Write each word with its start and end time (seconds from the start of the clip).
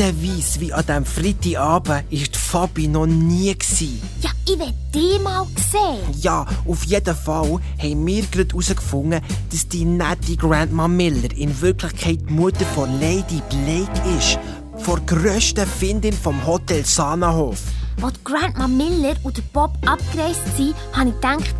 Kreideweiss 0.00 0.58
wie 0.60 0.72
an 0.72 0.86
diesem 0.86 1.04
Freitagabend 1.04 1.88
war 1.88 2.02
die 2.10 2.24
Fabi 2.32 2.88
noch 2.88 3.04
nie. 3.04 3.52
Gewesen. 3.52 4.00
Ja, 4.22 4.30
ich 4.46 4.58
will 4.58 4.72
die 4.94 5.18
mal 5.22 5.46
sehen. 5.70 6.22
Ja, 6.22 6.46
auf 6.66 6.84
jeden 6.84 7.14
Fall 7.14 7.60
haben 7.78 8.06
wir 8.06 8.22
gerade 8.22 8.48
herausgefunden, 8.48 9.20
dass 9.50 9.68
die 9.68 9.84
nette 9.84 10.36
Grandma 10.36 10.88
Miller 10.88 11.30
in 11.36 11.60
Wirklichkeit 11.60 12.20
die 12.26 12.32
Mutter 12.32 12.64
von 12.74 12.98
Lady 12.98 13.42
Blake 13.50 14.18
ist. 14.18 14.38
Vor 14.78 15.00
grössten 15.00 15.66
Findin 15.66 16.14
vom 16.14 16.46
Hotel 16.46 16.86
Sanahof. 16.86 17.60
Als 18.00 18.24
Grandma 18.24 18.68
Miller 18.68 19.16
und 19.22 19.36
der 19.36 19.42
Bob 19.52 19.76
abgereist 19.84 20.56
sind, 20.56 20.74
habe 20.94 21.10
ich 21.10 21.14
gedacht, 21.16 21.54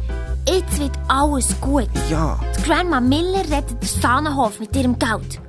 jetzt 0.49 0.81
wird 0.81 0.99
alles 1.09 1.49
gut. 1.61 1.91
Ja. 2.11 2.41
Die 2.57 2.63
Grandma 2.63 3.03
Miller 3.03 3.41
rettet 3.51 3.83
den 3.83 4.01
Sahnenhof 4.01 4.59
mit 4.61 4.75
ihrem 4.75 4.99
Geld. 4.99 5.43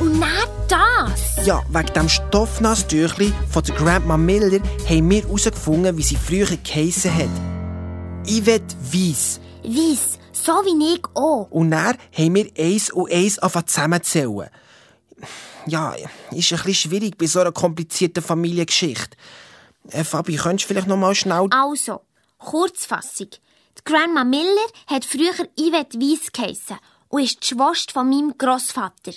Und 0.00 0.18
nicht 0.18 0.50
das. 0.68 1.46
Ja, 1.46 1.62
wegen 1.68 1.92
dem 1.92 2.08
Stoffnasstüchli 2.08 3.32
von 3.50 3.62
der 3.62 3.74
Grandma 3.76 4.16
Miller 4.16 4.60
haben 4.88 5.10
wir 5.10 5.22
herausgefunden, 5.22 5.96
wie 5.96 6.02
sie 6.02 6.16
früher 6.16 6.56
geheissen 6.56 7.14
hat. 7.14 8.28
Yvette 8.28 8.74
Weiss. 8.92 9.40
Weiss, 9.62 10.18
so 10.32 10.52
wie 10.64 10.94
ich 10.94 11.04
auch. 11.14 11.48
Und 11.50 11.70
dann 11.70 11.96
haben 12.12 12.34
wir 12.34 12.50
eins 12.58 12.90
und 12.90 13.12
eins 13.12 13.38
angefangen 13.38 13.66
zusammenzählen. 13.66 14.50
Ja, 15.66 15.94
ist 15.94 16.04
ein 16.32 16.34
bisschen 16.34 16.74
schwierig 16.74 17.16
bei 17.16 17.26
so 17.26 17.40
einer 17.40 17.52
komplizierten 17.52 18.22
Familiengeschichte. 18.22 19.16
Äh, 19.90 20.04
Fabi, 20.04 20.36
könntest 20.36 20.64
du 20.64 20.74
vielleicht 20.74 20.88
noch 20.88 20.96
mal 20.96 21.14
schnell... 21.14 21.46
Also, 21.50 22.00
Kurzfassung. 22.38 23.28
Die 23.78 23.84
Grandma 23.84 24.24
Miller 24.24 24.66
hat 24.86 25.04
früher 25.04 25.32
Yvette 25.58 25.98
Weiss 26.00 26.32
geheissen 26.32 26.78
und 27.08 27.22
ist 27.22 27.42
die 27.42 27.54
Schwester 27.54 27.92
von 27.92 28.08
meinem 28.08 28.36
Grossvater. 28.36 29.12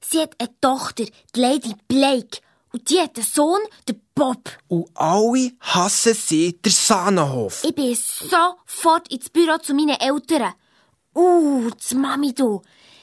Sie 0.00 0.20
hat 0.20 0.34
eine 0.38 0.50
Tochter, 0.60 1.04
die 1.34 1.40
Lady 1.40 1.74
Blake. 1.86 2.40
Und 2.72 2.90
die 2.90 3.00
hat 3.00 3.16
einen 3.16 3.26
Sohn, 3.26 3.60
den 3.88 4.00
Bob. 4.14 4.50
Und 4.68 4.90
alle 4.94 5.52
hassen 5.60 6.14
sie 6.14 6.58
den 6.60 6.72
Sahnenhof. 6.72 7.64
Ich 7.64 7.74
bin 7.74 7.94
sofort 7.94 9.08
ins 9.10 9.30
Büro 9.30 9.58
zu 9.58 9.74
meinen 9.74 9.98
Eltern. 10.00 10.54
Uh, 11.14 11.70
die 11.70 11.94
Mami, 11.94 12.34
du. 12.34 12.62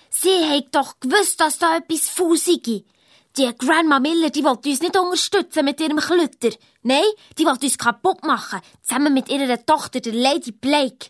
Sie 0.09 0.45
hat 0.49 0.73
doch 0.73 0.99
gewusst, 0.99 1.41
dass 1.41 1.57
da 1.57 1.77
etwas 1.77 2.07
Fusi 2.07 2.59
gibt. 2.59 2.89
Die 3.37 3.51
Grandma 3.57 3.99
Miller, 3.99 4.29
die 4.29 4.45
wollte 4.45 4.69
uns 4.69 4.79
nicht 4.79 4.95
unterstützen 4.95 5.65
mit 5.65 5.81
ihrem 5.81 5.97
Klütter. 5.97 6.55
Nein, 6.83 7.03
die 7.37 7.45
wollte 7.45 7.65
uns 7.65 7.77
kaputt 7.77 8.23
machen. 8.23 8.61
Zusammen 8.81 9.13
mit 9.13 9.27
ihrer 9.27 9.65
Tochter, 9.65 9.99
der 9.99 10.13
Lady 10.13 10.53
Blake. 10.53 11.07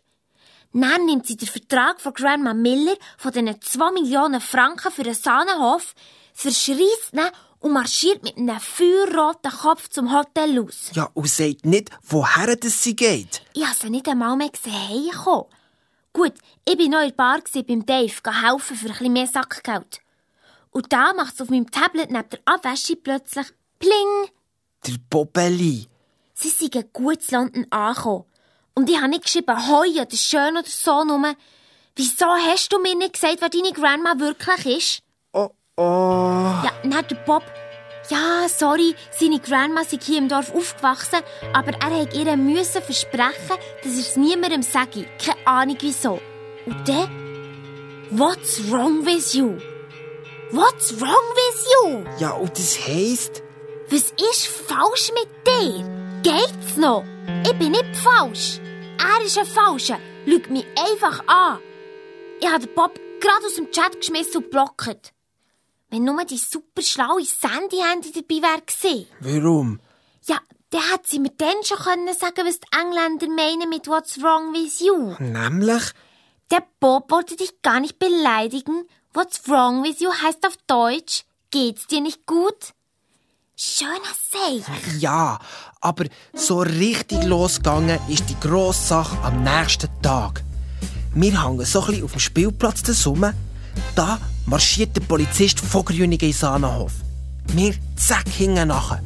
Dann 0.78 1.06
nimmt 1.06 1.26
sie 1.26 1.38
den 1.38 1.48
Vertrag 1.48 2.02
von 2.02 2.14
Grandma 2.14 2.54
Miller 2.54 2.98
von 3.18 3.32
diesen 3.32 3.62
2 3.62 3.92
Millionen 3.92 4.42
Franken 4.42 4.92
für 4.92 5.04
den 5.04 5.14
Sahnenhof, 5.14 5.96
verschreisst 6.34 7.14
ihn 7.14 7.22
und 7.60 7.72
marschiert 7.72 8.24
mit 8.24 8.36
einem 8.36 8.60
feuerroten 8.60 9.52
Kopf 9.52 9.88
zum 9.88 10.14
Hotel 10.14 10.60
aus. 10.60 10.92
Ja, 10.94 11.10
und 11.14 11.30
sagt 11.30 11.66
nicht, 11.66 11.92
woher 12.04 12.58
das 12.58 12.84
sie 12.84 12.94
geht. 12.94 13.42
Ich 13.54 13.66
habe 13.66 13.74
sie 13.74 13.90
nicht 13.90 14.10
einmal 14.10 14.36
mehr 14.36 14.50
gesehen 14.50 14.74
heimkommen. 14.74 15.46
Gut, 16.12 16.34
ich 16.66 16.78
war 16.78 16.88
noch 16.90 17.02
in 17.04 17.08
der 17.08 17.16
Bar 17.16 17.40
beim 17.66 17.86
Dave, 17.86 18.14
helfen 18.44 18.76
für 18.76 18.88
ein 18.88 18.92
bisschen 18.92 19.14
mehr 19.14 19.28
Sackgeld. 19.28 20.02
Und 20.72 20.92
da 20.92 21.14
macht 21.14 21.36
es 21.36 21.42
auf 21.42 21.50
meinem 21.50 21.72
Tablet 21.72 22.12
neben 22.12 22.30
der 22.30 22.40
Abwäsche 22.44 22.98
plötzlich 22.98 23.48
Pling. 23.80 24.30
Der 24.86 24.98
Bobeli. 25.10 25.88
Sie 26.34 26.50
sind 26.50 26.92
gut 26.92 27.24
zu 27.24 27.36
London 27.36 27.66
angekommen. 27.70 28.26
Und 28.78 28.90
ich 28.90 28.98
habe 28.98 29.08
nicht 29.08 29.24
geschrieben, 29.24 29.70
hoi 29.70 29.90
oder 30.02 30.18
schön 30.18 30.58
oder 30.58 30.68
so 30.68 31.04
nur. 31.06 31.34
Wieso 31.96 32.26
hast 32.26 32.74
du 32.74 32.80
mir 32.80 32.94
nicht 32.96 33.14
gesagt, 33.14 33.38
wer 33.40 33.48
deine 33.48 33.72
Grandma 33.72 34.20
wirklich 34.20 34.78
ist? 34.78 35.04
Oh, 35.32 35.50
oh. 35.78 35.82
Ja, 35.82 36.72
dann 36.84 37.08
der 37.08 37.16
Bob. 37.26 37.44
Ja, 38.10 38.48
sorry, 38.50 38.94
seine 39.18 39.40
Grandma 39.40 39.84
sei 39.86 39.98
hier 40.04 40.18
im 40.18 40.28
Dorf 40.28 40.54
aufgewachsen, 40.54 41.22
aber 41.54 41.72
er 41.72 42.02
hat 42.02 42.14
ihr 42.14 42.36
müssen 42.36 42.82
versprechen, 42.82 43.58
dass 43.82 43.94
er 43.94 44.00
es 44.00 44.18
niemandem 44.18 44.62
sage. 44.62 45.08
Keine 45.24 45.48
Ahnung 45.48 45.78
wieso. 45.80 46.20
Und 46.66 46.88
dann? 46.88 47.10
What's 48.12 48.70
wrong 48.70 49.06
with 49.06 49.34
you? 49.34 49.58
What's 50.52 51.00
wrong 51.00 51.10
with 51.10 51.66
you? 51.74 52.06
Ja, 52.20 52.32
und 52.32 52.52
das 52.60 52.78
heisst... 52.86 53.42
Was 53.90 54.12
ist 54.32 54.48
falsch 54.48 55.12
mit 55.14 55.30
dir? 55.48 56.22
Geht's 56.24 56.76
noch? 56.76 57.04
Ich 57.46 57.54
bin 57.54 57.72
nicht 57.72 57.96
falsch. 57.96 58.60
Er 58.98 59.26
ist 59.26 59.38
ein 59.38 59.46
Falscher. 59.46 60.00
Lügt 60.26 60.50
mich 60.50 60.66
einfach 60.78 61.26
an. 61.28 61.60
Ich 62.40 62.48
habe 62.48 62.66
den 62.66 62.76
Bob 62.76 63.00
gerade 63.20 63.46
aus 63.46 63.56
dem 63.56 63.72
Chat 63.72 63.96
geschmissen 64.00 64.44
und 64.44 64.52
blockt. 64.52 65.14
Wenn 65.90 66.04
nur 66.04 66.24
die 66.26 66.38
super 66.38 66.82
schlaue 66.82 67.24
Sandy-Handy 67.24 68.12
dabei 68.12 68.42
wäre. 68.42 69.06
Warum? 69.20 69.80
Ja, 70.26 70.40
dann 70.72 70.82
hätte 70.92 71.08
sie 71.10 71.20
mir 71.20 71.32
dann 71.38 71.64
schon 71.64 71.78
können 71.78 72.14
sagen 72.14 72.46
was 72.46 72.60
die 72.60 72.68
Engländer 72.78 73.28
meinen 73.28 73.70
mit 73.70 73.88
What's 73.88 74.22
wrong 74.22 74.54
with 74.54 74.80
you. 74.82 75.16
Nämlich? 75.20 75.84
Der 76.52 76.64
Bob 76.80 77.12
wollte 77.12 77.36
dich 77.36 77.62
gar 77.62 77.80
nicht 77.80 78.00
beleidigen. 78.00 78.88
What's 79.14 79.48
wrong 79.48 79.84
with 79.84 80.02
you 80.02 80.12
heißt 80.12 80.46
auf 80.46 80.58
Deutsch, 80.68 81.24
geht's 81.50 81.88
dir 81.88 82.02
nicht 82.02 82.26
gut? 82.26 82.74
Schöner 83.56 84.02
Seich. 84.32 84.66
Ja, 85.00 85.40
aber 85.86 86.06
so 86.34 86.60
richtig 86.62 87.24
losgegangen 87.26 88.00
ist 88.10 88.28
die 88.28 88.40
grosse 88.40 88.88
Sache 88.88 89.18
am 89.24 89.44
nächsten 89.44 89.88
Tag. 90.02 90.44
Wir 91.14 91.44
hängen 91.44 91.64
so 91.64 91.84
ein 91.84 92.04
auf 92.04 92.12
dem 92.12 92.20
Spielplatz 92.20 92.82
zusammen. 92.82 93.34
Da 93.94 94.20
marschiert 94.48 94.96
der 94.96 95.02
Polizist 95.02 95.60
von 95.60 95.86
Grünigen 95.86 96.30
in 96.30 96.34
Sahnenhof. 96.34 96.94
Wir 97.54 97.76
zack 97.96 98.28
hinten 98.28 98.70
nachher. 98.70 99.02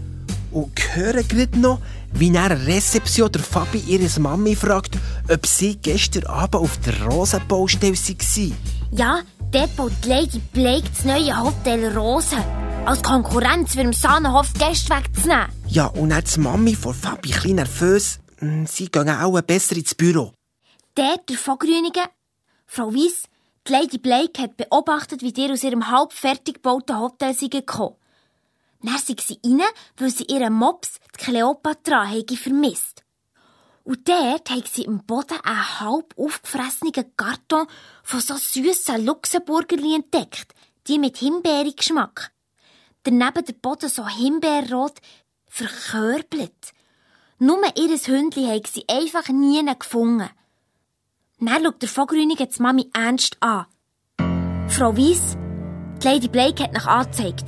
Und 0.52 0.72
hören 0.96 1.28
gerade 1.28 1.60
noch, 1.60 1.82
wie 2.14 2.30
nach 2.30 2.48
der 2.48 2.66
Rezeption 2.66 3.32
der 3.32 3.44
Fabi 3.44 3.80
ihre 3.80 4.20
Mami 4.20 4.56
fragt, 4.56 4.98
ob 5.28 5.46
sie 5.46 5.76
gestern 5.76 6.26
Abend 6.28 6.56
auf 6.56 6.78
der 6.78 7.04
Rosenbaustelle 7.04 7.94
war. 7.94 8.52
Ja, 8.92 9.20
dort 9.52 9.76
baut 9.76 10.06
Lady 10.06 10.40
Blake 10.54 10.90
das 10.90 11.06
neue 11.06 11.38
Hotel 11.42 11.98
Rosen. 11.98 12.44
Als 12.86 13.04
Konkurrenz 13.04 13.74
für 13.74 13.84
den 13.84 13.94
Sahnenhof 13.94 14.54
Gäste 14.54 14.90
wegzunehmen. 14.90 15.50
Ja, 15.68 15.88
und 15.88 16.10
dann 16.10 16.24
die 16.24 16.40
Mami 16.40 16.76
von 16.76 16.94
Fabi 16.94 17.34
ein 17.44 17.56
nervös. 17.56 18.20
Hm, 18.40 18.66
Sie 18.66 18.90
gehen 18.90 19.10
auch 19.10 19.42
besser 19.42 19.76
ins 19.76 19.96
Büro. 19.96 20.34
Dort 20.96 21.30
der 21.30 21.38
Vogrünigen, 21.38 22.06
Frau 22.66 22.94
Weiss, 22.94 23.24
die 23.68 23.72
Lady 23.72 23.98
Blake 23.98 24.42
hat 24.42 24.58
beobachtet, 24.58 25.22
wie 25.22 25.34
die 25.34 25.52
aus 25.52 25.64
ihrem 25.64 25.90
halb 25.90 26.14
fertig 26.14 26.56
gebauten 26.56 27.00
Hotel 27.00 27.34
sind 27.34 27.52
gekommen. 27.52 27.96
Dann 28.82 28.98
sind 28.98 29.22
sie 29.22 29.40
rein, 29.44 29.62
weil 29.98 30.10
sie 30.10 30.24
ihren 30.24 30.54
Mops, 30.54 31.00
die 31.16 31.26
Kleopatra, 31.26 32.06
hätte 32.06 32.38
vermisst. 32.38 33.04
Und 33.84 34.08
dort 34.08 34.50
haben 34.50 34.64
sie 34.72 34.84
im 34.84 35.04
Boden 35.06 35.40
einen 35.44 35.80
halb 35.80 36.14
aufgefressenen 36.18 36.94
Karton 37.18 37.66
von 38.10 38.22
so 38.22 38.38
süssen 38.38 39.06
Luxemburgerli 39.06 39.94
entdeckt, 39.94 40.56
die 40.88 40.98
mit 40.98 41.18
Himbeergeschmack. 41.18 42.32
Daneben 43.04 43.46
der 43.46 43.54
Boden 43.54 43.88
so 43.88 44.08
himbeerrot 44.08 44.98
verkörbelt. 45.48 46.74
Nur 47.38 47.62
ihr 47.78 47.98
Hündli 47.98 48.46
haben 48.46 48.64
sie 48.66 48.84
einfach 48.90 49.30
nie 49.30 49.64
gefunden. 49.64 50.28
Dann 51.40 51.64
schaut 51.64 51.82
der 51.84 51.90
Vogrünige 51.90 52.48
die 52.48 52.62
Mami 52.62 52.90
ernst 52.94 53.38
an. 53.42 53.68
Frau 54.70 54.98
Weiss, 54.98 55.38
die 56.02 56.08
Lady 56.08 56.28
Blake 56.28 56.64
hat 56.64 56.74
nach 56.74 56.88
angezeigt. 56.88 57.46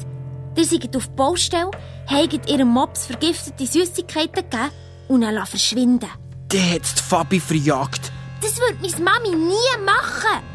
Ihr 0.55 0.65
seid 0.65 0.95
auf 0.95 1.07
die 1.07 1.15
Baustelle, 1.15 1.71
habt 2.05 2.47
ihrem 2.47 2.67
Mops 2.67 3.07
vergiftete 3.07 3.65
Süßigkeiten 3.65 4.47
gegeben 4.47 4.71
und 5.07 5.23
ihn 5.23 5.43
verschwinden 5.43 6.09
Der 6.51 6.75
hat 6.75 6.99
die 6.99 7.01
Fabi 7.01 7.39
verjagt. 7.39 8.11
Das 8.43 8.59
würde 8.59 8.77
meine 8.79 9.03
Mami 9.03 9.35
nie 9.35 9.85
machen. 9.85 10.50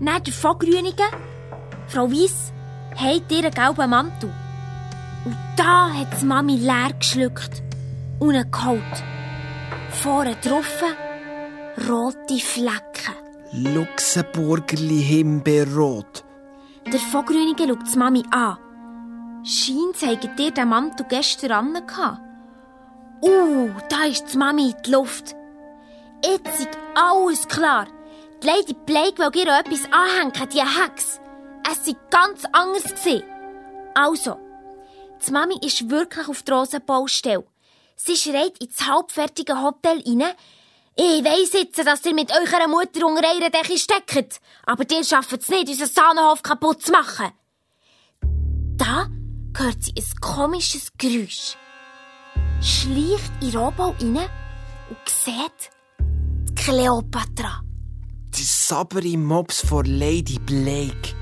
Dann 0.00 0.22
der 0.22 0.32
Vogrünige. 0.32 1.04
Frau 1.88 2.10
Weiss, 2.10 2.52
hat 2.96 3.30
ihren 3.30 3.50
gelben 3.50 3.90
Mantel. 3.90 4.32
Und 5.24 5.36
da 5.56 5.92
hat 5.92 6.20
die 6.20 6.24
Mami 6.24 6.56
leer 6.56 6.92
geschluckt 6.98 7.62
und 8.18 8.34
ihn 8.34 8.50
geholt. 8.50 9.04
Vorne 9.90 10.36
drauf 10.36 10.82
rote 11.88 12.38
Flecken. 12.38 13.14
Luxemburgerli 13.52 15.02
Himbeerrot. 15.02 16.24
Der 16.86 17.00
Vogrünige 17.00 17.68
schaut 17.68 17.92
die 17.92 17.98
Mami 17.98 18.22
an. 18.30 18.56
Scheint, 19.44 20.02
habt 20.02 20.40
ihr 20.40 20.50
den 20.50 20.68
Mantel 20.68 21.06
gestern 21.08 21.52
an. 21.52 22.20
Uh, 23.22 23.68
da 23.88 24.04
ist 24.04 24.32
die 24.32 24.38
Mami 24.38 24.70
in 24.70 24.76
die 24.84 24.90
Luft. 24.90 25.34
Jetzt 26.24 26.60
ist 26.60 26.78
alles 26.94 27.46
klar. 27.48 27.86
Die 28.42 28.46
Lady 28.46 28.74
Blake 28.86 29.18
will 29.18 29.36
ihr 29.36 29.58
etwas 29.58 29.84
anhängen, 29.92 30.32
die 30.50 30.60
Hex. 30.62 31.20
Es 31.70 31.86
war 31.86 31.94
ganz 32.10 32.42
anders. 32.52 32.84
Also, 33.94 34.38
die 35.26 35.30
Mami 35.30 35.58
ist 35.62 35.90
wirklich 35.90 36.26
auf 36.26 36.42
der 36.42 36.54
Rosenbaustelle. 36.54 37.44
Sie 37.96 38.16
schreit 38.16 38.58
ins 38.58 38.88
halbfertige 38.88 39.60
Hotel 39.60 40.02
rein. 40.06 40.32
Ich 40.96 41.22
weiss 41.22 41.52
jetzt, 41.52 41.86
dass 41.86 42.04
ihr 42.06 42.14
mit 42.14 42.32
eurer 42.32 42.66
Mutter 42.66 43.06
unter 43.06 43.28
einer 43.28 43.50
Decke 43.50 43.76
steckt. 43.76 44.40
Aber 44.64 44.84
ihr 44.90 45.04
schafft 45.04 45.34
es 45.34 45.48
nicht, 45.50 45.68
unseren 45.68 45.88
Sahnenhof 45.88 46.42
kaputt 46.42 46.82
zu 46.82 46.92
machen. 46.92 47.32
Da 48.78 49.08
hört 49.54 49.82
sie 49.82 49.92
ein 49.94 50.20
komisches 50.22 50.90
Geräusch. 50.96 51.58
Schleicht 52.62 53.32
in 53.42 53.54
Rohbau 53.54 53.94
rein 54.00 54.16
und 54.16 55.08
sieht 55.08 55.70
die 56.48 56.54
Kleopatra. 56.54 57.62
Die 58.36 58.44
sabbere 58.44 59.16
Mops 59.18 59.66
von 59.66 59.84
Lady 59.84 60.38
Blake. 60.38 61.14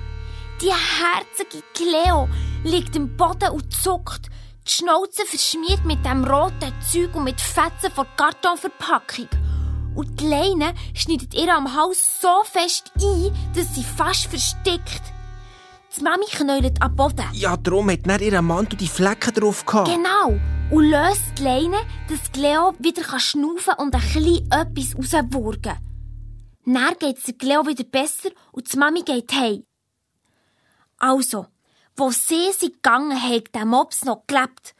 Die 0.60 0.70
herzige 0.70 1.64
Cleo 1.72 2.28
liegt 2.64 2.94
im 2.96 3.16
Boden 3.16 3.50
und 3.50 3.72
zuckt. 3.72 4.28
Die 4.66 4.72
Schnauze 4.72 5.24
verschmiert 5.24 5.84
mit 5.84 6.04
dem 6.04 6.24
roten 6.24 6.72
Zeug 6.86 7.14
und 7.14 7.24
mit 7.24 7.40
Fetzen 7.40 7.90
von 7.94 8.06
Kartonverpackung. 8.16 9.28
Und 9.94 10.20
die 10.20 10.26
Leine 10.26 10.74
schneidet 10.94 11.34
ihr 11.34 11.54
am 11.54 11.74
Hals 11.74 12.20
so 12.20 12.42
fest 12.44 12.92
ein, 13.00 13.32
dass 13.54 13.74
sie 13.74 13.84
fast 13.84 14.26
verstickt. 14.26 15.02
Die 15.96 16.02
Mami 16.02 16.26
knäulet 16.30 16.80
am 16.82 16.94
Boden. 16.94 17.24
Ja, 17.32 17.56
darum 17.56 17.90
hat 17.90 18.06
dann 18.06 18.20
ihr 18.20 18.42
Mantel 18.42 18.76
die 18.76 18.86
Flecken 18.86 19.32
drauf 19.32 19.64
gehabt. 19.64 19.88
Genau. 19.88 20.38
Und 20.70 20.90
löst 20.90 21.22
die 21.38 21.42
Leine, 21.42 21.78
dass 22.08 22.30
Cleo 22.30 22.74
wieder 22.78 23.02
schnaufen 23.18 23.74
und 23.78 23.94
ein 23.94 24.00
bisschen 24.02 24.52
etwas 24.52 24.94
rauswurgen. 24.94 25.87
Dann 26.74 26.98
geht 26.98 27.16
es 27.16 27.22
der 27.24 27.34
Cleo 27.34 27.66
wieder 27.66 27.84
besser 27.84 28.28
und 28.52 28.70
die 28.70 28.76
Mami 28.76 29.00
geht 29.00 29.32
heim. 29.32 29.64
Also, 30.98 31.46
wo 31.96 32.10
sie 32.10 32.52
sie 32.52 32.72
gegangen 32.72 33.22
hat, 33.22 33.54
der 33.54 33.64
Mops 33.64 34.04
noch 34.04 34.26
gelebt. 34.26 34.74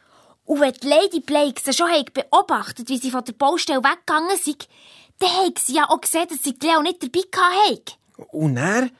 Und 0.45 0.59
wenn 0.59 0.73
die 0.73 0.87
Lady 0.87 1.19
Blake 1.19 1.59
sie 1.59 1.73
schon 1.73 1.89
hat 1.89 2.13
beobachtet, 2.13 2.89
wie 2.89 2.99
sie 2.99 3.09
von 3.09 3.23
der 3.23 3.33
Baustelle 3.33 3.83
weggegangen 3.83 4.37
sind, 4.37 4.67
dann 5.17 5.31
hat 5.31 5.57
sie 5.57 5.73
ja 5.73 5.89
auch 5.89 5.99
gesehen, 5.99 6.27
dass 6.29 6.43
sie 6.43 6.53
Cleo 6.53 6.83
nicht 6.83 7.01
dabei 7.01 7.23
hatte. 7.71 7.93
Und 8.33 8.57
er? 8.57 8.91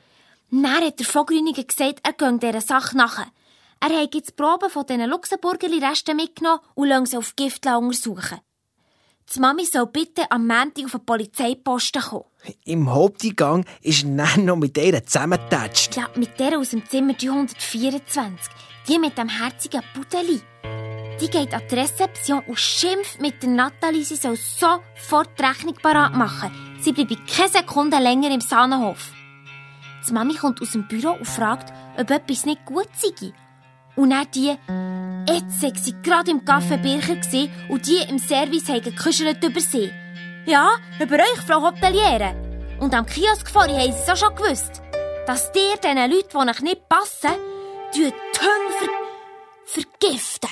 Dann 0.50 0.66
hat 0.66 0.98
der 0.98 1.06
Vogrüniger 1.06 1.62
gesagt, 1.62 2.00
er 2.02 2.12
gehe 2.12 2.38
dieser 2.38 2.60
Sache 2.60 2.96
nach. 2.96 3.24
Er 3.78 4.02
hat 4.02 4.14
jetzt 4.16 4.30
die 4.30 4.34
Proben 4.34 4.68
von 4.68 4.84
diesen 4.84 5.08
Luxemburgerli-Resten 5.08 6.16
mitgenommen 6.16 6.60
und 6.74 6.88
lässt 6.88 7.12
sie 7.12 7.18
auf 7.18 7.36
Gift 7.36 7.66
untersuchen. 7.66 8.40
Die 9.32 9.38
Mami 9.38 9.64
soll 9.64 9.86
bitte 9.86 10.28
am 10.28 10.48
Montag 10.48 10.86
auf 10.86 10.90
den 10.90 11.06
Polizeiposten 11.06 12.02
kommen. 12.02 12.24
Im 12.64 12.90
Haupteingang 12.90 13.64
ist 13.80 14.04
noch 14.04 14.56
mit 14.56 14.76
ihr 14.76 15.04
zusammengetatscht. 15.06 15.94
Ja, 15.96 16.08
mit 16.16 16.40
der 16.40 16.58
aus 16.58 16.70
dem 16.70 16.84
Zimmer 16.84 17.12
324. 17.12 18.52
Die 18.88 18.98
mit 18.98 19.16
dem 19.16 19.28
herzigen 19.28 19.82
Pudeli. 19.94 20.40
Die 21.20 21.28
geht 21.28 21.54
an 21.54 21.62
die 21.70 21.74
Rezeption 21.76 22.42
und 22.48 22.58
schimpft 22.58 23.20
mit 23.20 23.40
der 23.40 23.50
Nathalie, 23.50 24.02
sie 24.02 24.16
soll 24.16 24.36
sofort 24.36 25.38
die 25.38 25.44
Rechnung 25.44 25.74
parat 25.80 26.14
machen. 26.14 26.50
Sie 26.80 26.92
bleibe 26.92 27.16
keine 27.32 27.50
Sekunde 27.50 27.98
länger 27.98 28.32
im 28.32 28.40
Sahnenhof. 28.40 29.12
Die 30.08 30.12
Mami 30.12 30.34
kommt 30.34 30.60
aus 30.60 30.72
dem 30.72 30.88
Büro 30.88 31.10
und 31.10 31.28
fragt, 31.28 31.72
ob 31.96 32.10
etwas 32.10 32.46
nicht 32.46 32.64
gut 32.64 32.88
sei. 32.96 33.32
Und 34.00 34.08
dann 34.08 34.26
die, 34.34 34.56
jetzt 35.28 35.60
sei 35.60 35.72
sie 35.74 35.94
gerade 36.02 36.30
im 36.30 36.40
Café 36.40 36.78
Bircher 36.78 37.16
und 37.68 37.86
die 37.86 37.98
im 38.08 38.18
Service 38.18 38.66
haben 38.70 38.80
gekuschelt 38.80 39.44
über 39.44 39.60
sie. 39.60 39.92
Ja, 40.46 40.70
über 40.98 41.16
euch, 41.16 41.40
Frau 41.46 41.60
Hoteliere. 41.60 42.34
Und 42.80 42.94
am 42.94 43.04
Kiosk 43.04 43.50
vorhin 43.50 43.76
haben 43.76 43.92
sie 43.92 43.98
es 43.98 44.08
auch 44.08 44.16
schon 44.16 44.34
gewusst, 44.34 44.80
dass 45.26 45.52
dir 45.52 45.76
diesen 45.76 46.10
Leuten, 46.10 46.30
die 46.30 46.48
euch 46.48 46.60
nicht 46.62 46.88
passen, 46.88 47.36
die 47.94 48.04
Hunde 48.04 48.74
ver 48.78 49.82
vergiften. 49.82 50.48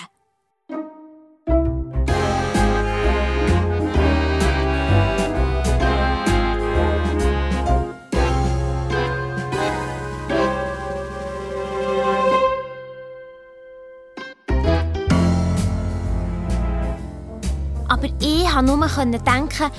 Ich 18.20 18.48
konnte 18.48 19.06
nur 19.06 19.20
denken, 19.20 19.70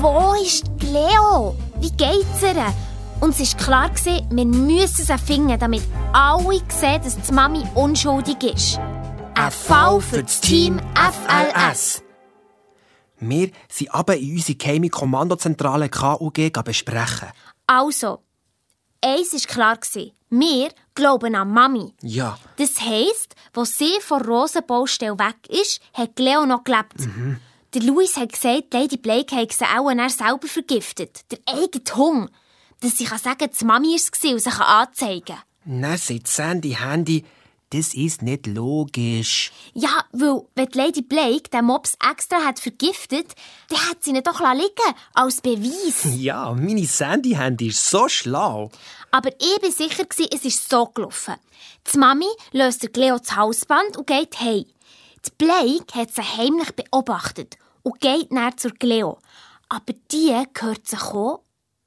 wo 0.00 0.34
ist 0.42 0.64
Leo? 0.80 1.56
Wie 1.80 1.90
geht's 1.90 2.42
ihr? 2.42 2.74
Und 3.20 3.38
es 3.38 3.54
war 3.54 3.88
klar, 3.88 3.90
wir 4.30 4.44
müssen 4.44 5.04
sie 5.04 5.18
finden, 5.18 5.58
damit 5.58 5.82
alle 6.12 6.60
sehen, 6.68 7.02
dass 7.02 7.20
die 7.20 7.32
Mami 7.32 7.62
unschuldig 7.74 8.42
ist. 8.42 8.78
Ein 9.34 9.50
Fall 9.50 10.00
für 10.00 10.22
das 10.22 10.40
Team 10.40 10.80
FLS. 10.94 12.02
Wir 13.18 13.50
sind 13.68 13.94
aber 13.94 14.16
in 14.16 14.36
unsere 14.36 14.58
geheime 14.58 14.88
Kommandozentrale 14.88 15.88
KUG 15.88 16.52
besprechen. 16.64 17.28
Also, 17.66 18.20
eins 19.00 19.32
war 19.32 19.40
klar, 19.40 19.78
wir 20.30 20.70
glauben 20.94 21.34
an 21.34 21.50
Mami. 21.50 21.94
Ja. 22.02 22.38
Das 22.56 22.80
heisst, 22.80 23.34
wo 23.52 23.64
sie 23.64 23.92
von 24.00 24.22
Rosenbaustelle 24.22 25.18
weg 25.18 25.36
ist, 25.48 25.80
hat 25.94 26.18
Leo 26.18 26.44
noch 26.44 26.64
gelebt. 26.64 27.00
Mhm. 27.00 27.40
Der 27.74 27.82
Louis 27.82 28.16
hat 28.16 28.32
gesagt, 28.32 28.72
Lady 28.72 28.96
Blake 28.96 29.34
hat 29.34 29.52
sie 29.52 29.64
auch 29.64 29.90
er 29.90 30.08
selber 30.08 30.46
vergiftet. 30.46 31.22
Der 31.32 31.40
eigene 31.46 31.82
Hunger. 31.96 32.28
Dass 32.80 32.98
sie 32.98 33.04
sagen 33.04 33.38
kann, 33.38 33.50
die 33.58 33.64
Mami 33.64 33.88
war 33.88 33.94
es 33.96 34.10
und 34.32 34.40
sie 34.40 34.62
anzeigen 34.62 35.24
kann. 35.24 35.82
Dann 35.82 35.98
sagt 35.98 36.28
Sandy 36.28 36.76
Handy, 36.78 37.24
das 37.70 37.92
ist 37.94 38.22
nicht 38.22 38.46
logisch. 38.46 39.50
Ja, 39.72 40.04
weil, 40.12 40.42
wenn 40.54 40.68
Lady 40.74 41.02
Blake 41.02 41.50
den 41.50 41.64
Mops 41.64 41.96
extra 42.08 42.44
hat 42.44 42.60
vergiftet, 42.60 43.34
dann 43.68 43.90
hat 43.90 44.04
sie 44.04 44.10
ihn 44.10 44.22
doch 44.22 44.38
liegen 44.38 44.94
als 45.14 45.40
Beweis. 45.40 46.04
Ja, 46.16 46.52
meine 46.52 46.86
Sandy 46.86 47.30
Handy 47.30 47.68
ist 47.68 47.90
so 47.90 48.08
schlau. 48.08 48.70
Aber 49.10 49.30
ich 49.30 49.62
war 49.62 49.70
sicher, 49.72 50.04
es 50.32 50.44
ist 50.44 50.70
so 50.70 50.86
gelaufen. 50.86 51.34
Die 51.92 51.98
Mami 51.98 52.28
löst 52.52 52.84
der 52.84 52.90
Cleo 52.90 53.18
das 53.18 53.34
Hausband 53.34 53.96
und 53.96 54.06
geht 54.06 54.38
heim. 54.38 54.66
Die 55.26 55.30
Blake 55.38 55.94
hat 55.94 56.14
sie 56.14 56.22
heimlich 56.22 56.70
beobachtet 56.72 57.56
und 57.84 58.00
geht 58.00 58.32
näher 58.32 58.56
zur 58.56 58.72
Cleo. 58.72 59.18
Aber 59.68 59.94
die 60.10 60.34
hört 60.34 60.88
sie 60.88 60.96
kommen 60.96 61.38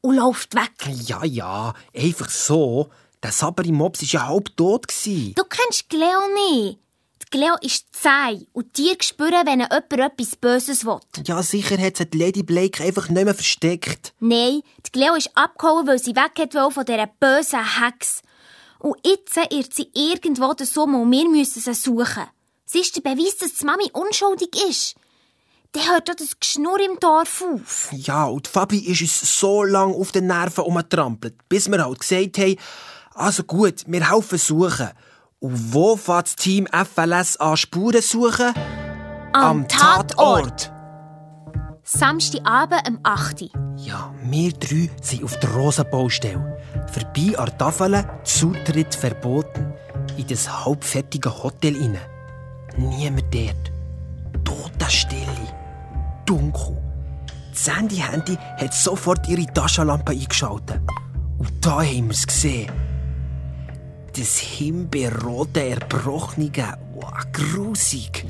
und 0.01 0.15
läuft 0.15 0.55
weg. 0.55 0.71
Ja, 1.05 1.25
ja, 1.25 1.73
einfach 1.93 2.29
so. 2.29 2.89
Der 3.21 3.31
sabbere 3.31 3.71
Mops 3.71 4.01
war 4.01 4.21
ja 4.21 4.27
halb 4.27 4.55
tot. 4.55 4.85
Du 5.05 5.43
kennst 5.43 5.89
Cleo 5.89 6.21
nicht. 6.35 6.79
Die 7.23 7.37
Cleo 7.37 7.55
ist 7.61 7.87
zäh 7.93 8.47
und 8.53 8.73
Tiere 8.73 9.01
spüren, 9.01 9.45
wenn 9.45 9.59
jemand 9.59 9.91
etwas 9.91 10.35
Böses 10.35 10.85
will. 10.85 10.99
Ja, 11.25 11.43
sicher 11.43 11.77
hat 11.77 11.97
sie 11.97 12.05
die 12.05 12.17
Lady 12.17 12.43
Blake 12.43 12.81
einfach 12.83 13.09
nicht 13.09 13.25
mehr 13.25 13.33
versteckt. 13.33 14.13
Nein, 14.19 14.61
die 14.85 14.91
Cleo 14.91 15.15
ist 15.15 15.31
abgehauen, 15.35 15.87
weil 15.87 15.99
sie 15.99 16.15
weg 16.15 16.33
hat 16.39 16.73
von 16.73 16.85
dieser 16.85 17.07
bösen 17.07 17.81
Hex. 17.81 18.21
Und 18.79 18.95
jetzt 19.05 19.35
irrt 19.35 19.73
sie 19.73 19.89
irgendwo 19.93 20.53
den 20.53 20.67
Sommer 20.67 21.01
und 21.01 21.11
wir 21.11 21.27
müssen 21.27 21.59
sie 21.59 21.73
suchen. 21.73 22.27
Sie 22.65 22.79
ist 22.79 22.95
der 22.95 23.01
Beweis, 23.01 23.37
dass 23.37 23.55
die 23.55 23.65
Mami 23.65 23.89
unschuldig 23.91 24.55
ist. 24.69 24.95
Der 25.75 25.91
hört 25.91 26.09
doch 26.09 26.15
das 26.15 26.39
Geschnurr 26.39 26.79
im 26.79 26.99
Dorf 26.99 27.43
auf. 27.43 27.89
Ja, 27.91 28.25
und 28.25 28.47
Fabi 28.47 28.79
ist 28.79 29.01
uns 29.01 29.39
so 29.39 29.63
lange 29.63 29.95
auf 29.95 30.11
den 30.11 30.27
Nerven 30.27 30.63
umgetrampelt, 30.63 31.35
bis 31.49 31.69
wir 31.69 31.83
halt 31.83 31.99
gesagt 31.99 32.37
haben, 32.37 32.55
also 33.13 33.43
gut, 33.43 33.83
wir 33.87 34.11
helfen 34.11 34.37
suchen. 34.37 34.89
Und 35.39 35.73
wo 35.73 35.95
fährt 35.95 36.27
das 36.27 36.35
Team 36.35 36.67
FLS 36.67 37.37
an 37.37 37.57
Spuren 37.57 38.01
suchen? 38.01 38.53
Am, 39.33 39.43
Am 39.43 39.67
Tatort. 39.67 40.71
Samstagabend 41.83 42.87
um 42.87 42.99
8 43.03 43.41
Uhr. 43.43 43.49
Ja, 43.77 44.13
wir 44.23 44.51
drei 44.51 44.89
sind 45.01 45.23
auf 45.23 45.39
der 45.39 45.51
Rosenbaustelle. 45.51 46.57
Vorbei 46.91 47.37
an 47.37 47.45
der 47.45 47.57
Tafel, 47.57 48.05
Zutritt 48.23 48.93
verboten. 48.95 49.73
In 50.17 50.27
das 50.27 50.65
halbfertige 50.65 51.43
Hotel 51.43 51.75
inne. 51.75 52.01
Niemand 52.77 53.33
dort. 53.33 53.71
Totenstille. 54.43 55.56
Dunkel. 56.27 56.77
Das 57.51 57.75
Handy-Handy 57.75 58.37
hat 58.57 58.73
sofort 58.73 59.27
ihre 59.27 59.51
Taschenlampe 59.51 60.11
eingeschaltet. 60.11 60.79
Und 61.39 61.51
da 61.61 61.81
haben 61.81 62.05
wir 62.05 62.11
es 62.11 62.27
gesehen. 62.27 62.71
Das 64.15 64.37
himbeerrote, 64.37 65.69
erbrochene, 65.69 66.51
wow, 66.93 67.13
grusig. 67.31 68.25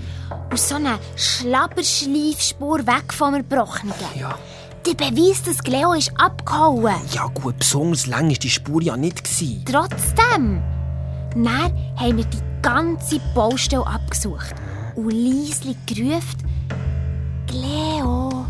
Und 0.50 0.60
so 0.60 0.76
eine 0.76 1.00
Schlabberschleifspur 1.16 2.86
weg 2.86 3.14
vom 3.14 3.36
Erbrochenen. 3.36 3.94
Ja. 4.18 4.38
Der 4.86 4.94
Beweis, 4.94 5.44
dass 5.44 5.66
Leo 5.68 5.94
ist 5.94 6.12
abgehauen. 6.18 6.96
Ja 7.12 7.28
gut, 7.28 7.60
besonders 7.60 8.06
lang 8.08 8.30
war 8.30 8.36
die 8.36 8.50
Spur 8.50 8.82
ja 8.82 8.96
nicht. 8.96 9.24
Gewesen. 9.24 9.66
Trotzdem. 9.66 10.62
Dann 11.32 11.46
haben 11.96 12.18
wir 12.18 12.26
die 12.26 12.44
ganze 12.62 13.20
Baustelle 13.34 13.86
abgesucht 13.86 14.56
und 14.96 15.12
leislich 15.12 15.78
gerufen, 15.86 16.38
Gleo, 17.48 18.46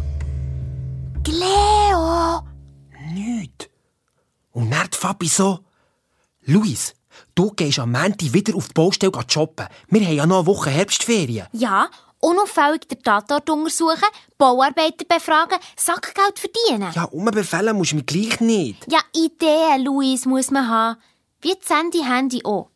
Gleo. 1.23 2.41
Nicht. 3.13 3.69
Und 4.51 4.71
dann 4.71 4.89
die 4.91 4.97
Fabi 4.97 5.27
so, 5.27 5.59
Luis, 6.45 6.95
du 7.35 7.51
gehst 7.51 7.77
am 7.77 7.91
Montag 7.91 8.33
wieder 8.33 8.55
auf 8.55 8.69
die 8.69 8.73
Baustelle 8.73 9.11
shoppen. 9.27 9.67
Wir 9.89 10.01
haben 10.01 10.15
ja 10.15 10.25
noch 10.25 10.39
eine 10.39 10.47
Woche 10.47 10.71
Herbstferien. 10.71 11.45
Ja, 11.51 11.89
unauffällig 12.19 12.87
den 12.87 13.03
Tatort 13.03 13.47
untersuchen, 13.51 14.09
Bauarbeiter 14.39 15.05
befragen, 15.07 15.59
Sackgeld 15.75 16.39
verdienen. 16.39 16.91
Ja, 16.95 17.03
umbefehlen 17.03 17.77
musst 17.77 17.91
du 17.91 17.97
mich 17.97 18.07
gleich 18.07 18.39
nicht. 18.39 18.91
Ja, 18.91 18.99
Ideen, 19.13 19.85
Luis, 19.85 20.25
muss 20.25 20.49
man 20.49 20.67
haben. 20.67 20.99
Wie 21.41 21.53
das 21.53 21.69
Handy 21.69 21.99
Handy 21.99 22.41
auch. 22.43 22.71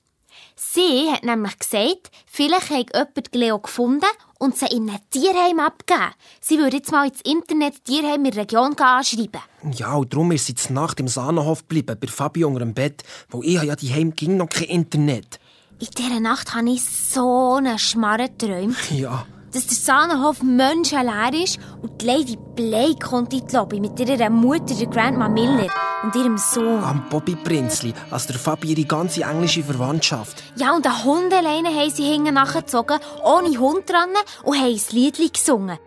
Sie 0.56 1.10
hat 1.12 1.24
nämlich 1.24 1.58
gesagt, 1.58 2.12
vielleicht 2.28 2.70
hat 2.70 2.94
jemand 2.94 3.36
Leo 3.36 3.58
gefunden 3.58 4.06
und 4.42 4.58
sie 4.58 4.66
in 4.66 4.90
einem 4.90 5.00
Tierheim 5.12 5.60
abgegeben. 5.60 6.14
Sie 6.42 6.58
würde 6.58 6.78
jetzt 6.78 6.92
mal 6.92 7.08
ins 7.08 7.22
Internet 7.22 7.86
Tierheim 7.86 8.26
in 8.26 8.32
der 8.32 8.42
Region 8.42 8.76
anschreiben. 8.76 9.42
Ja, 9.72 9.94
und 9.94 10.12
darum 10.12 10.32
ist 10.32 10.48
sie 10.48 10.56
zur 10.56 10.72
Nacht 10.72 11.00
im 11.00 11.08
Sahnenhof 11.08 11.60
geblieben, 11.60 11.96
bei 12.00 12.08
Fabi 12.08 12.44
unter 12.44 12.60
dem 12.60 12.74
Bett, 12.74 13.04
wo 13.30 13.44
ich 13.44 13.62
ja 13.62 13.76
die 13.76 13.94
Heim 13.94 14.16
ging 14.16 14.38
noch 14.38 14.50
kein 14.50 14.68
Internet. 14.68 15.40
In 15.80 15.88
dieser 15.96 16.20
Nacht 16.20 16.56
habe 16.56 16.72
ich 16.72 16.84
so 16.84 17.54
einen 17.58 17.78
Schmarren 17.78 18.30
geträumt. 18.38 18.78
Ja. 18.92 19.26
Dass 19.54 19.68
der 19.68 19.76
Sahnenhof 19.76 20.42
menschenleer 20.44 21.34
ist 21.44 21.60
und 21.82 22.02
die 22.02 22.06
Lady 22.06 22.38
Blake 22.56 23.06
kommt 23.06 23.34
in 23.34 23.46
die 23.46 23.54
Lobby 23.54 23.82
mit 23.82 24.00
ihrer 24.00 24.30
Mutter, 24.30 24.74
der 24.74 24.88
Grandma 24.88 25.28
Miller, 25.28 25.68
und 26.04 26.16
ihrem 26.16 26.38
Sohn. 26.38 26.82
Am 26.82 27.10
Bobby 27.10 27.36
Prinzli, 27.36 27.94
als 28.12 28.28
der 28.28 28.38
Fabi 28.38 28.70
ihre 28.70 28.86
ganze 28.86 29.24
englische 29.24 29.62
Verwandtschaft. 29.62 30.42
Ja, 30.56 30.74
und 30.74 30.86
eine 30.86 31.04
Hundeleine 31.04 31.68
haben 31.68 31.90
sie 31.90 32.06
hinten 32.06 32.34
nachgezogen, 32.36 33.00
ohne 33.26 33.58
Hund 33.60 33.90
dran, 33.90 34.10
und 34.44 34.58
haben 34.58 34.74
ein 34.74 34.82
Lied 34.92 35.34
gesungen. 35.34 35.78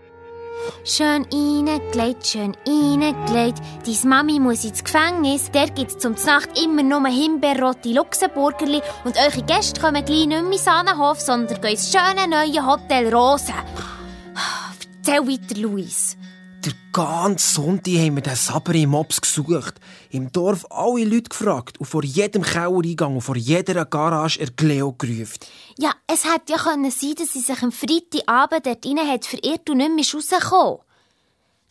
Schön 0.84 1.26
reingelegt, 1.32 2.26
schön 2.26 2.56
reingelegt. 2.66 3.58
Deine 3.86 4.08
Mami 4.08 4.38
muss 4.40 4.64
ins 4.64 4.84
Gefängnis. 4.84 5.50
Der 5.50 5.70
gibt's 5.70 5.98
zum 5.98 6.14
Nacht 6.26 6.58
immer 6.58 6.82
nur 6.82 7.06
Himbeerrote 7.06 7.90
Luxemburgerli. 7.90 8.80
Und 9.04 9.16
eure 9.16 9.42
Gäste 9.42 9.80
kommen 9.80 10.04
gleich 10.04 10.26
nicht 10.26 10.42
mehr 10.42 10.52
in 10.52 10.58
Sahnenhof, 10.58 11.20
sondern 11.20 11.60
gehen 11.60 11.72
ins 11.72 11.92
schöne 11.92 12.28
neue 12.28 12.66
Hotel 12.66 13.14
Rosen. 13.14 13.54
Erzähl 15.06 15.26
weiter, 15.26 15.60
Luis. 15.60 16.16
Der 16.64 16.72
ganze 16.92 17.54
Sonntag 17.54 17.94
haben 17.94 18.16
wir 18.16 18.22
den 18.22 18.36
Saber 18.36 18.74
im 18.74 18.90
Mops 18.90 19.20
gesucht. 19.20 19.74
Im 20.10 20.32
Dorf 20.32 20.64
alle 20.70 21.04
Leute 21.04 21.28
gefragt 21.28 21.78
und 21.78 21.84
vor 21.84 22.02
jedem 22.04 22.40
Kellereingang 22.40 23.16
und 23.16 23.20
vor 23.20 23.36
jeder 23.36 23.84
Garage 23.84 24.40
er 24.40 24.48
Leo 24.66 24.92
gerufen. 24.92 25.40
Ja, 25.76 25.92
es 26.06 26.24
hätte 26.24 26.52
ja 26.52 26.58
können 26.58 26.90
sein, 26.90 27.16
dass 27.18 27.34
sie 27.34 27.40
sich 27.40 27.62
am 27.62 27.70
Freitagabend 27.70 28.64
dort 28.64 28.86
rein 28.86 29.08
hat 29.08 29.26
verirrt 29.26 29.68
und 29.68 29.76
nicht 29.76 29.94
mehr 29.94 30.04
rausgekommen. 30.14 30.78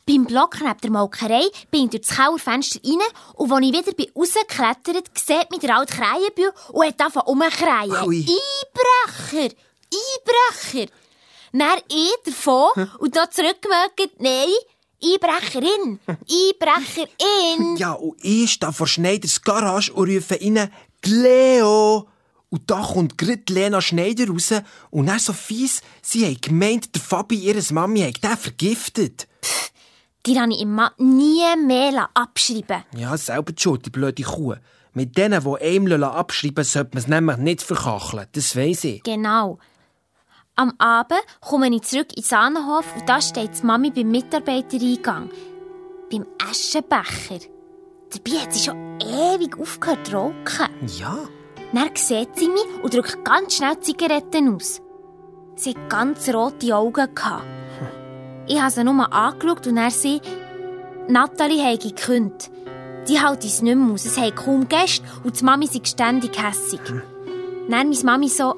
Beim 0.05 0.25
Block 0.25 0.57
neben 0.61 0.77
der 0.83 0.91
Molkerei 0.91 1.45
bin 1.71 1.85
ich 1.85 1.89
durch 1.89 2.03
das 2.03 2.15
Kellerfenster 2.15 2.79
rein 2.83 2.99
und 3.33 3.51
als 3.51 3.65
ich 3.65 3.73
wieder 3.73 3.93
bin 3.93 4.11
rausgeklettert, 4.15 5.09
sieht 5.17 5.49
mich 5.49 5.61
der 5.61 5.75
alte 5.75 5.95
Krähenbühl 5.95 6.53
und 6.71 6.85
hat 6.85 7.01
angefangen 7.01 7.27
umzukreien. 7.27 8.07
Ui. 8.07 8.25
Einbrecher! 8.27 9.55
Einbrecher! 9.91 10.91
Dann 11.51 11.79
ich 11.87 12.15
davon 12.25 12.89
und 12.99 13.15
da 13.15 13.29
zurückgemerkt, 13.29 14.19
nein, 14.19 14.49
Einbrecherin! 15.03 15.99
Einbrecherin! 16.07 17.77
Ja, 17.77 17.93
und 17.93 18.23
ich 18.23 18.51
stehe 18.51 18.71
vor 18.71 18.87
Schneiders 18.87 19.41
Garage 19.41 19.91
und 19.93 20.09
rufe 20.09 20.39
rein, 20.39 20.69
Leo! 21.05 22.07
Und 22.49 22.69
da 22.69 22.81
kommt 22.81 23.17
gerade 23.17 23.41
Lena 23.49 23.81
Schneider 23.81 24.27
raus 24.27 24.53
und 24.91 25.07
dann 25.07 25.17
so 25.17 25.33
fies, 25.33 25.81
sie 26.03 26.29
hat 26.29 26.43
gemeint, 26.43 26.93
der 26.93 27.01
Fabi, 27.01 27.35
ihres 27.35 27.71
Mami, 27.71 28.01
hat 28.01 28.23
den 28.23 28.37
vergiftet. 28.37 29.27
Die 30.25 30.39
habe 30.39 30.53
ich 30.53 30.61
immer 30.61 30.93
nie 30.99 31.41
mehr 31.65 32.09
abschreiben 32.13 32.83
Ja, 32.95 33.17
selber 33.17 33.51
die 33.51 33.61
schuld, 33.61 33.87
die 33.87 33.89
blöde 33.89 34.23
Kuh. 34.23 34.55
Mit 34.93 35.17
denen, 35.17 35.43
die 35.43 35.61
einem 35.61 36.03
abschreiben 36.03 36.63
sollte 36.63 36.91
man 36.93 37.01
es 37.01 37.07
nämlich 37.07 37.37
nicht 37.37 37.63
verkacheln. 37.63 38.27
Das 38.33 38.55
weiss 38.55 38.83
ich. 38.83 39.01
Genau. 39.01 39.57
Am 40.55 40.71
Abend 40.77 41.19
komme 41.41 41.67
ich 41.73 41.81
zurück 41.81 42.09
in 42.09 42.21
den 42.21 42.23
Sahnenhof 42.23 42.85
und 42.95 43.09
da 43.09 43.19
steht 43.19 43.59
die 43.59 43.65
Mami 43.65 43.89
beim 43.89 44.11
Mitarbeitereingang. 44.11 45.31
Beim 46.11 46.27
Aschenbecher. 46.47 47.49
Dabei 48.11 48.37
hat 48.39 48.53
sie 48.53 48.65
schon 48.65 48.99
ewig 48.99 49.59
aufgehört 49.59 50.05
zu 50.05 50.13
rauchen. 50.13 50.69
Ja. 50.99 51.17
Dann 51.73 51.89
sieht 51.95 52.37
sie 52.37 52.49
mich 52.49 52.83
und 52.83 52.93
drückt 52.93 53.25
ganz 53.25 53.55
schnell 53.55 53.79
Zigaretten 53.79 54.53
aus. 54.55 54.79
Sie 55.55 55.71
hat 55.71 55.89
ganz 55.89 56.31
rote 56.31 56.75
Augen. 56.75 57.15
Gehabt. 57.15 57.45
Ich 58.45 58.61
habe 58.61 58.69
sie 58.69 58.83
nur 58.83 59.11
angeschaut 59.11 59.65
und 59.65 59.77
er 59.77 59.89
sie, 59.89 60.21
Nathalie 61.07 61.63
habe 61.63 61.79
gekündigt. 61.79 62.51
Die 63.07 63.19
hält 63.19 63.43
es 63.43 63.63
nicht 63.63 63.75
mehr 63.75 63.91
aus. 63.91 64.05
Es 64.05 64.19
haben 64.19 64.35
kaum 64.35 64.69
Gäste 64.69 65.01
und 65.23 65.39
die 65.39 65.43
Mami 65.43 65.65
ist 65.65 65.87
ständig 65.87 66.39
hässig. 66.39 66.79
Dann 66.85 67.89
meine 67.89 68.03
Mami 68.03 68.29
so, 68.29 68.55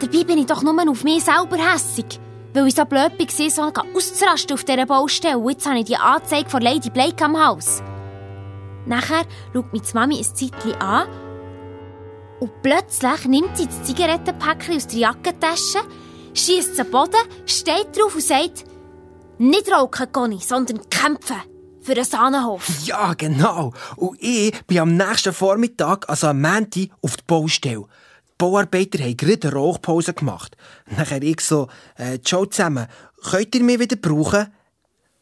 dabei 0.00 0.24
bin 0.24 0.38
ich 0.38 0.46
doch 0.46 0.62
nur 0.62 0.90
auf 0.90 1.04
mich 1.04 1.24
selber 1.24 1.56
hässig. 1.56 2.20
Weil 2.54 2.68
ich 2.68 2.74
so 2.74 2.84
blöd 2.84 3.12
war, 3.18 3.50
so 3.50 3.82
auszurasten 3.94 4.54
auf 4.54 4.64
dieser 4.64 4.86
Baustelle. 4.86 5.38
Und 5.38 5.50
jetzt 5.50 5.66
habe 5.66 5.78
ich 5.78 5.84
die 5.84 5.96
Anzeige 5.96 6.48
von 6.48 6.62
Lady 6.62 6.90
Blake 6.90 7.22
am 7.24 7.36
Haus. 7.36 7.82
Nachher 8.86 9.24
schaut 9.52 9.72
mich 9.72 9.82
die 9.82 9.94
Mami 9.94 10.18
ein 10.18 10.24
Zeitchen 10.24 10.74
an 10.80 11.08
und 12.38 12.62
plötzlich 12.62 13.24
nimmt 13.26 13.56
sie 13.56 13.66
das 13.66 13.82
Zigarettenpäckchen 13.84 14.76
aus 14.76 14.86
der 14.86 14.98
Jackentasche, 14.98 15.80
schießt 16.34 16.72
es 16.72 16.80
am 16.80 16.90
Boden, 16.90 17.14
steht 17.46 17.96
drauf 17.96 18.14
und 18.14 18.22
sagt, 18.22 18.64
nicht 19.38 19.70
rauchen, 19.72 20.12
Conny, 20.12 20.38
sondern 20.38 20.88
kämpfen. 20.88 21.42
Für 21.80 21.94
den 21.94 22.04
Sahnenhof. 22.04 22.68
Ja, 22.84 23.14
genau. 23.14 23.72
Und 23.94 24.20
ich 24.20 24.52
bin 24.66 24.80
am 24.80 24.96
nächsten 24.96 25.32
Vormittag, 25.32 26.08
also 26.08 26.26
am 26.26 26.40
Montag, 26.40 26.88
auf 27.00 27.16
die 27.16 27.24
Baustelle. 27.26 27.84
Bauarbeiter 28.38 29.02
haben 29.02 29.16
gerade 29.16 29.48
eine 29.48 29.56
Rauchpause 29.56 30.14
gemacht. 30.14 30.56
Nachher 30.96 31.22
ich 31.22 31.40
so, 31.40 31.68
äh, 31.96 32.18
ciao 32.20 32.46
zusammen, 32.46 32.86
könnt 33.22 33.54
ihr 33.54 33.62
mich 33.62 33.80
wieder 33.80 33.96
brauchen? 33.96 34.48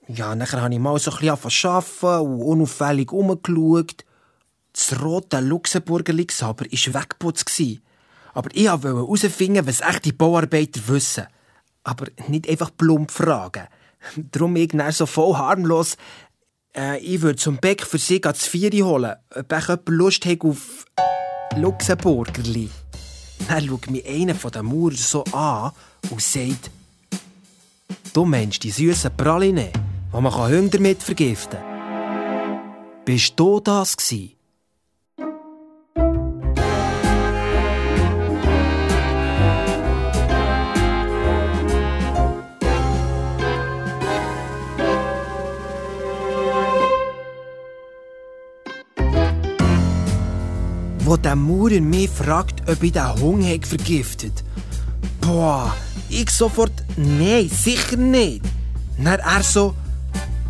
Ja, 0.08 0.34
nachher 0.34 0.60
habe 0.60 0.74
ich 0.74 0.80
mal 0.80 0.98
so 0.98 1.10
ein 1.10 1.18
bisschen 1.18 1.30
angefangen 1.30 1.84
zu 1.86 2.08
arbeiten 2.08 2.32
und 2.32 2.42
unauffällig 2.42 3.12
umgeschaut. 3.12 4.04
Das 4.72 5.00
rote 5.00 5.40
Luxemburgerli 5.40 6.26
aber 6.40 6.64
war 6.64 7.02
weggeputzt. 7.02 7.50
Aber 8.34 8.50
ich 8.52 8.68
wollte 8.68 8.88
herausfinden, 8.88 9.66
was 9.66 9.80
echte 9.80 10.12
Bauarbeiter 10.12 10.80
wissen. 10.88 11.26
Aber 11.84 12.06
nicht 12.28 12.48
einfach 12.48 12.70
plump 12.76 13.10
fragen. 13.10 13.68
Darum 14.16 14.56
ich 14.56 14.72
so 14.90 15.06
voll 15.06 15.36
harmlos, 15.36 15.96
äh, 16.76 16.98
ich 16.98 17.22
würde 17.22 17.36
zum 17.36 17.58
Beck 17.58 17.82
für 17.82 17.98
sie 17.98 18.20
das 18.20 18.46
Vieri 18.46 18.80
holen. 18.80 19.14
Ob 19.34 19.52
ich 19.52 19.78
Lust 19.86 20.26
hat 20.26 20.40
auf 20.42 20.84
Luxemburgerli. 21.56 22.70
Dann 23.48 23.66
schaut 23.66 23.90
mich 23.90 24.06
einer 24.06 24.34
von 24.34 24.50
den 24.50 24.66
Mauern 24.66 24.96
so 24.96 25.24
an 25.32 25.72
und 26.10 26.22
sagt, 26.22 26.70
du 28.12 28.24
meinst 28.24 28.62
die 28.62 28.70
süßen 28.70 29.16
Praline, 29.16 29.70
die 29.72 30.20
man 30.20 30.34
Hunger 30.34 30.68
damit 30.68 31.02
vergiften 31.02 31.58
kann. 31.58 31.74
Bist 33.04 33.34
du 33.36 33.60
das 33.60 33.96
gewesen? 33.96 34.33
Wo 51.04 51.18
der 51.18 51.36
Maurer 51.36 51.82
mich 51.82 52.08
fragt, 52.08 52.66
ob 52.66 52.82
ich 52.82 52.92
den 52.92 53.14
Hunger 53.20 53.48
habe 53.48 53.66
vergiftet. 53.66 54.42
Boah, 55.20 55.74
ich 56.08 56.30
sofort, 56.30 56.72
nein, 56.96 57.50
sicher 57.50 57.98
nicht. 57.98 58.42
Dann 58.96 59.20
er 59.20 59.42
so, 59.42 59.74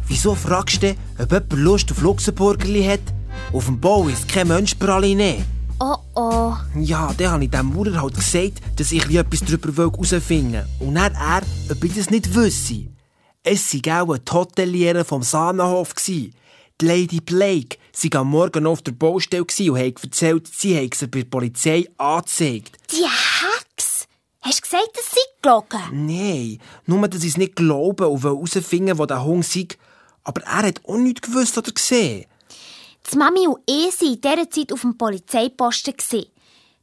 wieso 0.06 0.37
fragst 0.37 0.84
du, 0.84 0.94
ob 1.18 1.32
jemand 1.32 1.52
Lust 1.54 1.90
auf 1.90 2.00
Luxemburgerli 2.02 2.84
hat? 2.84 3.00
Auf 3.52 3.64
dem 3.66 3.80
Bau 3.80 4.06
ist 4.06 4.28
kein 4.28 4.46
Mensch 4.46 4.76
Praline. 4.76 5.44
Oh 5.80 5.96
oh. 6.14 6.54
Ja, 6.78 7.12
dann 7.18 7.32
habe 7.32 7.44
ich 7.44 7.50
dem 7.50 7.75
Maurer 7.75 8.00
halt 8.00 8.14
gesagt, 8.14 8.61
dass 8.76 8.92
ich 8.92 9.12
etwas 9.12 9.40
darüber 9.40 9.90
herausfinden 9.90 10.52
will. 10.78 10.87
Und 10.87 10.94
dann 10.94 11.14
er, 11.14 11.42
ob 11.68 11.82
ich 11.82 11.94
das 11.94 12.11
nicht 12.11 12.32
wüsste. 12.32 12.87
Es 13.42 13.75
war 13.75 14.02
auch 14.02 14.14
ein 14.14 14.20
Hotelier 14.32 15.04
vom 15.04 15.25
Sahnenhof. 15.25 15.94
Die 16.06 16.32
Lady 16.80 17.20
Blake 17.20 17.76
sie 17.94 18.12
am 18.12 18.30
Morgen 18.30 18.66
auf 18.66 18.82
der 18.82 18.92
Baustelle 18.92 19.42
und 19.44 19.78
hat 19.78 20.04
erzählt, 20.04 20.48
sie 20.48 20.76
habe 20.76 20.90
sie 20.94 21.06
bei 21.06 21.20
der 21.20 21.28
Polizei 21.28 21.88
angezeigt. 21.96 22.76
Die 22.90 23.04
Hex! 23.04 24.06
Hast 24.42 24.58
du 24.58 24.62
gesagt, 24.62 24.90
dass 24.96 25.10
sie 25.10 25.40
gelogen? 25.40 26.06
Nein, 26.06 26.58
nur, 26.86 27.08
dass 27.08 27.22
ich 27.22 27.30
es 27.30 27.36
nicht 27.38 27.56
glauben 27.56 28.06
und 28.06 28.22
herausfinden 28.22 28.98
wo 28.98 29.06
der 29.06 29.24
Hund 29.24 29.46
sei. 29.46 29.68
Aber 30.22 30.42
er 30.42 30.62
hat 30.66 30.80
auch 30.84 30.96
nichts 30.96 31.22
gewusst 31.22 31.56
oder 31.56 31.72
gesehen. 31.72 32.26
Die 33.10 33.16
Mami 33.16 33.46
und 33.46 33.58
ich 33.66 34.00
waren 34.00 34.14
in 34.14 34.20
dieser 34.20 34.50
Zeit 34.50 34.72
auf 34.72 34.80
dem 34.80 34.98
Polizeiposten. 34.98 35.94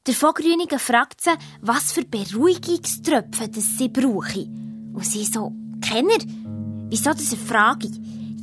Der 0.08 0.14
Vogrüniger 0.16 0.80
fragt 0.80 1.22
sie, 1.22 1.32
was 1.62 1.92
für 1.92 2.06
Beruhigungströpfe 2.06 3.50
das 3.50 3.78
sie 3.78 3.90
brauchen. 3.90 4.92
Und 4.94 5.06
sie 5.06 5.26
so, 5.26 5.52
Kenner? 5.82 6.18
Wieso 6.90 7.14
diese 7.14 7.38
Frage? 7.38 7.90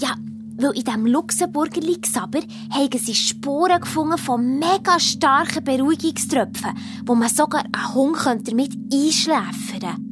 Ja, 0.00 0.14
weil 0.58 0.76
in 0.76 0.84
diesem 0.84 1.06
Luxemburgerli 1.06 2.00
Gsaber 2.00 2.40
haben 2.70 2.98
sie 2.98 3.14
Spuren 3.14 3.80
gefunden 3.80 4.18
von 4.18 4.58
mega 4.58 4.98
starken 4.98 5.64
Beruhigungströpfen, 5.64 6.76
wo 7.06 7.14
man 7.14 7.28
sogar 7.28 7.64
einen 7.64 7.94
Hund 7.94 8.48
damit 8.48 8.72
einschläfern 8.92 9.80
könnte. 9.80 10.08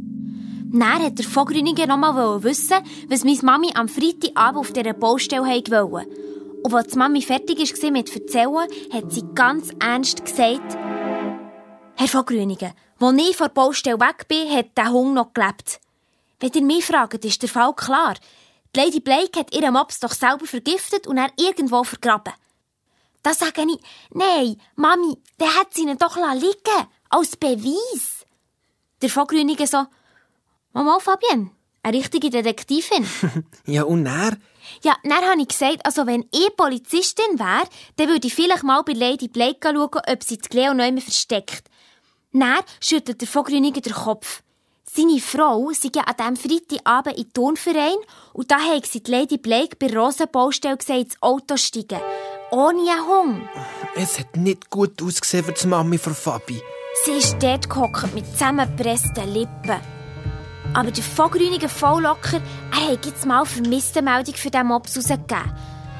Dann 0.72 1.02
hat 1.02 1.18
der 1.18 1.26
Vogrüniger 1.26 1.86
noch 1.86 1.96
mal 1.96 2.42
wissen, 2.42 2.76
was 3.08 3.24
meine 3.24 3.38
Mami 3.42 3.72
am 3.74 3.88
Freitagabend 3.88 4.58
auf 4.58 4.72
dieser 4.72 4.92
Baustelle 4.92 5.42
wollte. 5.42 6.08
Und 6.62 6.74
als 6.74 6.92
die 6.92 6.98
Mami 6.98 7.22
fertig 7.22 7.58
war 7.58 7.90
mit 7.90 8.14
Erzählen, 8.14 8.68
hat 8.92 9.12
sie 9.12 9.24
ganz 9.34 9.70
ernst 9.80 10.24
gesagt, 10.24 10.76
Herr 11.96 12.08
von 12.08 12.24
Grüningen, 12.24 12.72
als 13.00 13.16
ich 13.18 13.36
von 13.36 13.46
der 13.46 13.54
Baustelle 13.54 14.00
weg 14.00 14.28
bin, 14.28 14.50
hat 14.50 14.76
der 14.76 14.92
Hund 14.92 15.14
noch 15.14 15.32
gelebt. 15.32 15.80
Wenn 16.38 16.52
ihr 16.54 16.62
mich 16.62 16.84
fragt, 16.84 17.24
ist 17.24 17.42
der 17.42 17.48
Fall 17.48 17.72
klar. 17.74 18.14
Die 18.76 18.82
Lady 18.82 19.00
Blake 19.00 19.38
hat 19.38 19.54
ihren 19.54 19.72
Mops 19.72 20.00
doch 20.00 20.12
selber 20.12 20.44
vergiftet 20.44 21.06
und 21.06 21.16
er 21.16 21.30
irgendwo 21.38 21.82
vergraben. 21.82 22.34
Da 23.22 23.32
sage 23.32 23.62
ich, 23.62 23.80
nein, 24.10 24.60
Mami, 24.74 25.16
der 25.40 25.54
hat 25.56 25.72
sie 25.72 25.84
ihn 25.84 25.96
doch 25.96 26.16
liegen 26.16 26.86
Als 27.08 27.36
Beweis. 27.36 28.26
Der 29.00 29.08
von 29.08 29.26
Grüningen 29.26 29.66
so, 29.66 29.86
Mama 30.74 30.98
Fabienne, 30.98 31.52
eine 31.82 31.96
richtige 31.96 32.28
Detektivin. 32.28 33.06
ja, 33.66 33.84
und 33.84 34.04
er? 34.04 34.36
Ja, 34.82 34.94
dann 35.04 35.24
habe 35.24 35.40
ich 35.40 35.48
gesagt, 35.48 35.86
also 35.86 36.06
wenn 36.06 36.26
ich 36.30 36.54
Polizistin 36.54 37.38
wäre, 37.38 37.66
dann 37.96 38.08
würde 38.08 38.26
ich 38.26 38.34
vielleicht 38.34 38.62
mal 38.62 38.82
bei 38.82 38.92
Lady 38.92 39.28
Blake 39.28 39.60
schauen, 39.62 40.02
ob 40.06 40.22
sie 40.22 40.36
die 40.36 40.48
Cleo 40.48 40.74
noch 40.74 40.86
immer 40.86 41.00
versteckt. 41.00 41.70
Dann 42.32 42.60
schüttelt 42.80 43.22
der 43.22 43.28
Vogrüniger 43.28 43.80
den 43.80 43.94
Kopf. 43.94 44.42
Seine 44.88 45.20
Frau 45.20 45.70
sei 45.72 45.90
ja 45.94 46.02
an 46.04 46.36
diesem 46.36 46.36
Freitagabend 46.36 47.18
in 47.18 47.24
den 47.24 47.32
Turnverein 47.32 47.96
und 48.32 48.50
da 48.50 48.58
hat 48.58 48.86
sie 48.86 49.02
die 49.02 49.10
Lady 49.10 49.36
Blake 49.36 49.76
bei 49.76 49.94
Rosenbaustelle 49.94 50.76
gesagt, 50.76 51.00
ins 51.00 51.22
Auto 51.22 51.56
steigen. 51.56 52.00
Ohne 52.52 52.90
einen 52.90 53.06
Hund. 53.06 53.48
Es 53.96 54.18
hat 54.18 54.36
nicht 54.36 54.70
gut 54.70 55.02
ausgesehen 55.02 55.44
für 55.44 55.52
die 55.52 55.66
Mami 55.66 55.98
von 55.98 56.14
Fabi. 56.14 56.62
Sie 57.04 57.12
ist 57.12 57.36
dort 57.40 57.68
gehockt 57.68 58.14
mit 58.14 58.26
zusammengepressten 58.26 59.28
Lippen. 59.34 59.80
Aber 60.72 60.90
der 60.90 61.04
Vogrüniger 61.04 61.68
Volllocker, 61.68 62.40
er 62.70 62.92
hat 62.92 63.06
jetzt 63.06 63.26
mal 63.26 63.44
vermisste 63.44 64.02
Meldung 64.02 64.34
für 64.34 64.50
diesen 64.50 64.68
Mops 64.68 64.96
rausgegeben. 64.96 65.52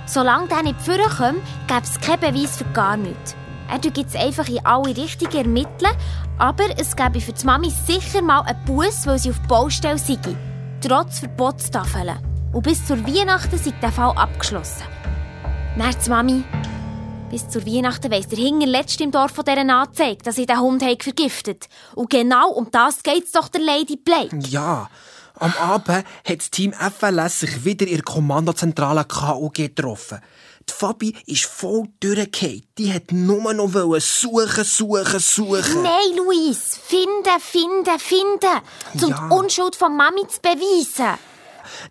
Solange 0.06 0.48
der 0.48 0.62
nicht 0.62 0.80
vorkommt, 0.80 1.42
gäbe 1.66 1.82
es 1.82 2.00
keinen 2.00 2.20
Beweis 2.20 2.56
für 2.56 2.64
gar 2.72 2.96
nichts. 2.96 3.34
Er 3.68 3.80
tut 3.80 3.98
jetzt 3.98 4.14
einfach 4.14 4.48
in 4.48 4.64
alle 4.64 4.96
Richtungen 4.96 5.34
ermitteln, 5.34 5.90
aber 6.38 6.78
es 6.78 6.94
gäbe 6.94 7.20
für 7.20 7.32
die 7.32 7.46
Mami 7.46 7.70
sicher 7.70 8.22
mal 8.22 8.42
einen 8.42 8.64
Bus, 8.64 9.06
weil 9.06 9.18
sie 9.18 9.30
auf 9.30 9.40
die 9.40 9.48
Baustelle 9.48 9.98
sei. 9.98 10.18
Trotz 10.80 11.20
Verbotstafeln. 11.20 12.18
Und 12.52 12.62
bis 12.62 12.86
zur 12.86 12.98
Weihnachten 13.06 13.58
sei 13.58 13.72
der 13.82 13.92
Fall 13.92 14.16
abgeschlossen. 14.16 14.84
Dann 15.78 15.94
die 16.04 16.10
Mami. 16.10 16.44
Bis 17.30 17.48
zur 17.48 17.66
Weihnachten 17.66 18.10
weiss 18.10 18.28
der 18.28 18.38
Hingerletzte 18.38 19.04
im 19.04 19.10
Dorf 19.10 19.32
von 19.32 19.44
dieser 19.44 19.68
Anzeige, 19.68 20.22
dass 20.22 20.36
sie 20.36 20.46
den 20.46 20.60
Hund 20.60 20.82
vergiftet 20.82 21.68
Und 21.94 22.10
genau 22.10 22.50
um 22.50 22.70
das 22.70 23.02
geht's 23.02 23.32
doch 23.32 23.48
der 23.48 23.62
Lady 23.62 23.96
Blake. 23.96 24.36
Ja. 24.48 24.88
Am 25.38 25.52
Abend 25.60 26.06
hat 26.24 26.38
das 26.38 26.50
Team 26.50 26.72
FLS 26.72 27.40
sich 27.40 27.64
wieder 27.64 27.86
in 27.86 27.96
der 27.96 28.02
Kommandozentrale 28.02 29.04
KUG 29.04 29.52
getroffen. 29.54 30.20
Die 30.68 30.72
Fabi 30.72 31.16
ist 31.26 31.44
voll 31.44 31.88
durchgefallen. 32.00 32.62
Die 32.76 32.92
hat 32.92 33.12
nur 33.12 33.54
noch 33.54 34.00
suchen, 34.00 34.64
suchen, 34.64 35.20
suchen. 35.20 35.82
Nein, 35.82 36.16
Luis. 36.16 36.78
Finden, 36.82 37.40
finden, 37.40 37.98
finden. 37.98 38.62
Um 38.94 39.10
ja. 39.10 39.28
die 39.28 39.34
Unschuld 39.34 39.76
von 39.76 39.96
Mami 39.96 40.26
zu 40.28 40.40
beweisen. 40.40 41.18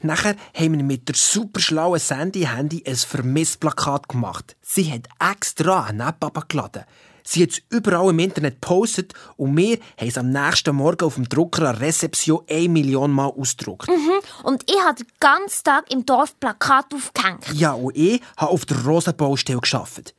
Nachher 0.01 0.35
haben 0.53 0.77
wir 0.77 0.83
mit 0.83 1.07
der 1.07 1.15
super 1.15 1.59
schlauen 1.59 1.99
Sandy-Handy 1.99 2.83
ein 2.85 2.95
Vermissplakat 2.95 4.09
gemacht. 4.09 4.55
Sie 4.61 4.91
hat 4.91 5.07
extra 5.19 5.83
einen 5.85 6.01
App 6.01 6.23
abgeladen. 6.23 6.85
Sie 7.27 7.41
hat 7.41 7.49
es 7.49 7.61
überall 7.69 8.11
im 8.11 8.19
Internet 8.19 8.61
gepostet 8.61 9.13
und 9.35 9.57
wir 9.57 9.79
haben 9.97 10.07
es 10.07 10.17
am 10.17 10.29
nächsten 10.29 10.75
Morgen 10.75 11.03
auf 11.03 11.15
dem 11.15 11.27
Drucker 11.27 11.69
an 11.69 11.75
Rezeption 11.75 12.43
eine 12.47 12.69
Million 12.69 13.11
Mal 13.11 13.25
ausgedruckt. 13.25 13.87
Mhm. 13.87 14.43
Und 14.43 14.63
ich 14.69 14.79
habe 14.79 15.03
den 15.03 15.07
ganzen 15.19 15.63
Tag 15.63 15.91
im 15.91 16.05
Dorf 16.05 16.39
Plakat 16.39 16.93
aufgehängt. 16.93 17.51
Ja, 17.53 17.73
und 17.73 17.97
ich 17.97 18.21
habe 18.37 18.51
auf 18.51 18.65
der 18.65 18.85
Rosenbaustelle 18.85 19.59
gearbeitet. 19.59 20.13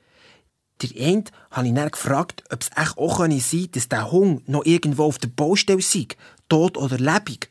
Der 0.82 0.90
eine 1.06 1.24
habe 1.52 1.68
ich 1.68 1.74
dann 1.74 1.90
gefragt, 1.90 2.42
ob 2.50 2.60
es 2.60 2.70
echt 2.76 2.98
auch 2.98 3.18
sein 3.18 3.30
könnte, 3.30 3.68
dass 3.68 3.88
der 3.88 4.10
Hund 4.10 4.48
noch 4.48 4.64
irgendwo 4.64 5.04
auf 5.04 5.18
der 5.18 5.28
Baustelle 5.28 5.80
sei, 5.80 6.08
tot 6.48 6.76
oder 6.76 6.98
lebendig. 6.98 7.50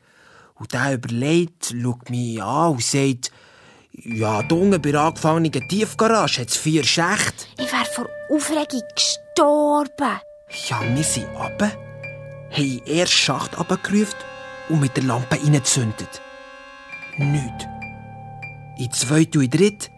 Und 0.56 0.74
der 0.74 0.94
überlegt, 0.94 1.74
schaut 1.82 2.10
mich 2.10 2.44
an 2.44 2.74
und 2.74 2.84
sagt, 2.84 3.32
ja, 3.94 4.44
da 4.44 4.56
unten 4.56 4.82
bei 4.82 4.92
der 4.92 5.02
angefangenen 5.02 5.68
Tiefgarage 5.70 6.42
hat 6.42 6.50
es 6.50 6.58
vier 6.58 6.84
Schächte. 6.84 7.46
Ich 7.58 7.72
wäre 7.72 7.86
vor 7.86 8.08
Aufregung 8.30 8.84
gestorben. 8.94 9.25
Ja, 10.70 10.80
wir 10.82 11.04
sind 11.04 11.28
runter, 11.36 11.72
haben 12.52 12.82
ersten 12.88 13.18
Schacht 13.18 13.58
runtergerufen 13.58 14.16
und 14.70 14.80
mit 14.80 14.96
der 14.96 15.04
Lampe 15.04 15.36
reingezündet. 15.36 16.22
Nichts. 17.18 17.66
In 18.78 18.92
zweiten 18.92 19.40
und 19.40 19.54
dritten 19.54 19.92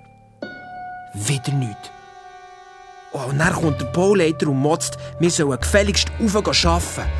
wieder 1.13 1.53
nichts. 1.53 1.91
Oh, 3.13 3.29
und 3.29 3.37
dann 3.37 3.53
kommt 3.53 3.79
der 3.79 3.85
Bauleiter 3.85 4.47
und 4.47 4.59
motzt, 4.59 4.97
wir 5.19 5.29
sollen 5.29 5.59
gefälligst 5.59 6.11
raufgehen 6.19 6.71
arbeiten. 6.71 7.11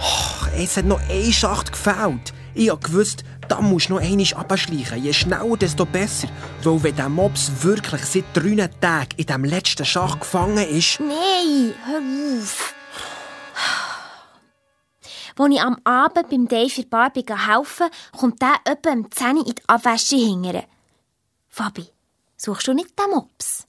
Oh, 0.00 0.46
es 0.56 0.76
hat 0.76 0.84
noch 0.84 1.00
ein 1.08 1.32
Schacht 1.32 1.72
gefällt. 1.72 2.32
Ich 2.54 2.70
wusste, 2.92 3.24
da 3.48 3.60
musst 3.60 3.88
du 3.88 3.94
noch 3.94 4.00
einmal 4.00 4.26
abschleichen. 4.34 5.02
Je 5.02 5.12
schneller, 5.12 5.56
desto 5.56 5.84
besser. 5.84 6.28
Weil 6.62 6.82
wenn 6.82 6.96
der 6.96 7.08
Mops 7.08 7.50
wirklich 7.60 8.04
seit 8.04 8.24
drei 8.34 8.68
Tagen 8.80 9.10
in 9.16 9.26
diesem 9.26 9.44
letzten 9.44 9.84
Schach 9.84 10.18
gefangen 10.18 10.68
ist... 10.68 11.00
Nein, 11.00 11.74
hör 11.86 12.40
auf. 12.40 12.74
Als 15.36 15.52
ich 15.52 15.60
am 15.60 15.78
Abend 15.84 16.28
beim 16.30 16.46
Dave 16.46 16.80
in 16.80 16.88
Barbie 16.88 17.24
helfen 17.28 17.88
kommt 18.16 18.40
der 18.40 18.54
etwa 18.64 18.90
um 18.90 19.10
10 19.10 19.36
Uhr 19.36 19.46
in 19.46 19.54
die 19.54 19.62
Abwäsche 19.68 20.16
hingern. 20.16 20.62
Fabi, 21.48 21.86
suchst 22.36 22.68
du 22.68 22.72
nicht 22.72 22.98
den 22.98 23.10
Mops? 23.10 23.66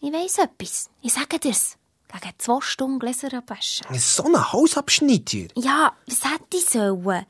Ich 0.00 0.12
weiss 0.12 0.38
etwas. 0.38 0.88
Ich 1.02 1.12
sage 1.12 1.38
dir's. 1.38 1.76
Gegen 2.10 2.32
zwei 2.38 2.60
Stunden 2.62 2.98
Gläser 2.98 3.34
abwaschen. 3.34 3.86
So 3.98 4.24
ein 4.24 4.52
Hausabschnitt 4.52 5.28
hier? 5.28 5.48
Ja, 5.56 5.92
was 6.06 6.24
hätte 6.24 6.56
ich 6.56 6.64
sollen? 6.64 7.26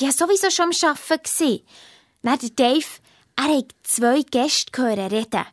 Ich 0.00 0.06
war 0.06 0.12
sowieso 0.12 0.48
schon 0.48 0.70
am 0.82 0.96
Arbeiten. 0.96 1.60
Dann 2.22 2.38
der 2.38 2.50
Dave, 2.50 2.86
er 3.36 3.58
hat 3.58 3.74
zwei 3.82 4.22
Gäste 4.22 4.72
gehört 4.72 5.12
reden. 5.12 5.44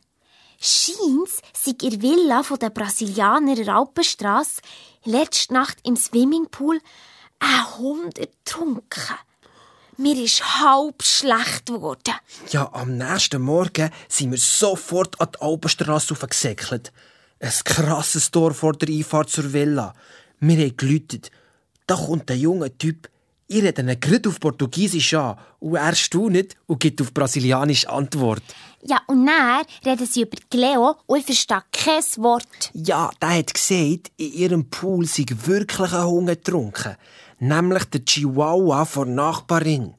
Scheins 0.58 1.42
sei 1.52 1.74
ihr 1.82 2.00
Villa 2.00 2.42
von 2.42 2.58
den 2.58 2.72
Brasilianer 2.72 3.56
der 3.56 3.76
Alpenstrasse 3.76 4.62
letzte 5.04 5.52
Nacht 5.52 5.76
im 5.84 5.96
Swimmingpool 5.96 6.80
ein 7.40 7.76
Hund 7.76 8.18
ertrunken. 8.18 9.18
Mir 9.98 10.16
ist 10.16 10.42
halb 10.62 11.02
schlecht 11.02 11.66
geworden. 11.66 12.14
Ja, 12.48 12.72
am 12.72 12.96
nächsten 12.96 13.42
Morgen 13.42 13.90
sind 14.08 14.30
wir 14.30 14.38
sofort 14.38 15.20
an 15.20 15.28
die 15.34 15.42
Alpenstrasse 15.42 16.14
aufgesäckelt. 16.14 16.90
Ein 17.38 17.52
krasses 17.64 18.30
Tor 18.30 18.54
vor 18.54 18.72
der 18.72 18.88
Einfahrt 18.88 19.28
zur 19.28 19.52
Villa. 19.52 19.92
Wir 20.40 20.56
haben 20.56 20.76
geläutet. 20.78 21.30
Da 21.86 21.96
kommt 21.96 22.30
ein 22.30 22.38
junger 22.38 22.76
Typ 22.78 23.10
ich 23.48 23.62
rede 23.62 23.82
ihn 23.82 23.98
gerade 23.98 24.28
auf 24.28 24.38
Portugiesisch 24.38 25.14
an 25.14 25.38
und 25.58 25.76
er 25.76 25.94
staunt 25.94 26.56
und 26.66 26.80
gibt 26.80 27.00
auf 27.00 27.12
Brasilianisch 27.12 27.86
Antwort. 27.86 28.42
Ja, 28.82 29.00
und 29.06 29.26
dann 29.26 29.64
reden 29.84 30.06
sie 30.06 30.22
über 30.22 30.36
Cleo 30.50 30.96
und 31.06 31.18
ich 31.18 31.24
verstehe 31.24 31.62
kein 31.72 32.02
Wort. 32.18 32.70
Ja, 32.74 33.10
der 33.20 33.38
hat 33.38 33.54
gesagt, 33.54 34.12
in 34.18 34.32
ihrem 34.32 34.70
Pool 34.70 35.06
sei 35.06 35.24
wirklich 35.44 35.92
ein 35.92 36.04
Hunger 36.04 36.36
getrunken. 36.36 36.96
Nämlich 37.40 37.84
der 37.86 38.04
Chihuahua 38.04 38.84
von 38.84 39.14
Nachbarin. 39.14 39.94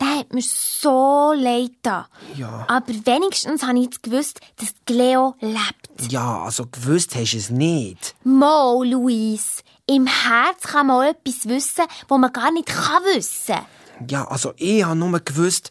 Der 0.00 0.18
hat 0.18 0.32
mir 0.32 0.42
so 0.42 1.32
leid 1.34 1.72
da. 1.82 2.06
Ja. 2.36 2.66
Aber 2.68 2.88
wenigstens 2.88 3.62
habe 3.62 3.78
ich 3.78 3.84
jetzt 3.84 4.02
gewusst, 4.02 4.40
dass 4.56 4.74
Cleo 4.84 5.34
lebt. 5.40 6.12
Ja, 6.12 6.42
also 6.42 6.66
gewusst 6.66 7.14
hast 7.14 7.32
du 7.32 7.38
es 7.38 7.50
nicht. 7.50 8.14
Mo, 8.24 8.82
Luis. 8.84 9.62
Im 9.88 10.08
Herz 10.08 10.62
kann 10.62 10.88
man 10.88 11.06
etwas 11.06 11.46
wissen, 11.48 11.84
was 12.08 12.18
man 12.18 12.32
gar 12.32 12.50
nicht 12.50 12.66
kann 12.66 13.04
wissen 13.04 13.54
Ja, 14.08 14.26
also 14.26 14.52
ich 14.56 14.82
habe 14.82 14.96
nur 14.96 15.20
gewusst, 15.20 15.70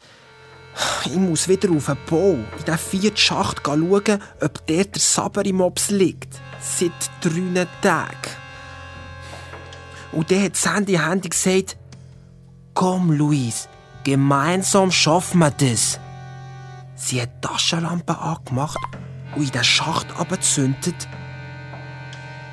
ich 1.06 1.18
muss 1.18 1.50
wieder 1.50 1.70
auf 1.72 1.88
den 1.88 1.98
Bau, 2.10 2.32
in 2.58 2.66
den 2.66 2.78
vierten 2.78 3.18
Schacht 3.18 3.64
schauen, 3.66 3.82
ob 3.82 4.68
dort 4.68 4.70
der 4.70 5.02
Saberi-Mops 5.02 5.90
liegt. 5.90 6.34
Seit 6.62 6.94
drei 7.20 7.68
Tagen. 7.82 8.16
Und 10.14 10.32
dann 10.32 10.44
hat 10.44 10.56
Sandy 10.56 10.94
Handy 10.94 11.28
gesagt, 11.28 11.76
komm, 12.74 13.12
Luis, 13.12 13.68
gemeinsam 14.06 14.92
schaffen 14.92 15.40
wir 15.40 15.52
das. 15.52 16.00
Sie 16.96 17.22
hat 17.22 17.32
die 17.44 17.48
Taschenlampe 17.48 18.18
angemacht 18.18 18.80
und 19.36 19.44
in 19.44 19.52
den 19.52 19.64
Schacht 19.66 20.08
abgezündet. 20.18 21.10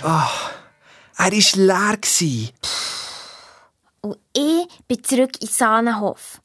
Ach. 0.02 0.51
Er 1.24 1.30
war 1.30 1.98
leer. 2.00 2.48
Und 4.00 4.18
ich 4.32 4.66
bin 4.88 5.04
zurück 5.04 5.40
in 5.40 5.46
Sahnenhof. 5.46 6.40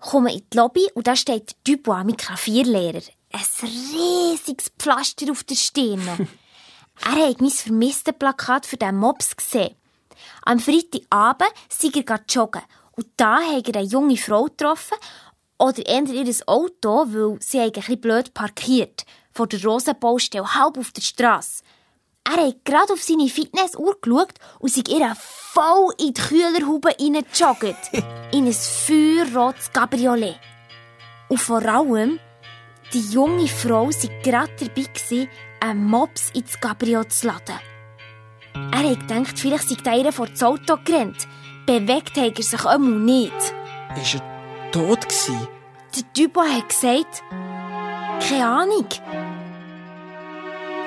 Komme 0.00 0.34
in 0.34 0.42
die 0.52 0.56
Lobby 0.56 0.84
und 0.94 1.06
da 1.06 1.14
steht 1.14 1.54
Dubois, 1.64 2.02
mein 2.02 2.16
Klavierlehrer. 2.16 3.02
Ein 3.30 3.44
riesiges 3.62 4.72
Pflaster 4.76 5.30
auf 5.30 5.44
der 5.44 5.54
Stirn. 5.54 6.00
er 7.04 7.28
hat 7.28 7.40
mein 7.40 7.50
vermisstes 7.50 8.14
Plakat 8.18 8.66
für 8.66 8.76
den 8.76 8.96
Mops 8.96 9.36
gesehen. 9.36 9.76
Am 10.44 10.58
Freitagabend 10.58 11.52
sei 11.68 11.90
er 11.94 12.20
joggen 12.28 12.62
und 12.96 13.06
da 13.16 13.38
hat 13.38 13.68
er 13.68 13.76
eine 13.76 13.88
junge 13.88 14.16
Frau 14.16 14.46
getroffen 14.46 14.98
oder 15.56 15.86
eher 15.86 16.04
ihr 16.04 16.34
Auto, 16.48 17.06
weil 17.12 17.38
sie 17.40 17.60
ein 17.60 17.70
bisschen 17.70 18.00
blöd 18.00 18.34
parkiert 18.34 19.04
vor 19.30 19.46
der 19.46 19.62
Rosenbaustelle 19.62 20.52
halb 20.52 20.78
auf 20.78 20.90
der 20.90 21.02
Straße. 21.02 21.62
Er 22.28 22.48
hat 22.48 22.64
gerade 22.64 22.92
auf 22.92 23.02
seine 23.02 23.28
Fitnessuhr 23.28 23.96
geschaut 24.00 24.34
und 24.58 24.72
sich 24.72 24.88
ihr 24.88 25.14
voll 25.16 25.94
in 25.98 26.12
die 26.12 26.20
Kühlerhaube 26.20 26.88
reingejoggt. 26.88 27.92
in 28.32 28.46
ein 28.46 28.52
feuerrotes 28.52 29.72
Cabriolet. 29.72 30.38
Und 31.28 31.40
vor 31.40 31.64
allem, 31.64 32.18
die 32.92 33.00
junge 33.00 33.48
Frau 33.48 33.88
war 33.88 34.22
gerade 34.22 34.52
dabei, 34.58 34.82
gewesen, 34.82 35.28
einen 35.60 35.84
Mops 35.84 36.30
ins 36.34 36.60
Cabrio 36.60 37.04
zu 37.04 37.28
laden. 37.28 37.58
Er 38.54 38.90
hat 38.90 39.08
gedacht, 39.08 39.38
vielleicht 39.38 39.68
sei 39.68 39.76
der 39.76 40.04
ihr 40.04 40.12
vor 40.12 40.26
das 40.26 40.42
Auto 40.42 40.76
gerannt. 40.84 41.26
Bewegt 41.66 42.16
hat 42.16 42.38
er 42.38 42.42
sich 42.42 42.64
einmal 42.64 43.00
nicht. 43.00 43.54
Ist 44.00 44.14
er 44.14 44.70
tot 44.72 45.02
gewesen? 45.02 45.48
Der 45.94 46.12
Typ 46.12 46.36
hat 46.36 46.68
gesagt, 46.68 47.22
keine 48.20 48.46
Ahnung. 48.46 48.86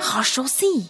Kann 0.02 0.24
schon 0.24 0.48
sein. 0.48 0.90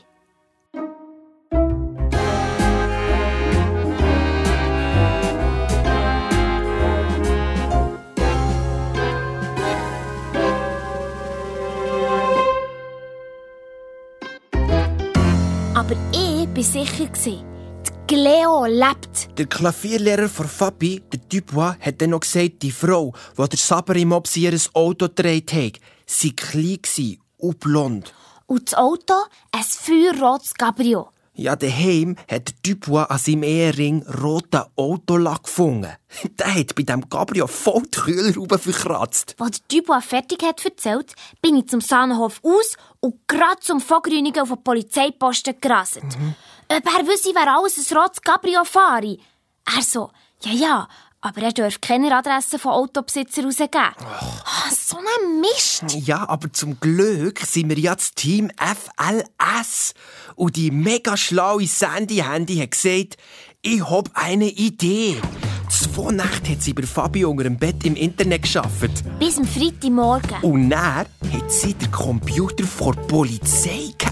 Ich 16.60 16.76
war 16.76 16.86
sicher, 16.86 17.06
gewesen, 17.06 17.46
die 17.86 18.16
Cleo 18.16 18.66
lebt. 18.66 19.38
Der 19.38 19.46
Klavierlehrer 19.46 20.28
von 20.28 20.46
Fabi, 20.46 21.02
der 21.12 21.20
Dubois, 21.30 21.78
hat 21.80 22.02
dann 22.02 22.10
noch 22.10 22.20
gesagt, 22.20 22.62
die 22.64 22.72
Frau, 22.72 23.14
die 23.38 23.48
der 23.48 23.58
Saber 23.58 23.96
im 23.96 24.10
Mops 24.10 24.36
ihr 24.36 24.58
Auto 24.74 25.08
gedreht 25.08 25.54
hat, 25.54 25.80
sei 26.06 26.34
klein 26.36 27.18
und 27.38 27.60
blond. 27.62 28.14
Und 28.46 28.68
das 28.68 28.74
Auto 28.74 29.14
ein 29.54 29.64
feuerrotes 29.64 30.54
Cabrio. 30.54 31.10
Ja, 31.40 31.56
daheim 31.56 32.18
hat 32.30 32.50
der 32.50 32.56
Dubois 32.64 33.06
an 33.06 33.18
seinem 33.18 33.44
Ehering 33.44 34.06
roten 34.22 34.62
Autolack 34.76 35.44
gefunden. 35.44 35.96
Der 36.38 36.54
hat 36.54 36.76
bei 36.76 36.84
dem 36.84 37.10
Cabrio 37.10 37.48
voll 37.48 37.84
die 37.84 37.98
Kühlerhaube 37.98 38.60
verkratzt. 38.60 39.38
Als 39.40 39.66
Dubois 39.68 40.02
fertig 40.02 40.44
hat 40.44 40.66
erzählt, 40.66 41.14
bin 41.42 41.56
ich 41.56 41.70
zum 41.70 41.80
Sahnenhof 41.80 42.42
aus 42.44 42.76
und 43.00 43.26
gerade 43.30 43.62
zum 43.62 43.80
Vogrünigen 43.80 44.42
auf 44.42 44.50
den 44.50 44.62
Polizeiposten 44.62 45.56
gerasset. 45.62 46.04
Ob 46.68 46.86
er 46.86 47.08
wüsste, 47.08 47.32
wer 47.34 47.56
alles 47.56 47.78
ein 47.78 47.98
rotes 47.98 48.22
Cabrio 48.22 48.66
fahre. 48.66 49.18
Er 49.74 49.82
so, 49.82 50.12
ja, 50.44 50.52
ja, 50.52 50.88
aber 51.22 51.42
er 51.42 51.52
darf 51.52 51.82
keine 51.82 52.16
Adresse 52.16 52.60
von 52.60 52.72
Autobesitzer 52.72 53.44
rausgeben. 53.44 53.72
Ah, 53.74 54.72
so 54.72 54.98
ein 54.98 55.42
Mist. 55.42 55.84
Ja, 56.08 56.28
aber 56.30 56.52
zum 56.54 56.80
Glück 56.80 57.40
sind 57.40 57.70
wir 57.70 57.78
ja 57.78 57.96
das 57.96 58.14
Team 58.14 58.50
FLS. 58.58 59.94
Und 60.36 60.56
die 60.56 60.72
mega 60.72 61.18
schlaue 61.18 61.68
Sandy-Handy 61.68 62.58
hat 62.58 62.72
gesagt, 62.72 63.18
ich 63.62 63.84
hab 63.84 64.10
eine 64.14 64.50
Idee. 64.50 65.18
Zwei 65.70 66.12
Nächte 66.12 66.52
hat 66.52 66.62
sie 66.64 66.74
bei 66.74 66.84
Fabi 66.84 67.24
unter 67.26 67.44
dem 67.44 67.58
Bett 67.58 67.86
im 67.86 67.96
Internet 67.96 68.42
geschafft. 68.42 69.04
Bis 69.20 69.38
am 69.38 69.46
Freitagmorgen. 69.46 70.42
Und 70.42 70.72
dann 70.72 70.80
hat 70.82 71.08
sie 71.50 71.74
den 71.76 71.92
Computer 71.92 72.66
vor 72.66 72.96
der 72.96 73.02
Polizei 73.04 73.94
gehackt. 73.98 74.10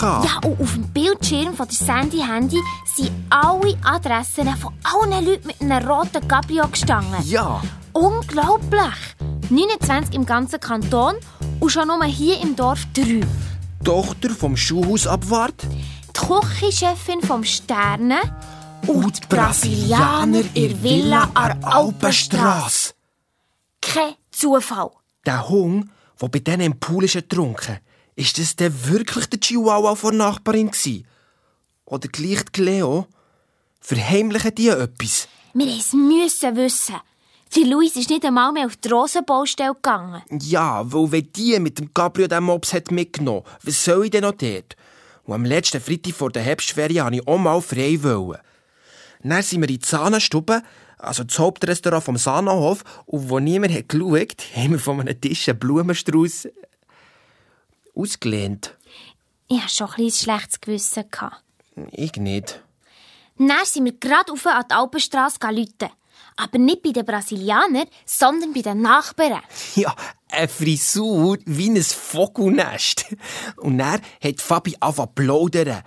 Ja, 0.00 0.38
und 0.44 0.60
auf 0.60 0.74
dem 0.74 0.86
Bildschirm 0.88 1.54
von 1.54 1.66
der 1.66 1.74
Sandy-Handy 1.74 2.58
sind 2.96 3.10
alle 3.30 3.76
Adressen 3.84 4.48
von 4.56 4.72
allen 4.84 5.24
Leuten 5.24 5.46
mit 5.46 5.60
einem 5.60 5.88
roten 5.88 6.26
Cabrio 6.28 6.68
gestanden. 6.68 7.22
Ja. 7.24 7.62
Unglaublich! 7.92 9.16
29 9.50 10.14
im 10.14 10.26
ganzen 10.26 10.60
Kanton 10.60 11.14
und 11.60 11.70
schon 11.70 11.88
nur 11.88 12.04
hier 12.04 12.40
im 12.40 12.54
Dorf 12.54 12.80
drei. 12.94 13.04
Die 13.04 13.84
Tochter 13.84 14.30
vom 14.30 14.56
Schuhhausabwart 14.56 15.62
Die 15.62 16.20
Küchenchefin 16.26 17.22
vom 17.22 17.44
Sterne 17.44 18.16
und 18.86 19.22
die 19.22 19.26
Brasilianer 19.28 20.42
in 20.54 20.82
Villa 20.82 21.30
an 21.34 21.62
Alpenstrasse. 21.62 22.94
Kein 23.80 24.14
Zufall. 24.30 24.90
Der 25.26 25.48
Hund, 25.48 25.90
der 26.20 26.28
bei 26.28 26.38
denen 26.38 26.72
im 26.72 26.80
Pool 26.80 27.04
ist 27.04 27.16
ertrunken, 27.16 27.78
ist 28.16 28.38
das 28.38 28.56
denn 28.56 28.72
wirklich 28.86 29.26
der 29.26 29.40
Chihuahua 29.40 29.94
von 29.94 30.16
der 30.16 30.26
Nachbarin 30.26 30.70
gsi? 30.70 31.04
Oder 31.84 32.08
gleich 32.08 32.44
die 32.44 32.52
Cleo? 32.52 33.06
Verheimlichen 33.80 34.54
die 34.54 34.68
etwas? 34.68 35.28
Wir 35.54 35.66
müssen 35.66 36.56
wissen. 36.56 36.96
Der 37.56 37.64
Luis 37.64 37.96
ist 37.96 38.10
nicht 38.10 38.24
einmal 38.24 38.52
mehr 38.52 38.66
auf 38.66 38.76
die 38.76 38.88
Rosenbaustelle 38.88 39.74
gegangen. 39.74 40.22
Ja, 40.42 40.82
weil 40.92 41.12
wenn 41.12 41.32
die 41.32 41.58
mit 41.58 41.78
dem 41.78 41.92
Gabriel 41.94 42.28
den 42.28 42.44
Mops 42.44 42.74
hat 42.74 42.90
mitgenommen, 42.90 43.44
was 43.62 43.84
soll 43.84 44.04
ich 44.04 44.10
denn 44.10 44.22
noch 44.22 44.32
dort? 44.32 44.76
Und 45.24 45.34
am 45.34 45.44
letzten 45.44 45.80
Freitag 45.80 46.14
vor 46.14 46.30
der 46.30 46.42
Herbstferien 46.42 47.04
wollte 47.04 47.16
ich 47.16 47.26
auch 47.26 47.38
mal 47.38 47.60
frei. 47.60 47.98
Wollen. 48.02 48.38
Dann 49.22 49.42
sind 49.42 49.60
wir 49.60 49.68
in 49.68 49.74
die 49.74 49.80
Zahnstube, 49.80 50.62
also 50.98 51.24
das 51.24 51.38
Hauptrestaurant 51.38 52.04
vom 52.04 52.16
Sahnenhof, 52.16 52.84
und 53.06 53.30
wo 53.30 53.38
niemand 53.38 53.74
hat 53.74 53.88
geschaut, 53.88 54.36
haben 54.56 54.72
wir 54.72 54.78
von 54.78 55.00
einem 55.00 55.20
Tisch 55.20 55.48
einen 55.48 55.58
Blumenstrauß 55.58 56.48
ausgelehnt. 57.94 58.76
Ich 59.48 59.60
hatte 59.60 59.74
schon 59.74 59.90
ein 59.98 60.10
schlechtes 60.10 60.60
Gewissen. 60.60 61.04
Ich 61.92 62.12
nicht. 62.16 62.62
Dann 63.38 63.64
sind 63.64 63.84
wir 63.84 63.92
gerade 63.92 64.32
auf 64.32 64.46
an 64.46 64.64
die 64.68 64.74
Alpenstrasse 64.74 65.38
läuten. 65.50 65.90
Aber 66.36 66.58
nicht 66.58 66.82
bei 66.82 66.90
den 66.90 67.04
Brasilianern, 67.04 67.86
sondern 68.04 68.52
bei 68.52 68.62
den 68.62 68.82
Nachbarn. 68.82 69.42
Ja, 69.74 69.94
eine 70.30 70.48
Frisur 70.48 71.38
wie 71.46 71.70
ein 71.70 71.82
Vogelnest. 71.82 73.06
Und 73.56 73.78
dann 73.78 74.00
hat 74.22 74.40
Fabi 74.40 74.76
angefangen 74.78 75.08
zu 75.08 75.14
plaudern. 75.14 75.82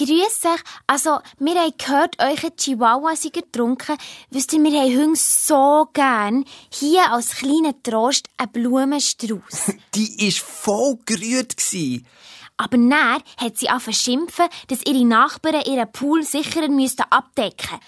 Grüß 0.00 0.46
euch. 0.46 0.60
Also, 0.86 1.18
wir 1.38 1.54
haben 1.56 1.74
gehört, 1.76 2.16
eure 2.18 2.56
Chihuahua 2.56 3.14
sind 3.16 3.34
getrunken. 3.34 3.98
Wisst 4.30 4.54
ihr, 4.54 4.62
wir 4.62 4.80
haben 4.80 4.96
Hunde 4.96 5.20
so 5.20 5.88
gern. 5.92 6.46
Hier 6.72 7.12
als 7.12 7.32
kleiner 7.36 7.74
Trost 7.82 8.26
ein 8.38 8.48
Blumenstrauß. 8.48 9.72
Die 9.94 10.16
war 10.18 10.42
voll 10.42 10.98
gerührt. 11.04 11.54
gewesen. 11.54 12.06
Aber 12.56 12.78
dann 12.78 13.22
hat 13.36 13.58
sie 13.58 13.68
angefangen 13.68 13.94
schimpfen, 13.94 14.46
dass 14.68 14.86
ihre 14.86 15.04
Nachbarn 15.04 15.64
ihren 15.66 15.92
Pool 15.92 16.22
sicherer 16.22 16.68
müssten 16.68 17.04
abdecken 17.10 17.78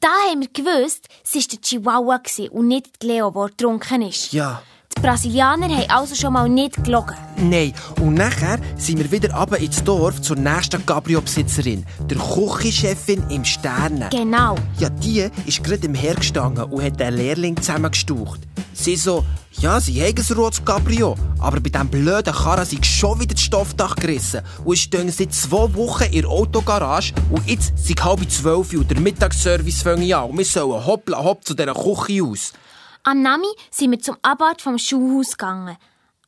Da 0.00 0.08
haben 0.30 0.40
wir 0.40 0.48
gewusst, 0.48 1.08
es 1.22 1.36
war 1.36 1.42
der 1.42 1.60
Chihuahua 1.60 2.22
und 2.50 2.66
nicht 2.66 3.00
die 3.02 3.06
Leo, 3.06 3.30
die 3.30 3.50
getrunken 3.52 4.02
ist. 4.02 4.32
Ja. 4.32 4.64
Die 4.96 5.00
Brasilianer 5.00 5.68
haben 5.68 5.90
also 5.90 6.14
schon 6.14 6.32
mal 6.32 6.48
nicht 6.48 6.82
gelogen. 6.84 7.16
Nein, 7.36 7.72
und 8.00 8.14
nachher 8.14 8.58
sind 8.76 8.98
wir 8.98 9.10
wieder 9.10 9.34
runter 9.34 9.58
ins 9.58 9.82
Dorf 9.82 10.20
zur 10.20 10.36
nächsten 10.36 10.84
Cabrio-Besitzerin, 10.86 11.84
der 12.08 12.18
Küchenchefin 12.18 13.24
im 13.30 13.44
Sterne. 13.44 14.10
Genau. 14.10 14.56
Ja, 14.78 14.90
die 14.90 15.28
ist 15.46 15.64
gerade 15.64 15.86
im 15.86 15.94
Hergestanden 15.94 16.64
und 16.64 16.82
hat 16.82 17.00
den 17.00 17.14
Lehrling 17.14 17.56
zusammengestaucht. 17.56 18.40
Sie 18.74 18.96
so, 18.96 19.24
ja, 19.60 19.80
sie 19.80 20.02
haben 20.02 20.14
ein 20.16 20.36
rotes 20.36 20.64
Cabrio, 20.64 21.16
aber 21.38 21.60
bei 21.60 21.68
diesem 21.68 21.88
blöden 21.88 22.32
Karren 22.32 22.64
sind 22.64 22.86
schon 22.86 23.20
wieder 23.20 23.34
das 23.34 23.42
Stoffdach 23.42 23.96
gerissen 23.96 24.40
und 24.64 24.78
stehen 24.78 25.10
seit 25.10 25.34
zwei 25.34 25.74
Wochen 25.74 26.04
in 26.04 26.22
der 26.22 26.30
Autogarage 26.30 27.12
und 27.30 27.48
jetzt 27.48 27.72
sind 27.76 28.02
halb 28.02 28.28
zwölf 28.30 28.72
und 28.72 28.90
der 28.90 29.00
Mittagsservice 29.00 29.82
fängt 29.82 30.12
an 30.12 30.30
und 30.30 30.38
wir 30.38 30.44
sollen 30.44 30.84
hoppla 30.86 31.22
hopp 31.22 31.44
zu 31.44 31.54
dieser 31.54 31.74
Küche 31.74 32.24
aus. 32.24 32.52
Am 33.04 33.20
Nami 33.20 33.48
sind 33.70 33.90
wir 33.90 33.98
zum 33.98 34.16
Abort 34.22 34.62
vom 34.62 34.78
Schuhhaus 34.78 35.32
gegangen. 35.36 35.76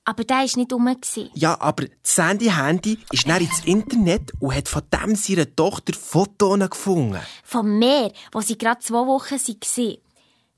Aber 0.04 0.24
der 0.24 0.38
war 0.38 0.42
nicht 0.42 0.72
rum. 0.72 0.96
Ja, 1.34 1.58
aber 1.60 1.84
das 1.84 2.14
Sandy-Handy 2.16 2.98
ist 3.10 3.28
dann 3.28 3.40
ins 3.40 3.64
Internet 3.64 4.32
und 4.40 4.54
hat 4.54 4.68
von 4.68 4.82
dem 4.92 5.14
seiner 5.14 5.54
Tochter 5.54 5.94
Fotos 5.94 6.58
gefunden. 6.68 7.20
Vom 7.44 7.78
Meer, 7.78 8.12
wo 8.32 8.40
sie 8.40 8.58
gerade 8.58 8.80
zwei 8.80 9.06
Wochen 9.06 9.36
waren. 9.36 9.96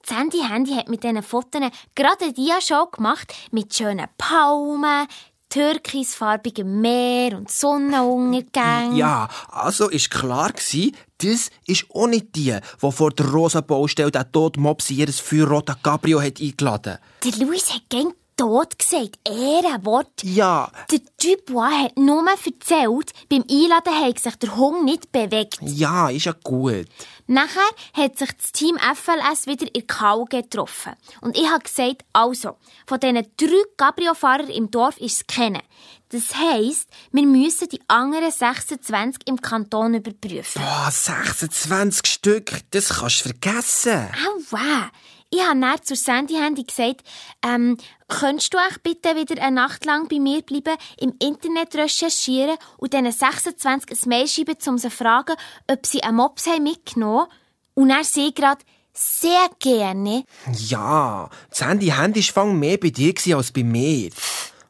Das 0.03 0.17
Handy-Handy 0.17 0.75
hat 0.75 0.89
mit 0.89 1.05
diesen 1.05 1.23
Fotos 1.23 1.61
gerade 1.95 2.25
eine 2.25 2.33
Dia-Show 2.33 2.87
gemacht 2.87 3.35
mit 3.53 3.75
schönen 3.75 4.07
Palmen, 4.17 5.07
türkisfarbigem 5.49 6.81
Meer 6.81 7.37
und 7.37 7.51
Sonnenuntergängen. 7.51 8.97
Ja, 8.97 9.29
also 9.49 9.89
ist 9.89 10.11
klar 10.11 10.53
gewesen, 10.53 10.97
das 11.19 11.51
ist 11.67 11.87
auch 11.95 12.07
nicht 12.07 12.35
die, 12.37 12.57
die 12.83 12.93
vor 12.93 13.11
der 13.11 13.27
Rosenbaustelle 13.27 14.11
den 14.11 14.33
toten 14.33 14.61
Mops 14.61 14.91
in 14.91 14.99
ihr 14.99 15.13
feuerroten 15.13 15.77
Cabrio 15.83 16.21
hat 16.21 16.41
eingeladen. 16.41 16.99
Der 17.25 17.47
Luis 17.47 17.73
hat 17.73 17.83
gern 17.89 18.13
tot 18.37 18.79
gesagt. 18.79 19.19
Ehrenwort. 19.25 20.23
Ja, 20.23 20.71
Der 20.91 21.01
Dubois 21.23 21.71
hat 21.85 21.97
nur 21.97 22.25
erzählt, 22.29 23.13
beim 23.29 23.45
Einladen 23.51 23.95
hat 24.01 24.19
sich 24.19 24.37
der 24.37 24.57
Hund 24.57 24.85
nicht 24.85 25.11
bewegt. 25.13 25.59
ja, 25.63 26.09
ist 26.11 26.27
ja 26.27 26.35
gut. 26.45 26.87
Nachher 27.27 27.61
hat 27.95 28.19
sich 28.19 28.31
das 28.33 28.53
Team 28.53 28.77
FLS 28.79 29.47
wieder 29.47 29.67
in 29.75 29.87
Kau 29.87 30.25
getroffen. 30.27 30.93
Und 31.21 31.37
ich 31.37 31.49
habe 31.51 31.65
gesagt, 31.65 32.05
also, 32.13 32.57
von 32.87 33.01
diesen 33.01 33.27
drei 33.37 33.63
Cabrio-Fahrern 33.77 34.49
im 34.49 34.71
Dorf 34.71 34.99
ist 34.99 35.17
es 35.23 35.27
kennen. 35.27 35.63
Das 36.11 36.37
heisst, 36.37 36.89
wir 37.11 37.27
müssen 37.27 37.69
die 37.69 37.81
anderen 37.89 38.31
26 38.31 39.27
im 39.27 39.41
Kanton 39.41 39.95
überprüfen. 39.95 40.63
Boah, 40.63 40.89
26 40.89 42.07
Stück, 42.07 42.61
das 42.71 42.91
kannst 43.01 43.25
du 43.25 43.31
vergessen. 43.31 44.09
Aua! 44.53 44.91
Ich 45.31 45.43
habe 45.43 45.61
dann 45.61 45.83
zur 45.83 45.97
Sandy-Handy 45.97 46.65
gesagt, 46.65 47.03
ähm, 47.45 47.77
könntest 48.07 48.55
du 48.55 48.59
auch 48.59 48.79
bitte 48.83 49.17
wieder 49.17 49.43
eine 49.43 49.57
Nacht 49.57 49.85
lang 49.85 50.09
bei 50.09 50.21
mir 50.21 50.43
bleiben, 50.43 50.77
im 50.99 51.15
Internet 51.19 51.75
recherchieren 51.75 52.57
und 52.77 52.93
diesen 52.93 53.11
26 53.11 53.91
ein 53.91 54.09
Mail 54.09 54.29
schreiben, 54.29 54.57
um 54.67 54.79
sie 54.79 54.89
zu 54.89 54.97
fragen, 54.97 55.35
ob 55.71 55.85
sie 55.85 56.03
einen 56.03 56.17
Mops 56.17 56.47
haben 56.47 56.63
mitgenommen 56.63 57.23
haben? 57.23 57.31
Und 57.75 57.91
er 57.91 58.05
sie 58.05 58.33
gerade, 58.33 58.63
sehr 58.93 59.49
gerne. 59.59 60.25
Ja, 60.53 61.29
das 61.51 61.61
Handy-Handy 61.63 62.25
war 62.35 62.47
mehr 62.47 62.79
bei 62.79 62.91
dir 62.91 63.37
als 63.37 63.51
bei 63.51 63.65
mir. 63.65 64.11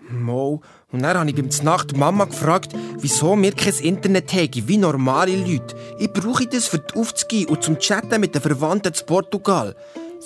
Mo, 0.09 0.63
und 0.91 1.03
dann 1.03 1.19
habe 1.19 1.29
ich 1.29 1.37
beim 1.37 1.49
Nacht 1.65 1.97
Mama 1.97 2.25
gefragt, 2.25 2.73
wieso 2.99 3.37
wir 3.41 3.53
kein 3.53 3.75
Internet 3.75 4.33
haben, 4.33 4.69
wie 4.69 4.77
normale 4.79 5.37
Leute. 5.37 5.77
Ich 5.99 6.13
brauche 6.13 6.47
das 6.47 6.67
für 6.67 6.79
die 6.79 6.95
Aufzugehen 6.95 7.49
und 7.49 7.63
zum 7.63 7.79
Chatten 7.79 8.21
mit 8.21 8.35
den 8.35 8.43
Verwandten 8.43 8.95
zu 8.95 9.05
Portugal. 9.05 9.77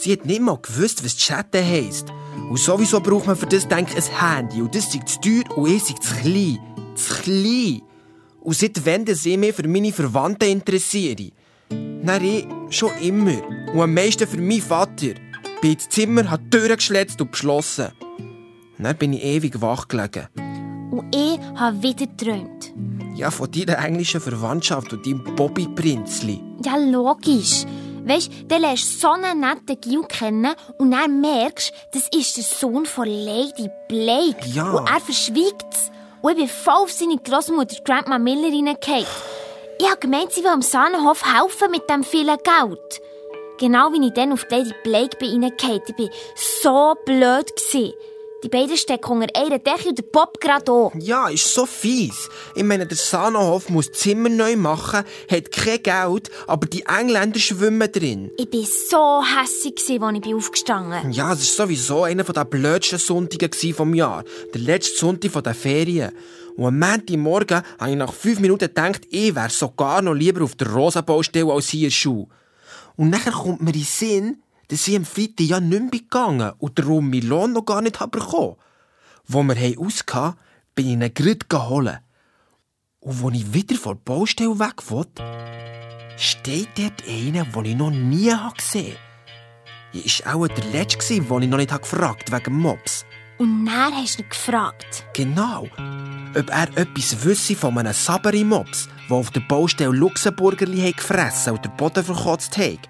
Sie 0.03 0.13
hat 0.15 0.25
nicht 0.25 0.41
mal 0.41 0.57
gewusst, 0.57 1.05
was 1.05 1.15
Chatten 1.15 1.63
heisst. 1.63 2.07
Und 2.49 2.59
sowieso 2.59 3.01
braucht 3.01 3.27
man 3.27 3.37
für 3.37 3.45
das, 3.45 3.69
denke 3.69 3.99
ich, 3.99 4.11
ein 4.11 4.37
Handy. 4.37 4.63
Und 4.63 4.75
das 4.75 4.95
ist 4.95 5.07
zu 5.07 5.21
teuer 5.21 5.59
und 5.59 5.71
ich 5.71 5.85
sei 5.85 5.95
zu 6.01 6.15
klein. 6.23 6.59
Zu 6.95 7.15
klein. 7.23 7.83
Und 8.41 8.57
seit 8.57 8.87
wann 8.87 9.05
ich 9.07 9.37
mich 9.37 9.55
für 9.55 9.69
meine 9.69 9.93
Verwandten 9.93 10.49
interessiere. 10.49 11.33
Nein, 11.69 12.25
ich 12.25 12.47
schon 12.75 12.97
immer. 13.03 13.47
Und 13.75 13.83
am 13.83 13.93
meisten 13.93 14.27
für 14.27 14.41
meinen 14.41 14.63
Vater. 14.63 15.13
Bin 15.61 15.73
ins 15.73 15.91
Zimmer, 15.91 16.31
hat 16.31 16.41
die 16.45 16.51
Türen 16.51 16.77
geschletzt 16.77 17.21
und 17.21 17.33
beschlossen. 17.33 17.89
Und 18.79 18.85
dann 18.85 18.97
bin 18.97 19.13
ich 19.13 19.23
ewig 19.23 19.61
wach 19.61 19.87
gelegen. 19.87 20.29
Und 20.91 21.15
ich 21.15 21.39
habe 21.57 21.83
wieder 21.83 22.07
geträumt. 22.07 22.73
Ja, 23.17 23.31
von 23.31 23.51
deiner 23.51 23.85
englischen 23.85 24.23
Verwandtschaft 24.23 24.95
und 24.95 25.05
deinem 25.05 25.23
Bobby-Prinzli. 25.37 26.41
Ja, 26.65 26.77
logisch. 26.77 27.67
Weisst, 28.05 28.31
dann 28.49 28.63
lernst 28.63 28.95
du 28.95 28.99
so 28.99 29.09
einen 29.11 29.41
netten 29.41 29.81
Gil 29.81 30.03
kennen 30.03 30.55
und 30.79 30.91
dann 30.91 31.21
merkst 31.21 31.73
das 31.93 32.09
ist 32.15 32.37
der 32.37 32.45
Sohn 32.45 32.87
von 32.87 33.07
Lady 33.07 33.69
Blake. 33.89 34.47
Ja. 34.47 34.71
Und 34.71 34.89
er 34.89 35.01
verschweigt 35.01 35.67
es. 35.73 35.91
Und 36.23 36.33
ich 36.33 36.39
bin 36.39 36.49
voll 36.49 36.83
auf 36.83 36.93
seine 36.93 37.19
Großmutter 37.19 37.83
Grandma 37.85 38.19
Miller 38.19 38.49
reingefallen. 38.49 39.07
Ich 39.79 39.87
habe 39.89 40.01
gemeint, 40.01 40.33
sie 40.33 40.43
will 40.43 40.51
am 40.51 40.63
Sahnenhof 40.63 41.23
helfen 41.25 41.71
mit 41.71 41.89
dem 41.89 42.05
vielen 42.05 42.37
Geld. 42.39 43.01
Genau 43.59 43.93
wie 43.93 44.07
ich 44.07 44.13
dann 44.13 44.33
auf 44.33 44.47
Lady 44.51 44.75
Blake 44.83 45.17
gefallen. 45.17 45.43
Ich 45.43 45.99
war 45.99 46.95
so 46.95 46.95
blöd. 47.05 47.47
Gewesen. 47.57 47.95
Die 48.43 48.49
beiden 48.49 48.77
stecken 48.77 49.13
unter 49.13 49.39
einer 49.39 49.59
Decke 49.59 49.91
und 49.91 49.99
der 49.99 50.03
Bob 50.03 50.41
gerade 50.41 50.73
auch. 50.73 50.93
Ja, 50.99 51.29
ist 51.29 51.53
so 51.53 51.67
fies. 51.67 52.29
Ich 52.55 52.63
meine, 52.63 52.87
der 52.87 52.97
Sahnenhof 52.97 53.69
muss 53.69 53.93
Zimmer 53.93 54.31
neu 54.31 54.57
machen, 54.57 55.05
hat 55.31 55.53
kein 55.53 55.83
Geld, 55.83 56.31
aber 56.47 56.67
die 56.67 56.85
Engländer 56.87 57.39
schwimmen 57.39 57.93
drin. 57.93 58.31
Ich 58.39 58.51
war 58.51 58.65
so 58.65 59.23
hässlich, 59.23 60.01
als 60.01 60.19
ich 60.25 60.35
aufgestanden 60.35 61.03
bin. 61.03 61.13
Ja, 61.13 61.33
es 61.35 61.59
war 61.59 61.67
sowieso 61.67 62.05
einer 62.05 62.25
der 62.25 62.45
blödsten 62.47 62.99
Sonntage 62.99 63.75
vom 63.75 63.93
Jahr. 63.95 64.25
Der 64.55 64.61
letzte 64.61 64.99
Sonntag 64.99 65.45
der 65.45 65.55
Ferien. 65.55 66.13
Und 66.57 66.67
am 66.67 66.79
Montagmorgen 66.79 67.63
habe 67.79 67.91
ich 67.91 67.97
nach 67.97 68.13
fünf 68.13 68.41
Minuten 68.41 68.67
gedacht, 68.67 69.03
ich 69.11 69.35
wäre 69.35 69.51
sogar 69.51 70.01
noch 70.01 70.15
lieber 70.15 70.43
auf 70.45 70.55
der 70.57 70.73
Rosa-Baustelle 70.73 71.53
als 71.53 71.69
hier 71.69 71.87
in 71.87 71.91
Schuh. 71.91 72.27
Und 72.97 73.11
nachher 73.11 73.33
kommt 73.33 73.61
mir 73.61 73.71
in 73.71 73.79
den 73.79 73.85
Sinn, 73.85 74.43
dass 74.71 74.87
ich 74.87 74.97
am 74.97 75.05
Freitag 75.05 75.47
ja 75.47 75.61
nicht 75.61 75.81
mehr 75.81 75.91
gegangen 75.91 76.53
und 76.59 76.79
darum 76.79 77.11
meinen 77.11 77.27
Lohn 77.27 77.53
noch 77.53 77.65
gar 77.65 77.83
nicht 77.83 77.99
bekommen 77.99 78.57
Wo 79.27 79.43
wir 79.43 79.57
haben 79.57 80.35
bin 80.75 80.87
ich 80.87 80.93
ihn 80.93 81.15
gerade 81.15 81.47
geholt. 81.49 82.01
Und 83.01 83.25
als 83.25 83.35
ich 83.35 83.53
wieder 83.53 83.77
von 83.77 83.97
der 83.97 84.03
Baustelle 84.05 84.59
weg 84.59 84.89
wollte, 84.91 85.25
steht 86.17 86.69
dort 86.77 87.03
einer, 87.09 87.45
den 87.45 87.65
ich 87.65 87.77
noch 87.77 87.91
nie 87.91 88.33
gesehen 88.57 88.97
habe. 89.93 90.05
Er 90.05 90.27
war 90.27 90.35
auch 90.37 90.49
der 90.49 90.65
Letzte, 90.67 91.21
den 91.21 91.43
ich 91.43 91.49
noch 91.49 91.59
nicht 91.59 91.83
gefragt 91.83 92.31
habe, 92.31 92.45
wegen 92.45 92.59
Mops. 92.59 93.05
Und 93.39 93.67
dann 93.67 93.95
hast 93.95 94.19
du 94.19 94.23
ihn 94.23 94.29
gefragt. 94.29 95.05
Genau. 95.15 95.67
Ob 96.37 96.51
er 96.51 96.69
etwas 96.77 97.25
wüsste 97.25 97.57
von 97.57 97.77
einem 97.79 97.93
Saberi-Mops, 97.93 98.89
der 99.09 99.17
auf 99.17 99.31
der 99.31 99.41
Baustelle 99.41 99.97
Luxemburgerli 99.97 100.93
gefressen 100.93 101.55
und 101.55 101.65
den 101.65 101.77
Boden 101.77 102.05
verkotzt 102.05 102.57
hat. 102.57 102.89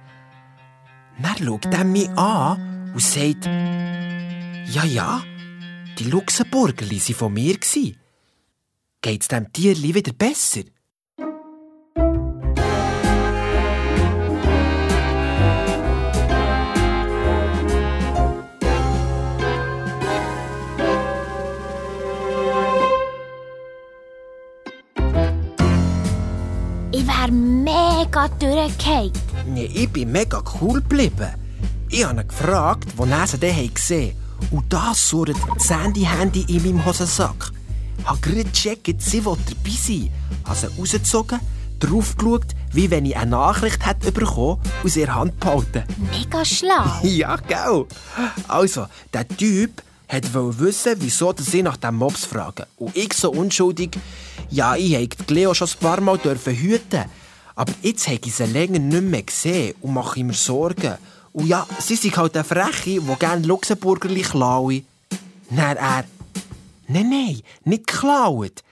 Dann 1.22 1.36
schaut 1.46 1.66
er 1.66 1.84
mich 1.84 2.08
an 2.10 2.92
und 2.94 3.02
sagt, 3.02 3.46
ja, 3.46 4.84
ja, 4.84 5.22
die 5.98 6.04
Luxemburgerli 6.04 7.00
waren 7.00 7.14
von 7.14 7.32
mir. 7.32 7.58
Geht's 9.02 9.28
dem 9.28 9.52
Tierli 9.52 9.94
wieder 9.94 10.12
besser? 10.12 10.62
Ich 26.92 27.06
wäre 27.06 27.32
mega 27.32 28.28
durchgefallen. 28.38 29.29
Ich 29.56 29.88
bin 29.90 30.12
mega 30.12 30.42
cool 30.60 30.80
geblieben. 30.80 31.28
Ich 31.88 32.04
habe 32.04 32.20
ihn 32.20 32.28
gefragt, 32.28 32.86
wo 32.96 33.04
er 33.04 33.26
dann 33.26 33.74
gesehen 33.74 34.14
hat. 34.14 34.52
Und 34.52 34.72
das 34.72 35.08
surrt 35.08 35.36
das 35.58 35.70
Handy-Handy 35.70 36.44
in 36.48 36.62
meinem 36.62 36.84
Hosensack. 36.84 37.52
Ich 37.98 38.06
habe 38.06 38.20
gerade 38.20 38.44
gecheckt, 38.44 39.02
sie 39.02 39.24
will 39.24 39.36
dabei 39.46 39.76
sein. 39.76 40.10
Habe 40.44 40.56
sie 40.56 40.66
rausgezogen, 40.78 41.40
drauf 41.78 42.16
geschaut, 42.16 42.46
wie 42.72 42.90
wenn 42.90 43.04
ich 43.04 43.16
eine 43.16 43.32
Nachricht 43.32 43.84
hätte 43.84 44.12
bekommen 44.12 44.60
aus 44.84 44.96
ihrer 44.96 45.16
Hand 45.16 45.38
behalten. 45.40 45.84
Mega 46.10 46.44
schlau. 46.44 46.84
Ja, 47.02 47.36
gell. 47.36 47.86
Also, 48.48 48.86
der 49.12 49.28
Typ 49.28 49.82
wollte 50.32 50.58
wissen, 50.60 50.94
wieso 50.98 51.34
sie 51.38 51.62
nach 51.62 51.76
dem 51.76 51.96
Mops 51.96 52.24
fragen. 52.24 52.66
Und 52.76 52.96
ich 52.96 53.12
so 53.12 53.30
unschuldig, 53.30 53.98
ja, 54.50 54.76
ich 54.76 55.08
durfte 55.08 55.34
Leo 55.34 55.54
schon 55.54 55.68
ein 55.68 55.78
paar 55.80 56.00
Mal 56.00 56.18
hüten. 56.18 57.04
Aber 57.60 57.74
jetzt 57.82 58.08
habe 58.08 58.18
ich 58.24 58.34
sie 58.34 58.46
länger 58.46 58.78
nicht 58.78 59.02
mehr 59.02 59.22
gesehen 59.22 59.74
und 59.82 59.92
mache 59.92 60.24
mir 60.24 60.32
Sorgen. 60.32 60.96
Und 61.34 61.46
ja, 61.46 61.66
sie 61.78 61.94
sind 61.94 62.16
halt 62.16 62.34
eine 62.34 62.42
Freche, 62.42 63.02
die 63.02 63.16
gerne 63.18 63.46
Luxemburgerli 63.46 64.22
klaue. 64.22 64.82
Nein, 65.50 65.76
er... 65.76 66.04
Nein, 66.88 67.10
nein, 67.10 67.42
nicht 67.64 67.86
geklaut. 67.86 68.62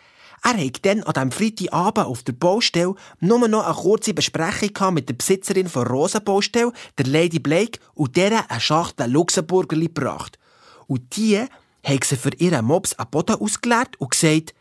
Er 0.42 0.56
hatte 0.56 0.80
dann 0.80 1.02
an 1.02 1.12
diesem 1.12 1.32
Freitagabend 1.32 2.06
auf 2.06 2.22
der 2.22 2.32
Baustelle 2.32 2.94
nur 3.20 3.46
noch 3.46 3.66
eine 3.66 3.74
kurze 3.74 4.14
Besprechung 4.14 4.94
mit 4.94 5.10
der 5.10 5.16
Besitzerin 5.16 5.68
von 5.68 5.86
Rosenbaustelle, 5.86 6.72
der 6.96 7.06
Lady 7.08 7.40
Blake, 7.40 7.80
und 7.92 8.16
der 8.16 8.50
eine 8.50 8.58
Schachtel 8.58 9.10
Luxemburgerli 9.10 9.88
gebracht. 9.88 10.38
Und 10.86 11.14
die 11.14 11.44
haben 11.84 12.00
sie 12.02 12.16
für 12.16 12.32
ihren 12.38 12.64
Mops 12.64 12.94
einen 12.94 13.10
Boden 13.10 13.36
ausgeleert 13.36 14.00
und 14.00 14.12
gesagt, 14.12 14.54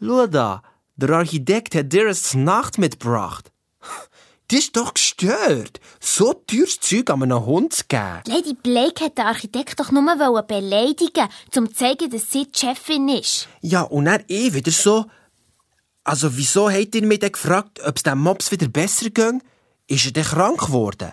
Schau 0.00 0.26
da, 0.26 0.62
der 0.96 1.10
Architekt 1.10 1.74
hat 1.74 1.92
dir 1.92 2.08
eine 2.08 2.42
Nacht 2.42 2.78
mitgebracht. 2.78 3.49
Das 4.50 4.58
ist 4.58 4.76
doch 4.76 4.94
gestört, 4.94 5.78
so 6.00 6.32
teures 6.32 6.80
Zeug 6.80 7.08
an 7.10 7.22
einem 7.22 7.46
Hund 7.46 7.72
zu 7.72 7.84
geben. 7.86 8.22
Lady 8.26 8.52
Blake 8.52 9.04
hat 9.04 9.16
den 9.16 9.26
Architekt 9.26 9.78
doch 9.78 9.92
nur 9.92 10.02
beleidigen 10.42 11.28
um 11.56 11.68
zu 11.68 11.72
zeigen, 11.72 12.10
dass 12.10 12.32
sie 12.32 12.46
die 12.50 12.58
Chefin 12.58 13.08
ist. 13.10 13.46
Ja, 13.60 13.82
und 13.82 14.08
er 14.08 14.28
eh 14.28 14.52
wieder 14.52 14.72
so... 14.72 15.06
Also, 16.02 16.36
wieso 16.36 16.68
hat 16.68 16.96
ihr 16.96 17.06
mich 17.06 17.20
dann 17.20 17.30
gefragt, 17.30 17.78
ob 17.86 17.96
es 17.96 18.02
dem 18.02 18.18
Mops 18.18 18.50
wieder 18.50 18.66
besser 18.66 19.10
ging? 19.10 19.40
Ist 19.86 20.06
er 20.06 20.12
denn 20.12 20.24
krank 20.24 20.66
geworden? 20.66 21.12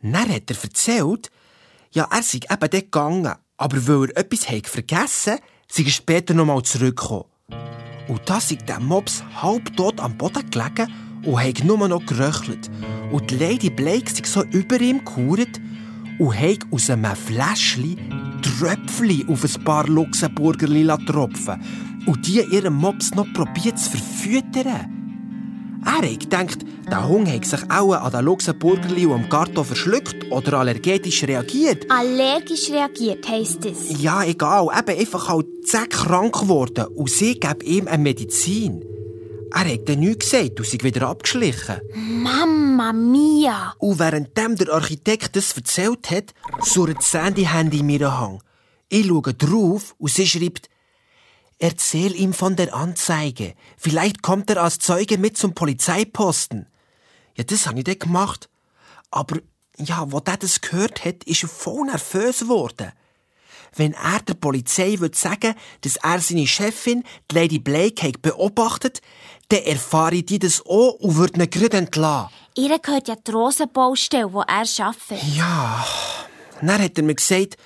Dann 0.00 0.32
hat 0.32 0.48
er 0.48 0.62
erzählt, 0.62 1.32
ja, 1.90 2.06
er 2.08 2.22
sei 2.22 2.36
eben 2.36 2.46
dort 2.60 2.70
gegangen, 2.70 3.34
aber 3.56 3.88
weil 3.88 4.10
er 4.10 4.18
etwas 4.18 4.48
hat 4.48 4.68
vergessen 4.68 5.40
sei 5.68 5.82
er 5.82 5.90
später 5.90 6.34
nochmal 6.34 6.62
zurückgekommen. 6.62 7.24
Und 8.06 8.20
da 8.26 8.40
sei 8.40 8.54
der 8.54 8.78
Mops 8.78 9.24
halb 9.42 9.76
tot 9.76 9.98
am 9.98 10.16
Boden 10.16 10.48
gelegen 10.50 11.07
und 11.24 11.42
hat 11.42 11.64
nur 11.64 11.88
noch 11.88 12.04
geröchelt. 12.04 12.70
Und 13.10 13.30
die 13.30 13.36
Lady 13.36 13.70
Blake 13.70 14.10
sei 14.10 14.22
so 14.24 14.42
über 14.44 14.80
ihm 14.80 15.04
gehauert 15.04 15.60
und 16.18 16.38
hat 16.38 16.58
aus 16.70 16.90
einem 16.90 17.16
Fläschchen 17.16 17.96
Tröpfchen 18.42 19.28
auf 19.28 19.44
ein 19.44 19.64
paar 19.64 19.86
Luxemburgerli 19.86 20.86
tropfen 21.06 21.60
und 22.06 22.26
die 22.26 22.40
ihren 22.40 22.74
Mops 22.74 23.14
noch 23.14 23.32
probiert 23.32 23.78
zu 23.78 23.90
verfüttern. 23.90 24.94
Er 25.84 26.10
hat 26.10 26.20
gedacht, 26.20 26.58
der 26.90 27.08
Hund 27.08 27.30
hat 27.32 27.44
sich 27.44 27.60
auch 27.70 27.92
an 27.92 28.10
den 28.10 28.24
Luxemburgerli 28.24 29.06
und 29.06 29.24
am 29.24 29.28
Karton 29.28 29.64
verschluckt 29.64 30.30
oder 30.30 30.58
allergisch 30.58 31.22
reagiert. 31.24 31.86
Allergisch 31.90 32.70
reagiert 32.70 33.28
heisst 33.28 33.64
es? 33.64 34.00
Ja, 34.02 34.24
egal. 34.24 34.68
Eben 34.76 34.98
einfach 34.98 35.28
halt 35.28 35.46
zack 35.64 35.90
krank 35.90 36.40
geworden 36.40 36.86
und 36.94 37.10
sie 37.10 37.38
geben 37.38 37.60
ihm 37.62 37.88
eine 37.88 38.02
Medizin. 38.02 38.87
Er 39.54 39.72
hat 39.72 39.88
dann 39.88 40.00
nichts 40.00 40.30
gesagt 40.30 40.58
und 40.60 40.66
sich 40.66 40.82
wieder 40.82 41.08
abgeschlichen. 41.08 41.80
Mama 41.94 42.92
mia! 42.92 43.74
Und 43.78 43.98
währenddem 43.98 44.56
der 44.56 44.72
Architekt 44.72 45.36
das 45.36 45.52
erzählt 45.52 46.10
hat, 46.10 46.34
surrt 46.62 47.02
Sandy 47.02 47.44
Handy 47.44 47.80
in 47.80 47.86
mir 47.86 48.18
Hang. 48.18 48.42
Ich 48.88 49.06
schaue 49.06 49.34
drauf 49.34 49.94
und 49.98 50.10
sie 50.10 50.26
schreibt, 50.26 50.68
Erzähl 51.60 52.14
ihm 52.14 52.34
von 52.34 52.54
der 52.54 52.72
Anzeige. 52.72 53.54
Vielleicht 53.76 54.22
kommt 54.22 54.48
er 54.48 54.62
als 54.62 54.78
Zeuge 54.78 55.18
mit 55.18 55.36
zum 55.36 55.54
Polizeiposten. 55.54 56.66
Ja, 57.36 57.42
das 57.42 57.66
habe 57.66 57.78
ich 57.78 57.84
dann 57.84 57.98
gemacht. 57.98 58.48
Aber 59.10 59.38
Ja, 59.80 60.10
wo 60.10 60.18
der 60.20 60.36
das 60.36 60.60
gehört 60.60 61.04
hat, 61.04 61.24
ist 61.24 61.44
er 61.44 61.48
voll 61.48 61.86
nervös 61.86 62.40
geworden. 62.40 62.92
Wenn 63.76 63.92
er 63.92 64.20
der 64.20 64.34
Polizei 64.34 64.98
würde 64.98 65.16
sagen, 65.16 65.54
dass 65.82 65.96
er 65.96 66.20
seine 66.20 66.46
Chefin, 66.46 67.04
die 67.30 67.34
Lady 67.34 67.58
Blake, 67.58 68.06
hat 68.06 68.22
beobachtet, 68.22 69.00
dann 69.48 69.62
erfahre 69.62 70.22
die 70.22 70.38
das 70.38 70.60
auch 70.66 70.94
und 71.00 71.16
würde 71.16 71.40
ihn 71.42 71.50
gerade 71.50 71.76
entlassen. 71.78 72.30
Ihr 72.56 72.78
gehört 72.78 73.08
ja 73.08 73.16
die 73.16 73.30
Rosenbaustelle, 73.30 74.32
wo 74.32 74.40
er 74.40 74.48
arbeitet. 74.58 75.22
Ja, 75.34 75.86
dann 76.60 76.82
hat 76.82 76.98
er 76.98 77.04
mir 77.04 77.14
gesagt, 77.14 77.56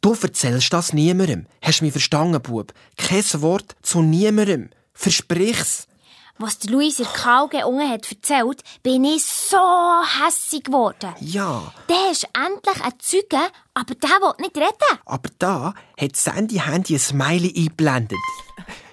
du 0.00 0.14
erzählst 0.20 0.72
das 0.72 0.92
niemandem. 0.92 1.46
Hast 1.62 1.80
du 1.80 1.84
mich 1.84 1.92
verstanden, 1.92 2.42
Bub? 2.42 2.72
Kein 2.96 3.24
Wort 3.42 3.76
zu 3.82 4.02
niemandem. 4.02 4.70
Versprich's. 4.94 5.86
Was 6.38 6.58
der 6.58 6.70
Luis 6.72 6.98
in 6.98 7.06
Kalge 7.06 7.66
unten 7.66 7.88
hat 7.88 8.10
erzählt, 8.10 8.60
bin 8.82 9.04
ich 9.04 9.24
so 9.24 9.56
hässig 10.22 10.64
geworden. 10.64 11.14
Ja, 11.20 11.72
Der 11.88 11.96
hast 12.10 12.28
endlich 12.34 12.84
einen 12.84 12.98
Zeuge, 13.00 13.42
aber 13.72 13.94
der 13.94 14.10
will 14.10 14.34
nicht 14.40 14.56
reden. 14.56 14.98
aber 15.06 15.30
da 15.38 15.72
hat 15.98 16.14
Sandy 16.16 16.56
Handy 16.56 16.94
ein 16.96 16.98
Smiley 16.98 17.54
eingeblendet. 17.56 18.18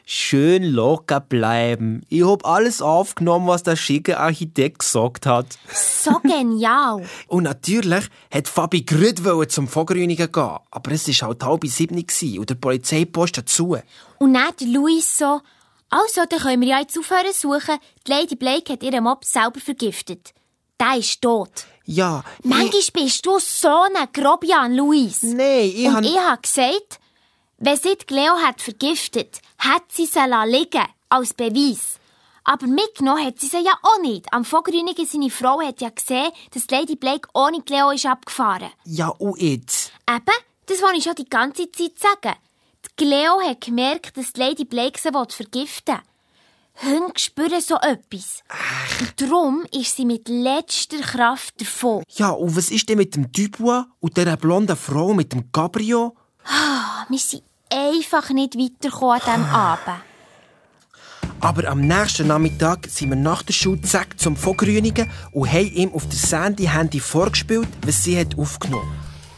Schön 0.05 0.63
locker 0.63 1.21
bleiben. 1.21 2.01
Ich 2.09 2.25
hab 2.25 2.45
alles 2.45 2.81
aufgenommen, 2.81 3.47
was 3.47 3.63
der 3.63 3.75
schicke 3.75 4.19
Architekt 4.19 4.79
gesagt 4.79 5.25
hat. 5.25 5.45
So 5.73 6.19
genial. 6.19 7.07
Und 7.27 7.43
natürlich 7.43 8.05
hat 8.31 8.47
Fabi 8.47 8.85
wollen 9.23 9.49
zum 9.49 9.67
Vorgrünigen 9.67 10.31
gehen. 10.31 10.57
Aber 10.71 10.91
es 10.91 11.07
war 11.07 11.29
halt 11.29 11.43
halb 11.43 11.65
sieben 11.67 12.05
und 12.39 12.49
der 12.49 12.55
Polizeipost 12.55 13.37
dazu. 13.37 13.77
Und 14.19 14.33
dann 14.33 14.51
der 14.59 14.67
Luis 14.67 15.17
so, 15.17 15.39
also, 15.93 16.23
dann 16.27 16.39
können 16.39 16.61
wir 16.61 16.69
ja 16.69 16.79
jetzt 16.79 16.97
aufhören 16.97 17.31
suchen. 17.33 17.77
Die 18.07 18.11
Lady 18.11 18.35
Blake 18.35 18.73
hat 18.73 18.81
ihren 18.81 19.03
Mob 19.03 19.23
selber 19.23 19.59
vergiftet. 19.59 20.33
Der 20.81 20.97
ist 20.97 21.21
tot. 21.21 21.67
Ja, 21.85 22.23
ich... 22.39 22.45
Manchmal 22.45 23.03
bist 23.03 23.23
du 23.23 23.37
so 23.37 23.67
ein 23.67 24.07
Grobian, 24.11 24.75
Luis. 24.75 25.21
Nein, 25.21 25.71
ich 25.75 25.85
Und 25.85 25.95
han... 25.97 26.03
ich 26.03 26.17
habe 26.17 26.41
gesagt, 26.41 26.99
wenn 27.65 27.77
sie 27.77 27.95
Cleo 27.95 28.35
hat 28.45 28.61
vergiftet, 28.61 29.39
hat 29.57 29.83
sie 29.89 30.05
sie 30.05 30.19
liegen 30.47 30.85
als 31.07 31.33
Beweis. 31.33 31.97
Aber 32.43 32.67
mitgenommen 32.67 33.25
hat 33.25 33.39
sie 33.39 33.47
sie 33.47 33.63
ja 33.63 33.73
auch 33.81 34.01
nicht. 34.01 34.25
Am 34.33 34.43
Vorgrünigen 34.43 35.05
seine 35.05 35.29
Frau 35.29 35.61
hat 35.61 35.79
ja 35.79 35.89
gesehen, 35.89 36.31
dass 36.51 36.69
Lady 36.69 36.97
Blake 36.97 37.29
ohne 37.33 37.61
Cleo 37.61 37.91
ist 37.91 38.05
abgefahren. 38.05 38.69
Ja, 38.83 39.07
und 39.07 39.41
jetzt? 39.41 39.93
Eben, 40.09 40.35
das 40.65 40.81
wollte 40.81 40.97
ich 40.97 41.05
schon 41.05 41.15
die 41.15 41.29
ganze 41.29 41.71
Zeit 41.71 41.97
sagen. 41.97 42.35
Die 42.85 43.05
Cleo 43.05 43.39
hat 43.41 43.61
gemerkt, 43.61 44.17
dass 44.17 44.35
Lady 44.35 44.65
Blake 44.65 44.99
sie 44.99 45.11
vergiften 45.29 45.95
will. 45.95 46.91
Hunde 46.91 47.17
spüren 47.17 47.61
so 47.61 47.75
etwas. 47.75 48.43
Und 48.99 49.21
darum 49.21 49.63
ist 49.71 49.95
sie 49.95 50.05
mit 50.05 50.27
letzter 50.27 50.99
Kraft 50.99 51.61
davon. 51.61 52.03
Ja, 52.09 52.31
und 52.31 52.57
was 52.57 52.71
ist 52.71 52.89
denn 52.89 52.97
mit 52.97 53.15
dem 53.15 53.31
Dubois 53.31 53.85
und 54.01 54.17
der 54.17 54.35
blonden 54.35 54.75
Frau 54.75 55.13
mit 55.13 55.31
dem 55.31 55.49
Cabrio? 55.51 56.15
Wir 57.07 57.19
sind 57.19 57.43
einfach 57.73 58.29
nicht 58.29 58.57
weitergekommen 58.57 59.21
an 59.21 59.41
diesem 59.41 59.55
Abend. 59.55 60.01
Aber 61.39 61.67
am 61.67 61.81
nächsten 61.81 62.27
Nachmittag 62.27 62.87
sind 62.87 63.09
wir 63.09 63.17
nach 63.17 63.43
der 63.43 63.53
Schule 63.53 63.81
zack 63.81 64.17
zum 64.17 64.37
Vorgrünigen 64.37 65.09
und 65.31 65.51
haben 65.51 65.73
ihm 65.73 65.93
auf 65.93 66.07
der 66.07 66.17
Sandy 66.17 66.65
Handy 66.67 67.01
vorgespielt, 67.01 67.67
was 67.85 68.03
sie 68.03 68.17
hat 68.17 68.37
aufgenommen. 68.37 68.89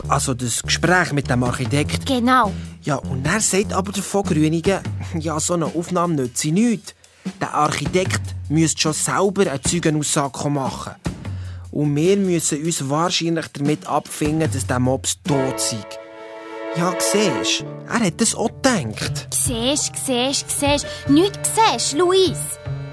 Also 0.07 0.35
das 0.35 0.61
Gespräch 0.61 1.13
mit 1.13 1.31
dem 1.31 1.43
Architekt. 1.43 2.05
Genau. 2.05 2.53
Ja, 2.83 2.97
und 2.97 3.25
er 3.25 3.39
sagt 3.39 3.73
aber 3.73 3.91
der 3.91 4.03
Vorgrünigen, 4.03 4.81
ja, 5.19 5.39
so 5.39 5.55
eine 5.55 5.65
Aufnahme 5.65 6.13
nützt 6.13 6.45
nichts. 6.45 6.93
Der 7.41 7.55
Architekt 7.55 8.21
müsste 8.49 8.81
schon 8.81 8.93
selber 8.93 9.49
eine 9.49 9.61
Zeugenaussage 9.61 10.47
machen. 10.49 10.93
Und 11.71 11.95
wir 11.95 12.17
müssen 12.17 12.63
uns 12.63 12.87
wahrscheinlich 12.87 13.47
damit 13.47 13.87
abfinden, 13.87 14.49
dass 14.51 14.67
der 14.67 14.79
Mops 14.79 15.17
tot 15.23 15.59
sei. 15.59 15.83
Ja, 16.77 16.93
siehst 16.99 17.63
er 17.87 18.05
hat 18.05 18.19
das 18.19 18.35
auch 18.35 18.49
gedacht. 18.49 19.27
Siehst, 19.33 19.93
siehst, 20.05 20.59
siehst. 20.59 20.85
Nichts 21.07 21.49
siehst, 21.55 21.93
Luis. 21.93 22.39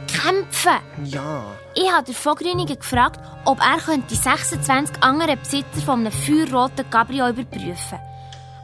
Kämpfen. 0.07 0.79
Ja. 1.05 1.45
Ich 1.75 1.91
habe 1.91 2.05
den 2.05 2.15
Vogrünigen 2.15 2.79
gefragt, 2.79 3.19
ob 3.45 3.59
er 3.61 3.79
könnte 3.79 4.09
die 4.11 4.15
26 4.15 5.03
anderen 5.03 5.39
Besitzer 5.39 5.81
von 5.85 6.01
einem 6.01 6.13
feuerroten 6.13 6.89
Cabrio 6.91 7.29
überprüfen 7.31 7.99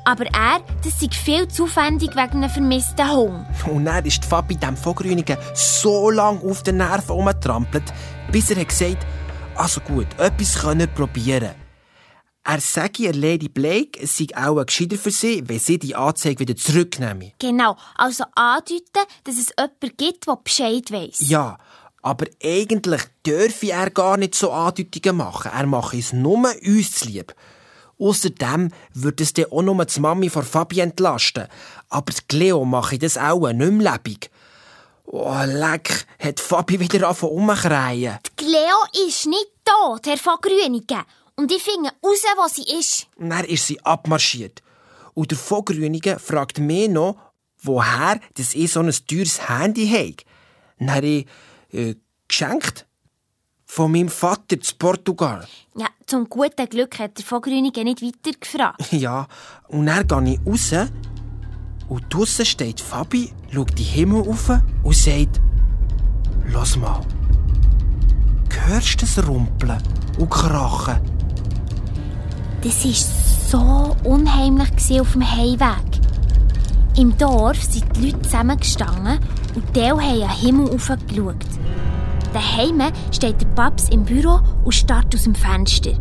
Aber 0.04 0.26
er, 0.26 0.60
das 0.84 1.00
sei 1.00 1.08
viel 1.10 1.48
zu 1.48 1.64
aufwendig 1.64 2.10
wegen 2.10 2.44
einem 2.44 2.50
vermissten 2.50 3.10
Hund. 3.10 3.46
Und 3.66 3.86
dann 3.86 4.04
ist 4.04 4.22
die 4.22 4.28
Fabi 4.28 4.56
dem 4.56 4.76
Vogrünigen 4.76 5.38
so 5.54 6.10
lang 6.10 6.40
auf 6.42 6.62
den 6.62 6.76
Nerven 6.76 7.16
umgetrampelt, 7.16 7.84
bis 8.30 8.50
er 8.50 8.60
hat 8.60 8.68
gesagt 8.68 9.06
also 9.58 9.80
gut, 9.80 10.06
etwas 10.18 10.60
können 10.60 10.80
wir 10.80 10.86
probieren. 10.86 11.67
Er 12.50 12.62
sage 12.62 13.02
ihr 13.02 13.12
Lady 13.12 13.50
Blake, 13.50 14.00
es 14.00 14.16
sei 14.16 14.28
auch 14.34 14.64
gescheiter 14.64 14.96
für 14.96 15.10
sie, 15.10 15.46
wenn 15.46 15.58
sie 15.58 15.78
die 15.78 15.94
Anzeige 15.94 16.40
wieder 16.40 16.56
zurücknehme. 16.56 17.32
Genau, 17.38 17.76
also 17.94 18.24
andeuten, 18.34 19.04
dass 19.24 19.36
es 19.36 19.50
jemanden 19.50 19.94
gibt, 19.98 20.26
der 20.26 20.38
Bescheid 20.42 20.90
weiss. 20.90 21.28
Ja, 21.28 21.58
aber 22.00 22.24
eigentlich 22.42 23.02
dürfe 23.26 23.70
er 23.70 23.90
gar 23.90 24.16
nicht 24.16 24.34
so 24.34 24.50
Andeutungen 24.50 25.18
machen. 25.18 25.50
Er 25.54 25.66
mache 25.66 25.98
es 25.98 26.14
nur 26.14 26.38
uns 26.38 26.92
zu 26.92 27.08
lieb. 27.08 27.34
Außerdem 27.98 28.70
würde 28.94 29.24
es 29.24 29.34
dann 29.34 29.52
auch 29.52 29.60
nur 29.60 29.84
die 29.84 30.00
Mami 30.00 30.30
von 30.30 30.42
Fabi 30.42 30.80
entlasten. 30.80 31.48
Aber 31.90 32.14
die 32.14 32.26
Cleo 32.28 32.64
mache 32.64 32.98
das 32.98 33.18
auch 33.18 33.52
nicht 33.52 33.72
mehr 33.72 33.92
lebendig. 33.92 34.30
Oh, 35.04 35.42
leck, 35.44 36.06
hat 36.18 36.40
Fabi 36.40 36.80
wieder 36.80 37.08
angefangen 37.08 37.32
rumzukreien. 37.32 38.18
Die 38.24 38.42
Cleo 38.42 39.06
ist 39.06 39.26
nicht 39.26 39.50
tot, 39.66 40.06
Herr 40.06 40.16
von 40.16 40.38
Grünigen. 40.40 41.04
Und 41.38 41.52
ich 41.52 41.62
finde 41.62 41.90
raus, 42.04 42.24
wo 42.36 42.48
sie 42.48 42.78
ist. 42.78 43.06
Und 43.14 43.30
dann 43.30 43.44
ist 43.44 43.68
sie 43.68 43.80
abmarschiert. 43.84 44.60
Und 45.14 45.30
der 45.30 45.38
Vogrünigen 45.38 46.18
fragt 46.18 46.58
mich 46.58 46.88
noch, 46.88 47.16
woher 47.62 48.18
dass 48.34 48.54
ich 48.54 48.72
so 48.72 48.80
ein 48.80 48.92
teures 49.06 49.48
Handy 49.48 49.88
habe. 49.88 50.16
Dann 50.80 50.94
habe 50.96 51.06
ich 51.06 51.26
äh, 51.72 51.94
geschenkt. 52.26 52.86
Von 53.66 53.92
meinem 53.92 54.08
Vater 54.08 54.58
zu 54.60 54.74
Portugal. 54.76 55.46
Ja, 55.76 55.86
zum 56.06 56.28
guten 56.28 56.68
Glück 56.68 56.98
hat 56.98 57.18
der 57.18 57.24
von 57.24 57.40
Grünigen 57.40 57.84
nicht 57.84 58.02
weiter 58.02 58.36
gefragt. 58.38 58.80
Ja, 58.92 59.28
und 59.68 59.86
dann 59.86 60.24
gehe 60.24 60.34
ich 60.34 60.46
raus 60.46 60.88
und 61.88 62.12
draussen 62.12 62.46
steht 62.46 62.80
Fabi, 62.80 63.30
schaut 63.52 63.78
die 63.78 63.84
Himmel 63.84 64.28
auf 64.28 64.50
und 64.82 64.96
sagt, 64.96 65.40
Lass 66.50 66.76
mal, 66.76 67.00
hörst 68.66 68.94
du 68.94 69.06
das 69.06 69.28
Rumpeln 69.28 69.82
und 70.18 70.30
Krachen? 70.30 71.17
Das 72.62 72.84
war 72.84 73.94
so 74.02 74.08
unheimlich 74.08 75.00
auf 75.00 75.12
dem 75.12 75.30
Heimweg. 75.30 76.00
Im 76.96 77.16
Dorf 77.16 77.62
sind 77.62 77.84
die 77.96 78.10
Leute 78.10 78.22
zusammengestanden 78.22 79.18
und 79.54 79.76
die 79.76 79.82
haben 79.82 80.00
den 80.00 80.28
Himmel 80.28 80.66
hochgeschaut. 80.72 81.36
Daheim 82.32 82.82
steht 83.12 83.40
der 83.40 83.46
Paps 83.48 83.88
im 83.90 84.04
Büro 84.04 84.40
und 84.64 84.74
starrt 84.74 85.14
aus 85.14 85.22
dem 85.22 85.34
Fenster. 85.34 85.92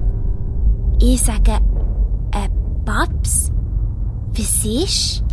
Ich 1.00 1.22
sage, 1.22 1.60
äh, 2.32 2.50
Paps? 2.86 3.52
Was 4.36 4.66
ist? 4.66 5.24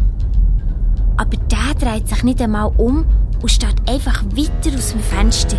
Aber 1.17 1.37
der 1.37 1.75
dreht 1.79 2.09
sich 2.09 2.23
nicht 2.23 2.43
einmal 2.43 2.71
um 2.77 3.07
und 3.41 3.51
starrt 3.51 3.81
einfach 3.89 4.23
weiter 4.25 4.77
aus 4.77 4.93
dem 4.93 5.01
Fenster. 5.01 5.57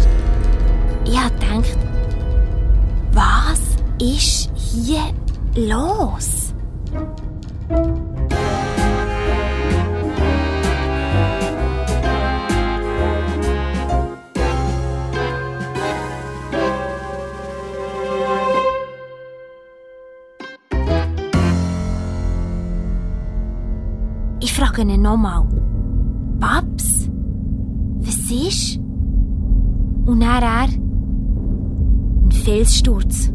Ich 1.05 1.17
habe 1.19 1.33
gedacht, 1.35 1.77
was 3.13 3.61
ist 3.99 4.51
hier 4.55 5.01
los? 5.55 6.53
Ich 24.41 24.53
frage 24.53 24.81
ihn 24.81 25.01
nochmal. 25.01 25.47
Paps? 26.39 27.09
Was 28.01 28.31
ist? 28.31 28.77
Und 30.05 30.19
dann 30.19 30.43
er. 30.43 30.67
Ein 32.23 32.31
Felssturz. 32.31 33.34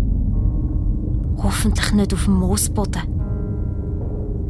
Hoffentlich 1.42 1.92
nicht 1.92 2.12
auf 2.14 2.24
dem 2.24 2.34
Moosboden. 2.34 3.02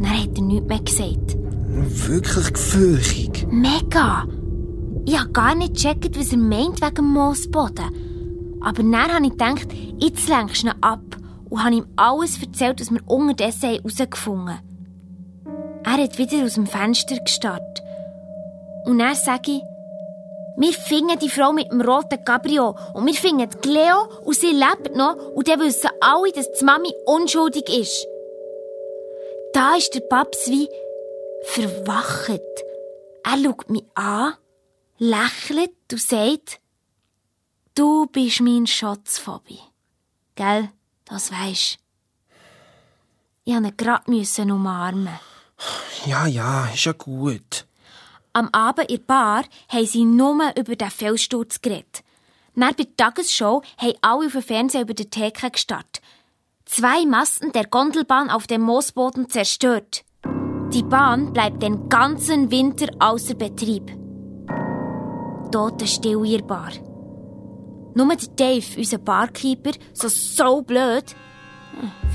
Dann 0.00 0.10
hat 0.10 0.36
er 0.36 0.42
nichts 0.42 0.68
mehr 0.68 0.80
gesagt. 0.80 1.36
Wirklich 1.68 2.52
gefürchtig. 2.52 3.46
Mega! 3.50 4.26
Ich 5.06 5.18
habe 5.18 5.30
gar 5.30 5.54
nicht 5.54 5.74
gecheckt, 5.74 6.18
was 6.18 6.32
er 6.32 6.38
meint 6.38 6.80
wegen 6.82 6.94
dem 6.94 7.12
Moosboden. 7.12 7.90
Aber 8.60 8.82
dann 8.82 8.94
habe 8.94 9.24
ich 9.24 9.30
gedacht, 9.30 9.68
jetzt 9.98 10.28
lenkst 10.28 10.62
du 10.62 10.68
ihn 10.68 10.74
ab 10.80 11.00
und 11.48 11.64
habe 11.64 11.76
ihm 11.76 11.86
alles 11.96 12.40
erzählt, 12.42 12.80
was 12.80 12.90
wir 12.90 13.00
unterdessen 13.06 13.70
herausgefunden 13.70 14.50
haben. 14.50 14.70
Er 15.84 16.04
hat 16.04 16.18
wieder 16.18 16.44
aus 16.44 16.54
dem 16.54 16.66
Fenster 16.66 17.16
gestarrt. 17.18 17.82
Und 18.84 18.98
dann 18.98 19.14
sage 19.14 19.52
ich, 19.52 19.62
wir 20.56 20.72
finden 20.72 21.18
die 21.18 21.28
Frau 21.28 21.52
mit 21.52 21.70
dem 21.70 21.80
roten 21.80 22.24
Cabrio 22.24 22.76
und 22.94 23.06
wir 23.06 23.14
finden 23.14 23.48
die 23.48 23.56
Cleo 23.58 24.08
und 24.24 24.36
sie 24.36 24.52
lebt 24.52 24.94
noch 24.96 25.16
und 25.34 25.48
dann 25.48 25.60
wissen 25.60 25.90
alle, 26.00 26.32
dass 26.32 26.50
die 26.52 26.64
Mami 26.64 26.92
unschuldig 27.06 27.68
ist. 27.68 28.06
Da 29.52 29.76
ist 29.76 29.94
der 29.94 30.00
Paps 30.00 30.48
wie 30.48 30.68
verwacht. 31.42 32.40
Er 33.24 33.38
schaut 33.42 33.70
mich 33.70 33.84
an, 33.94 34.34
lächelt 34.98 35.74
und 35.92 36.00
sagt, 36.00 36.60
du 37.74 38.06
bist 38.06 38.40
mein 38.40 38.66
Schatz, 38.66 39.18
Fabi. 39.18 39.58
Gell, 40.34 40.70
das 41.04 41.32
weisst. 41.32 41.78
Ich 43.44 43.54
musste 43.54 43.68
ihn 43.68 43.76
grad 43.76 44.08
umarmen. 44.38 45.18
Ja, 46.06 46.26
ja, 46.26 46.66
ist 46.72 46.84
ja 46.84 46.92
gut. 46.92 47.66
Am 48.40 48.48
Abend 48.52 48.90
in 48.90 48.96
der 48.96 49.04
Bar 49.04 49.44
haben 49.68 49.84
sie 49.84 50.06
nur 50.06 50.34
über 50.56 50.74
den 50.74 50.90
Felssturz 50.90 51.60
geredet. 51.60 52.02
Nach 52.54 52.72
bei 52.72 52.84
der 52.84 52.96
Tagesshow 52.96 53.60
haben 53.76 53.98
alle 54.00 54.24
auf 54.24 54.32
dem 54.32 54.42
Fernseher 54.42 54.80
über 54.80 54.94
die 54.94 55.10
Theke 55.10 55.50
gestartet. 55.50 56.00
Zwei 56.64 57.04
Masten 57.04 57.52
der 57.52 57.66
Gondelbahn 57.66 58.30
auf 58.30 58.46
dem 58.46 58.62
Moosboden 58.62 59.28
zerstört. 59.28 60.04
Die 60.72 60.82
Bahn 60.82 61.34
bleibt 61.34 61.62
den 61.62 61.90
ganzen 61.90 62.50
Winter 62.50 62.86
außer 62.98 63.34
Betrieb. 63.34 63.94
Totenstill 65.52 66.24
in 66.24 66.38
der 66.38 66.44
Bar. 66.46 66.72
Nur 67.94 68.16
der 68.16 68.28
Dave, 68.36 68.78
unser 68.78 68.98
Barkeeper, 68.98 69.72
so 69.92 70.08
so 70.08 70.62
blöd. 70.62 71.14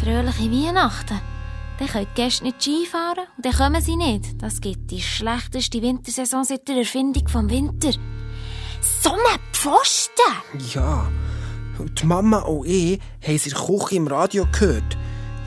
Fröhliche 0.02 0.52
Weihnachten. 0.52 1.35
Dann 1.78 1.88
können 1.88 2.08
die 2.16 2.22
Gäste 2.22 2.44
nicht 2.46 2.62
Skifahren 2.62 3.26
und 3.36 3.46
dann 3.46 3.54
kommen 3.54 3.82
sie 3.82 3.96
nicht. 3.96 4.42
Das 4.42 4.62
gibt 4.62 4.92
die 4.92 5.02
schlechteste 5.02 5.82
Wintersaison 5.82 6.44
seit 6.44 6.68
der 6.68 6.78
Erfindung 6.78 7.28
vom 7.28 7.50
Winter. 7.50 7.92
So 9.02 9.12
ein 9.12 9.40
Pfosten! 9.52 10.22
Ja. 10.74 11.08
Und 11.78 12.02
die 12.02 12.06
Mama 12.06 12.40
und 12.40 12.68
ich 12.68 13.02
haben 13.22 13.38
sie 13.38 13.50
Küche 13.50 13.96
im 13.96 14.08
Radio 14.08 14.48
gehört. 14.52 14.98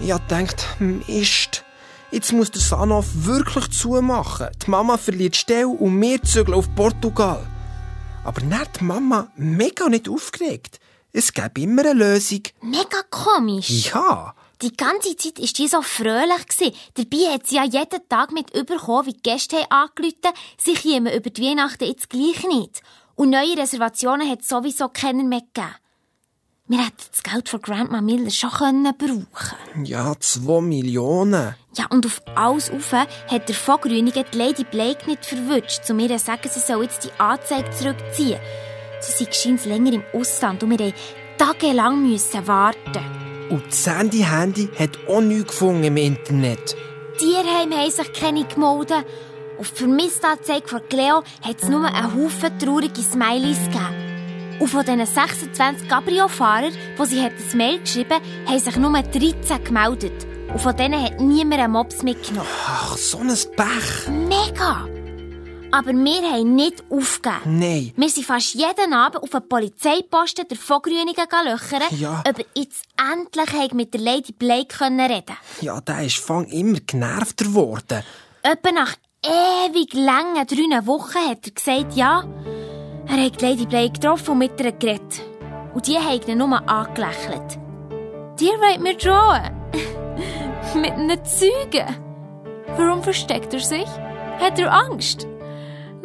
Ich 0.00 0.12
habe 0.12 0.22
gedacht, 0.24 0.66
Mist. 0.78 1.64
Jetzt 2.10 2.32
muss 2.32 2.50
der 2.50 2.60
Sanov 2.60 3.06
wirklich 3.12 3.70
zumachen. 3.70 4.48
Die 4.64 4.70
Mama 4.70 4.96
verliert 4.96 5.34
die 5.34 5.38
Stelle 5.38 5.68
und 5.68 6.00
wir 6.00 6.22
zügeln 6.22 6.56
auf 6.56 6.74
Portugal. 6.74 7.46
Aber 8.24 8.42
hat 8.56 8.80
die 8.80 8.84
Mama 8.84 9.30
mega 9.36 9.88
nicht 9.88 10.08
aufgeregt. 10.08 10.80
Es 11.12 11.32
gäbe 11.32 11.62
immer 11.62 11.82
eine 11.82 11.94
Lösung. 11.94 12.42
Mega 12.62 13.02
komisch. 13.10 13.90
Ja. 13.92 14.34
Die 14.60 14.76
ganze 14.76 15.16
Zeit 15.16 15.38
war 15.38 15.46
die 15.46 15.68
so 15.68 15.82
fröhlich. 15.82 16.46
Gewesen. 16.48 16.74
Dabei 16.94 17.32
hat 17.32 17.46
sie 17.46 17.56
ja 17.56 17.64
jeden 17.64 18.08
Tag 18.08 18.32
mit 18.32 18.54
überkommen, 18.56 19.06
wie 19.06 19.12
die 19.12 19.22
Gäste 19.22 19.70
angerufen, 19.70 20.34
sie 20.56 20.74
kämen 20.74 21.12
über 21.12 21.30
die 21.30 21.42
Weihnachten 21.42 21.84
jetzt 21.84 22.10
gleich 22.10 22.44
nicht. 22.46 22.82
Und 23.14 23.30
neue 23.30 23.56
Reservationen 23.56 24.28
hat 24.28 24.40
es 24.42 24.48
sowieso 24.48 24.88
keinen 24.88 25.28
mehr 25.28 25.40
gegeben. 25.40 25.74
Wir 26.70 26.84
hätten 26.84 26.96
das 27.10 27.22
Geld 27.22 27.48
von 27.48 27.62
Grandma 27.62 28.02
Miller 28.02 28.30
schon 28.30 28.50
können 28.50 28.92
brauchen 28.98 29.84
Ja, 29.86 30.14
zwei 30.20 30.60
Millionen. 30.60 31.54
Ja, 31.74 31.86
und 31.88 32.04
auf 32.04 32.20
alles 32.34 32.70
rauf 32.70 32.92
hat 32.92 33.48
der 33.48 33.54
Vogrünigen 33.54 34.24
die 34.32 34.36
Lady 34.36 34.64
Blake 34.64 35.08
nicht 35.08 35.24
verwünscht, 35.24 35.84
zu 35.84 35.94
mir 35.94 36.18
sagen, 36.18 36.50
sie 36.52 36.60
soll 36.60 36.82
jetzt 36.82 37.04
die 37.04 37.20
Anzeige 37.20 37.70
zurückziehen. 37.70 38.40
Sie 39.00 39.26
scheint 39.30 39.64
länger 39.64 39.94
im 39.94 40.04
Ausland 40.12 40.62
und 40.62 40.78
wir 40.78 40.86
mussten 40.86 41.00
tagelang 41.38 42.02
müssen 42.02 42.46
warten. 42.46 43.27
Und 43.50 43.66
das 43.68 43.84
Sandy-Handy 43.84 44.68
hat 44.78 44.98
auch 45.08 45.20
nichts 45.20 45.48
gefunden 45.48 45.84
im 45.84 45.96
Internet. 45.96 46.76
Tierheim 47.18 47.72
haben 47.72 47.90
sich 47.90 48.12
keine 48.12 48.44
gemeldet. 48.44 49.04
Auf 49.58 49.70
die 49.70 49.78
Vermisstanzeige 49.78 50.68
von 50.68 50.80
Cleo 50.88 51.22
hat 51.42 51.62
es 51.62 51.68
nur 51.68 51.84
einen 51.84 52.14
Haufen 52.14 52.58
traurige 52.58 53.00
Smileys 53.00 53.58
gegeben. 53.64 54.58
Und 54.60 54.68
von 54.68 54.84
diesen 54.84 55.06
26 55.06 55.88
Cabrio-Fahrern, 55.88 56.72
die 57.00 57.06
sie 57.06 57.20
ein 57.20 57.32
Mail 57.54 57.80
geschrieben 57.80 58.14
haben, 58.14 58.46
haben 58.46 58.58
sich 58.58 58.76
nur 58.76 58.92
13 58.92 59.64
gemeldet. 59.64 60.26
Und 60.52 60.60
von 60.60 60.76
denen 60.76 61.02
hat 61.02 61.20
niemand 61.20 61.60
einen 61.60 61.72
Mops 61.72 62.02
mitgenommen. 62.02 62.48
Ach, 62.66 62.96
so 62.96 63.18
ein 63.18 63.28
Pech. 63.28 64.08
Mega! 64.08 64.88
Aber 65.70 65.92
wir 65.92 66.22
haben 66.32 66.54
nicht 66.54 66.82
aufgegeben. 66.90 67.58
Nein. 67.60 67.92
Wir 67.94 68.08
sind 68.08 68.24
fast 68.26 68.54
jeden 68.54 68.92
Abend 68.94 69.22
auf 69.22 69.34
einen 69.34 69.48
Polizeiposten 69.48 70.48
der 70.48 70.56
Vogrünigen 70.56 71.26
löchern, 71.44 71.82
Ja. 71.90 72.22
ob 72.26 72.38
jetzt 72.54 72.84
endlich 73.12 73.74
mit 73.74 73.92
der 73.92 74.00
Lady 74.00 74.32
Blake 74.32 74.80
reden 74.80 74.96
können. 74.96 75.22
Ja, 75.60 75.80
der 75.82 76.04
ist 76.04 76.16
fang 76.18 76.46
immer 76.46 76.78
genervter 76.80 77.44
geworden. 77.44 78.02
Etwa 78.42 78.72
nach 78.72 78.94
ewig 79.22 79.92
langen 79.92 80.46
drei 80.46 80.86
Wochen 80.86 81.18
hat 81.28 81.46
er 81.46 81.52
gesagt, 81.52 81.94
ja, 81.96 82.24
er 83.06 83.24
hat 83.26 83.42
Lady 83.42 83.66
Blake 83.66 83.92
getroffen 83.92 84.32
und 84.32 84.38
mit 84.38 84.58
ihr 84.60 84.72
geredet. 84.72 85.20
Und 85.74 85.86
die 85.86 85.98
haben 85.98 86.22
ihn 86.26 86.38
nur 86.38 86.66
angelächelt. 86.68 87.58
Die 88.40 88.46
wollt 88.46 88.80
mir 88.80 88.96
drohen. 88.96 89.54
mit 90.80 90.92
einem 90.92 91.18
Zeugen. 91.24 91.96
Warum 92.76 93.02
versteckt 93.02 93.52
er 93.52 93.60
sich? 93.60 93.86
Hat 94.40 94.58
er 94.58 94.72
Angst? 94.72 95.26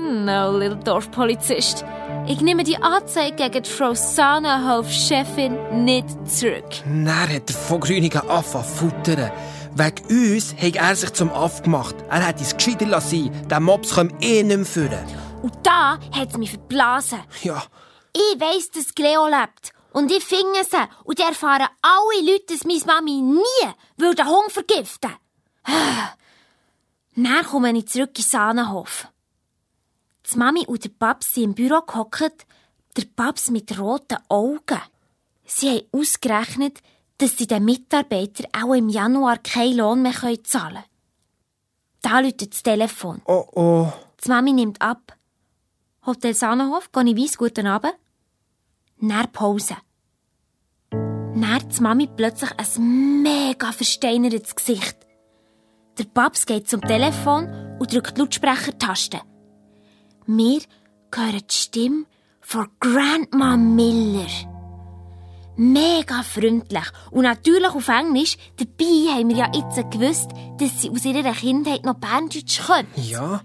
No, 0.04 0.52
little 0.52 0.76
Dorfpolizist. 0.76 1.86
Ich 2.28 2.42
nehme 2.42 2.66
die 2.66 2.76
Anzeige 2.76 3.36
gegen 3.38 3.64
die 3.64 3.70
Frau 3.70 3.94
Sahnehof-Chefin 3.94 5.86
nicht 5.86 6.08
zurück. 6.30 6.66
Dann 6.86 7.08
hat 7.08 7.48
der 7.48 7.56
Vogrünigen 7.56 8.22
angefangen 8.30 8.66
zu 8.66 8.74
futtern. 8.90 9.32
Wegen 9.76 10.34
uns 10.36 10.54
hat 10.56 10.76
er 10.76 10.96
sich 10.98 11.14
zum 11.14 11.32
Aff 11.32 11.64
gemacht. 11.64 11.96
Er 12.10 12.28
hat 12.28 12.42
es 12.42 12.56
gescheiter 12.56 12.86
lassen. 12.86 13.32
Der 13.48 13.62
Mops 13.62 13.96
kommt 13.96 14.22
eh 14.24 14.44
nicht 14.44 14.58
mehr 14.58 14.66
führen. 14.66 15.06
Und 15.42 15.54
da 15.64 15.98
hat 16.12 16.30
es 16.32 16.38
mich 16.38 16.52
verblasen. 16.52 17.20
Ja, 17.42 17.64
Ich 18.14 18.40
weiss, 18.42 18.72
dass 18.72 18.94
Cleo 18.94 19.26
lebt. 19.26 19.72
Und 19.94 20.12
ich 20.12 20.24
finde 20.24 20.64
sie. 20.70 20.78
Und 21.06 21.20
erfahren 21.22 21.68
alle 21.82 22.30
Leute, 22.32 22.54
dass 22.54 22.66
meine 22.66 22.86
Mami 22.86 23.22
nie 23.22 23.70
den 23.98 24.28
Hund 24.28 24.52
vergiften 24.52 25.12
Dann 27.16 27.46
komme 27.46 27.72
ich 27.78 27.88
zurück 27.88 28.12
in 28.18 28.24
Sahnenhof. 28.24 29.08
Die 30.34 30.40
Mami 30.40 30.66
und 30.66 30.84
der 30.84 30.90
Paps 30.90 31.36
sind 31.36 31.44
im 31.44 31.54
Büro 31.54 31.82
gehockt, 31.82 32.48
der 32.98 33.06
Paps 33.16 33.52
mit 33.52 33.78
roten 33.78 34.18
Augen. 34.30 34.80
Sie 35.46 35.70
haben 35.70 35.88
ausgerechnet, 35.92 36.80
dass 37.20 37.38
sie 37.38 37.46
den 37.46 37.66
Mitarbeitern 37.66 38.48
auch 38.60 38.74
im 38.74 38.90
Januar 38.90 39.38
keinen 39.38 39.78
Lohn 39.78 40.02
mehr 40.02 40.14
zahlen 40.44 40.44
können. 40.44 40.84
Da 42.02 42.20
läutet 42.20 42.54
das 42.54 42.64
Telefon. 42.64 43.22
oh 43.26 43.46
oh. 43.54 43.94
Die 44.24 44.30
Mami 44.30 44.54
nimmt 44.54 44.82
ab. 44.82 45.16
Hotel 46.06 46.34
Sahnenhof, 46.34 46.92
gehe 46.92 47.04
ich 47.04 47.18
weiss, 47.18 47.38
guten 47.38 47.68
Abend. 47.68 47.94
Dann 49.00 49.32
Pause. 49.32 49.78
Dann 50.90 51.70
die 51.70 51.82
Mami 51.82 52.08
plötzlich 52.08 52.52
ein 52.58 53.22
mega 53.22 53.72
versteinertes 53.72 54.56
Gesicht. 54.56 54.98
Der 56.00 56.06
Paps 56.06 56.46
geht 56.46 56.68
zum 56.68 56.82
Telefon 56.82 57.78
und 57.80 57.94
drückt 57.94 58.18
die 58.18 58.22
Lautsprechertaste. 58.22 59.22
Wir 60.26 60.62
hören 61.14 61.42
die 61.50 61.54
Stimme 61.54 62.06
von 62.42 62.68
Grandma 62.80 63.58
Miller. 63.58 64.28
Mega 65.56 66.24
freundlich. 66.24 66.86
Und 67.12 67.24
natürlich 67.24 67.70
auf 67.70 67.88
Englisch. 67.88 68.38
Dabei 68.58 69.14
haben 69.14 69.30
wir 69.30 69.36
ja 69.36 69.52
jetzt 69.54 69.92
gewusst, 69.92 70.32
dass 70.58 70.82
sie 70.82 70.90
aus 70.90 71.06
ihrer 71.06 71.34
Kindheit 71.34 71.86
noch 71.86 71.96
Berndeutsch 71.96 72.62
können. 72.66 72.88
Ja? 72.96 73.42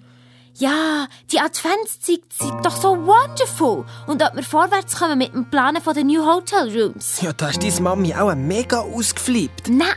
Ja, 0.54 1.06
die 1.30 1.38
Adventszeit 1.38 2.22
sind 2.32 2.64
doch 2.64 2.74
so 2.74 2.96
wonderful. 2.96 3.84
Und 4.06 4.22
ob 4.22 4.34
wir 4.34 4.42
vorwärts 4.42 4.96
kommen 4.96 5.18
mit 5.18 5.32
dem 5.32 5.50
Planen 5.50 5.82
von 5.82 5.94
den 5.94 6.08
New 6.08 6.24
Hotel 6.24 6.68
Rooms. 6.76 7.20
Ja, 7.20 7.32
da 7.32 7.50
ist 7.50 7.62
deine 7.62 7.80
Mami 7.80 8.14
auch 8.14 8.34
mega 8.34 8.80
ausgeflippt. 8.80 9.68
Nein, 9.68 9.88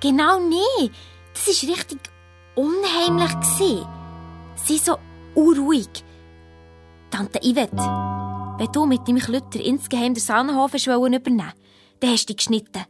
genau 0.00 0.38
nicht. 0.38 0.94
Das 1.34 1.46
war 1.46 1.76
richtig 1.76 1.98
unheimlich. 2.54 3.30
Sie 4.64 4.78
so 4.78 4.98
unruhig. 5.34 5.88
Tante 7.10 7.40
Yvette, 7.40 7.76
wenn 8.58 8.72
du 8.72 8.86
mit 8.86 9.06
deinem 9.06 9.18
Klütter 9.18 9.60
insgeheim 9.60 10.14
den 10.14 10.22
Sahnenhof 10.22 10.74
übernehmen 10.74 11.42
dann 12.00 12.10
hast 12.10 12.28
du 12.28 12.34
dich 12.34 12.36
geschnitten. 12.36 12.84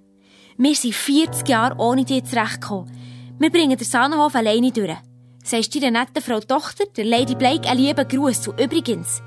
Wir 0.57 0.75
sind 0.75 0.95
40 0.95 1.49
Jahre 1.49 1.77
ohne 1.79 2.05
dich 2.05 2.25
zurechtgekommen. 2.25 2.91
Wir 3.39 3.51
bringen 3.51 3.79
den 3.79 3.87
Sahnenhof 3.87 4.35
alleine 4.35 4.71
durch. 4.71 4.97
Sagst 5.43 5.75
deiner 5.75 5.91
netten 5.91 6.23
Frau 6.23 6.41
Tochter, 6.41 6.85
der 6.97 7.07
Lady 7.07 7.35
Blake, 7.35 7.69
einen 7.69 7.81
lieben 7.81 8.07
Gruß. 8.07 8.49
Und 8.49 8.61
übrigens, 8.61 9.23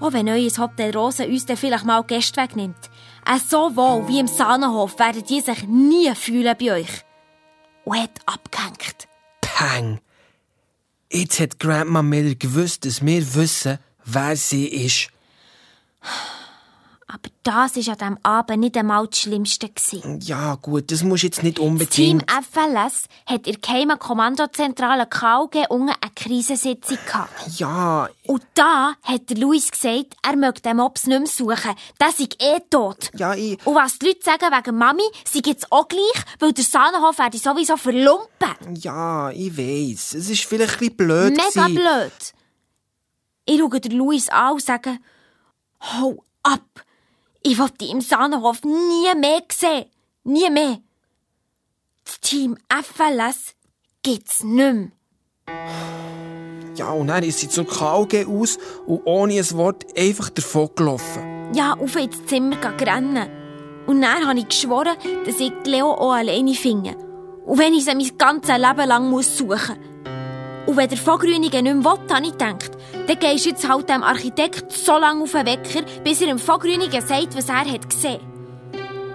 auch 0.00 0.12
wenn 0.12 0.28
euer 0.28 0.50
Hotel 0.58 0.94
Rosa 0.96 1.24
uns 1.24 1.46
dann 1.46 1.56
vielleicht 1.56 1.84
mal 1.84 2.02
Gäste 2.02 2.40
wegnimmt, 2.40 2.90
auch 3.24 3.38
so 3.38 3.76
wohl 3.76 4.08
wie 4.08 4.18
im 4.18 4.26
Sahnenhof 4.26 4.98
werden 4.98 5.22
die 5.24 5.40
sich 5.40 5.66
nie 5.66 6.12
fühlen 6.14 6.56
bei 6.58 6.72
euch. 6.72 7.04
Und 7.84 7.98
hat 7.98 8.20
abgehängt. 8.26 9.08
Pang. 9.40 10.00
Jetzt 11.10 11.38
hat 11.38 11.60
Grandma 11.60 12.02
Miller 12.02 12.34
gewusst, 12.34 12.84
dass 12.84 13.04
wir 13.06 13.34
wissen, 13.34 13.78
wer 14.04 14.36
sie 14.36 14.66
ist. 14.68 15.08
Aber 17.06 17.28
das 17.44 17.76
war 17.76 17.92
an 17.92 17.98
diesem 17.98 18.18
Abend 18.24 18.58
nicht 18.60 18.76
einmal 18.76 19.06
das 19.06 19.20
Schlimmste. 19.20 19.68
Gewesen. 19.68 20.18
Ja, 20.22 20.56
gut, 20.56 20.90
das 20.90 21.04
muss 21.04 21.22
jetzt 21.22 21.44
nicht 21.44 21.58
Team 21.58 21.66
unbedingt... 21.68 22.24
FLS 22.28 23.04
hat 23.26 23.46
in 23.46 23.52
der 23.52 23.60
geheimen 23.60 23.98
Kommandozentrale 24.00 25.06
KUG 25.06 25.66
unten 25.68 25.90
eine 25.90 26.10
Krisensitzung 26.16 26.98
gehabt. 27.06 27.30
Ja, 27.58 28.08
Und 28.26 28.42
da 28.54 28.94
hat 29.02 29.30
der 29.30 29.36
Luis 29.36 29.70
gesagt, 29.70 30.16
er 30.22 30.36
möchte 30.36 30.62
den 30.62 30.78
Mops 30.78 31.06
nicht 31.06 31.18
mehr 31.18 31.28
suchen. 31.28 31.74
Der 32.00 32.10
sei 32.10 32.28
eh 32.40 32.60
tot. 32.68 33.10
ja, 33.14 33.34
ich... 33.34 33.64
Und 33.64 33.74
was 33.76 33.98
die 33.98 34.06
Leute 34.06 34.20
sagen 34.24 34.46
wegen 34.52 34.76
Mami, 34.76 35.02
sei 35.30 35.40
jetzt 35.46 35.70
auch 35.70 35.86
gleich, 35.86 36.24
weil 36.40 36.52
der 36.52 36.64
Sahnenhof 36.64 37.18
werde 37.18 37.38
sowieso 37.38 37.76
verlumpen. 37.76 38.74
Ja, 38.80 39.30
ich 39.30 39.56
weiss. 39.56 40.14
Es 40.14 40.28
ist 40.30 40.44
vielleicht 40.46 40.72
ein 40.74 40.78
bisschen 40.78 40.96
blöd 40.96 41.36
Mega 41.36 41.66
gewesen. 41.68 41.74
blöd. 41.76 42.34
Ich 43.46 43.58
schaue 43.58 43.80
Luis 43.90 44.28
an 44.30 44.54
und 44.54 44.62
sage, 44.62 44.98
hau 45.80 46.24
ab. 46.42 46.84
Ich 47.42 47.58
will 47.58 47.68
dich 47.78 47.90
im 47.90 48.00
Sahnenhof 48.00 48.64
nie 48.64 49.14
mehr 49.20 49.42
sehen. 49.52 49.86
Nie 50.24 50.48
mehr. 50.48 50.78
Das 52.04 52.20
Team 52.20 52.56
FLS 52.70 53.54
gibt's 54.02 54.42
nicht 54.42 54.74
mehr. 54.74 54.90
Ja, 56.76 56.90
und 56.90 57.08
dann 57.08 57.22
ist 57.22 57.38
sie 57.38 57.48
zum 57.48 57.66
KG 57.66 58.24
aus 58.24 58.58
und 58.86 59.02
ohne 59.04 59.34
ein 59.34 59.52
Wort 59.52 59.84
einfach 59.96 60.30
davon 60.30 60.70
gelaufen. 60.74 61.52
Ja, 61.54 61.74
auf 61.74 61.94
ins 61.96 62.24
Zimmer 62.26 62.56
rennen. 62.80 63.28
Und 63.86 64.00
dann 64.00 64.26
habe 64.26 64.38
ich 64.38 64.48
geschworen, 64.48 64.96
dass 65.26 65.38
ich 65.38 65.52
Leo 65.66 65.92
auch 65.92 66.14
alleine 66.14 66.54
finde. 66.54 66.96
Und 67.44 67.58
wenn 67.58 67.74
ich 67.74 67.84
sie 67.84 67.94
mein 67.94 68.18
ganzes 68.18 68.56
Leben 68.56 68.88
lang 68.88 69.10
muss 69.10 69.36
suchen 69.36 69.93
Und 70.66 70.76
wenn 70.76 70.88
der 70.88 70.98
Vogrünigen 70.98 71.64
nicht 71.64 71.74
mehr 71.74 71.84
will, 71.84 72.14
habe 72.14 72.26
ich 72.26 72.32
gedacht, 72.32 72.70
dann 73.06 73.18
gehst 73.18 73.44
du 73.44 73.50
jetzt 73.50 73.68
halt 73.68 73.88
dem 73.88 74.02
Architekt 74.02 74.72
so 74.72 74.98
lange 74.98 75.22
auf 75.22 75.32
den 75.32 75.46
Wecker, 75.46 75.84
bis 76.02 76.22
er 76.22 76.28
dem 76.28 76.38
Vogrünigen 76.38 77.06
sagt, 77.06 77.36
was 77.36 77.48
er 77.48 77.70
hat 77.70 77.88
gesehen. 77.88 78.20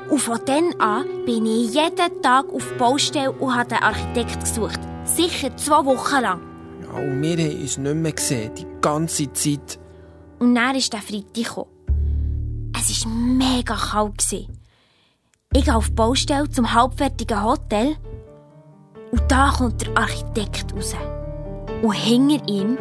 Und 0.09 0.19
von 0.19 0.39
dann 0.45 0.73
an 0.79 1.05
bin 1.25 1.45
ich 1.45 1.73
jeden 1.73 2.21
Tag 2.21 2.45
auf 2.51 2.67
die 2.71 2.77
Baustelle 2.77 3.31
und 3.31 3.55
habe 3.55 3.69
den 3.69 3.83
Architekt 3.83 4.39
gesucht. 4.39 4.79
Sicher 5.03 5.55
zwei 5.57 5.85
Wochen 5.85 6.21
lang. 6.21 6.41
Ja, 6.81 6.99
und 6.99 7.21
wir 7.21 7.37
haben 7.37 7.61
uns 7.61 7.77
nicht 7.77 7.95
mehr 7.95 8.11
gesehen, 8.11 8.51
die 8.55 8.65
ganze 8.81 9.31
Zeit. 9.33 9.79
Und 10.39 10.55
dann 10.55 10.75
ist 10.75 10.93
der 10.93 11.01
Freitag 11.01 11.33
gekommen. 11.33 11.69
Es 12.75 13.05
war 13.05 13.11
mega 13.11 13.75
kalt. 13.75 14.23
Ich 14.31 15.65
gehe 15.65 15.75
auf 15.75 15.87
die 15.87 15.93
Baustelle 15.93 16.49
zum 16.49 16.73
halbfertigen 16.73 17.43
Hotel. 17.43 17.95
Und 19.11 19.21
da 19.27 19.51
kommt 19.55 19.81
der 19.81 19.97
Architekt 19.97 20.73
raus. 20.73 20.95
Und 21.81 21.93
hinter 21.93 22.45
ihm 22.47 22.77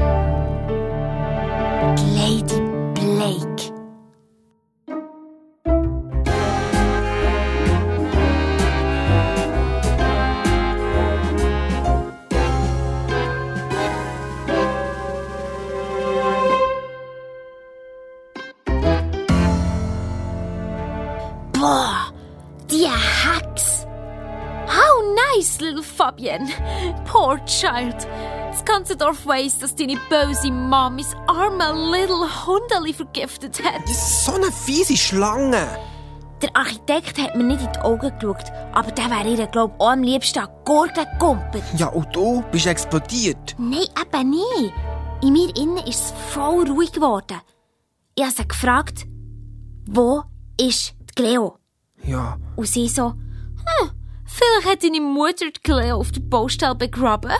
Lady 2.17 2.61
Blake. 2.95 3.73
Boah, 21.53 22.13
die 22.69 22.85
er 22.85 22.91
Hex! 22.91 23.87
How 24.67 25.03
nice, 25.37 25.61
little 25.61 25.83
Fabienne. 25.83 26.49
Poor 27.05 27.39
child. 27.47 28.07
Das 28.59 28.65
ganze 28.65 28.97
Dorf 28.97 29.25
weiss, 29.25 29.57
dass 29.61 29.77
deine 29.77 29.97
böse 30.11 30.51
Mamis 30.51 31.15
arme 31.29 31.73
little 31.93 32.27
Hundeli 32.45 32.93
vergiftet 32.93 33.63
hat. 33.63 33.83
Das 33.85 33.93
ist 33.93 34.25
so 34.25 34.33
eine 34.33 34.51
fiese 34.51 34.97
Schlange. 34.97 35.65
Der 36.43 36.51
Architekt 36.57 37.23
hat 37.23 37.37
mir 37.37 37.45
nicht 37.45 37.63
in 37.63 37.73
die 37.73 37.79
Augen 37.79 38.13
geschaut, 38.19 38.51
aber 38.73 38.91
der 38.91 39.05
wäre 39.11 39.29
ihr, 39.29 39.47
glaub 39.47 39.81
auch 39.81 39.91
am 39.91 40.03
liebsten 40.03 40.41
an 40.41 40.49
die 40.49 40.65
Gurgel 40.65 41.05
gekumpelt. 41.13 41.63
Ja, 41.77 41.87
und 41.87 42.15
du 42.17 42.43
bist 42.51 42.67
explodiert. 42.67 43.55
Nein, 43.59 43.87
eben 44.03 44.31
nicht. 44.31 44.75
In 45.23 45.33
mir 45.35 45.57
innen 45.57 45.77
ist 45.87 46.07
es 46.07 46.13
voll 46.31 46.69
ruhig 46.69 46.91
geworden. 46.91 47.41
Ich 48.17 48.25
habe 48.25 48.35
sie 48.35 48.49
gefragt, 48.49 49.07
wo 49.89 50.25
ist 50.61 50.95
die 51.01 51.15
Cleo? 51.15 51.59
Ja, 52.03 52.37
Und 52.57 52.67
sie 52.67 52.89
so, 52.89 53.11
hm, 53.11 53.91
vielleicht 54.25 54.69
hat 54.69 54.83
deine 54.83 55.01
Mutter 55.01 55.47
die 55.47 55.61
Cleo 55.63 55.99
auf 55.99 56.11
der 56.11 56.23
Baustelle 56.23 56.75
begraben. 56.75 57.31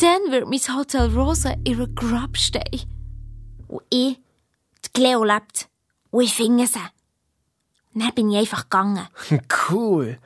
Dann 0.00 0.30
wird 0.30 0.48
mein 0.48 0.76
Hotel 0.76 1.14
Rosa 1.16 1.54
ihre 1.64 1.88
Grab 1.88 2.36
stehen. 2.36 2.84
Und 3.66 3.82
ich, 3.90 4.18
die 4.84 4.92
Cleo 4.92 5.24
lebt. 5.24 5.68
Und 6.10 6.22
ich 6.22 6.34
finde 6.34 6.66
sie. 6.66 6.78
Dann 7.94 8.14
bin 8.14 8.30
ich 8.30 8.38
einfach 8.38 8.64
gegangen. 8.64 9.08
cool. 9.70 10.18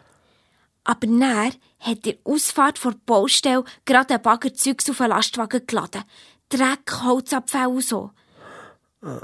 Aber 0.82 1.06
dann 1.06 1.52
hat 1.78 2.04
der 2.04 2.16
Ausfahrt 2.24 2.78
vor 2.78 2.92
der 2.92 3.00
Baustelle 3.06 3.64
gerade 3.84 4.14
ein 4.14 4.22
Bagger 4.22 4.52
Zeugs 4.54 4.90
auf 4.90 4.98
den 4.98 5.08
Lastwagen 5.08 5.64
geladen. 5.66 6.02
Dreck, 6.48 6.90
Holzabfall 7.04 7.68
und 7.68 7.84
so. 7.84 8.10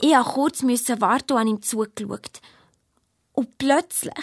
Ich 0.01 0.13
musste 0.15 0.33
kurz 0.33 0.63
müssen 0.63 1.01
warten 1.01 1.33
und 1.33 1.39
an 1.41 1.49
ihm 1.49 1.63
zugeschaut. 1.63 2.41
Und 3.33 3.59
plötzlich 3.59 4.15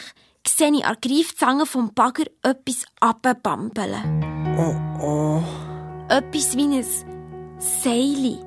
sehe 0.47 0.73
ich 0.73 0.85
an 0.85 0.97
der 1.01 1.11
Greifzange 1.11 1.65
vom 1.65 1.93
Bagger 1.93 2.25
etwas 2.41 2.85
abbambeln. 2.99 4.23
Oh, 4.57 5.03
oh. 5.05 5.72
Etwas 6.09 6.55
wie 6.57 6.63
ein 6.63 6.85
Seil. 7.59 8.39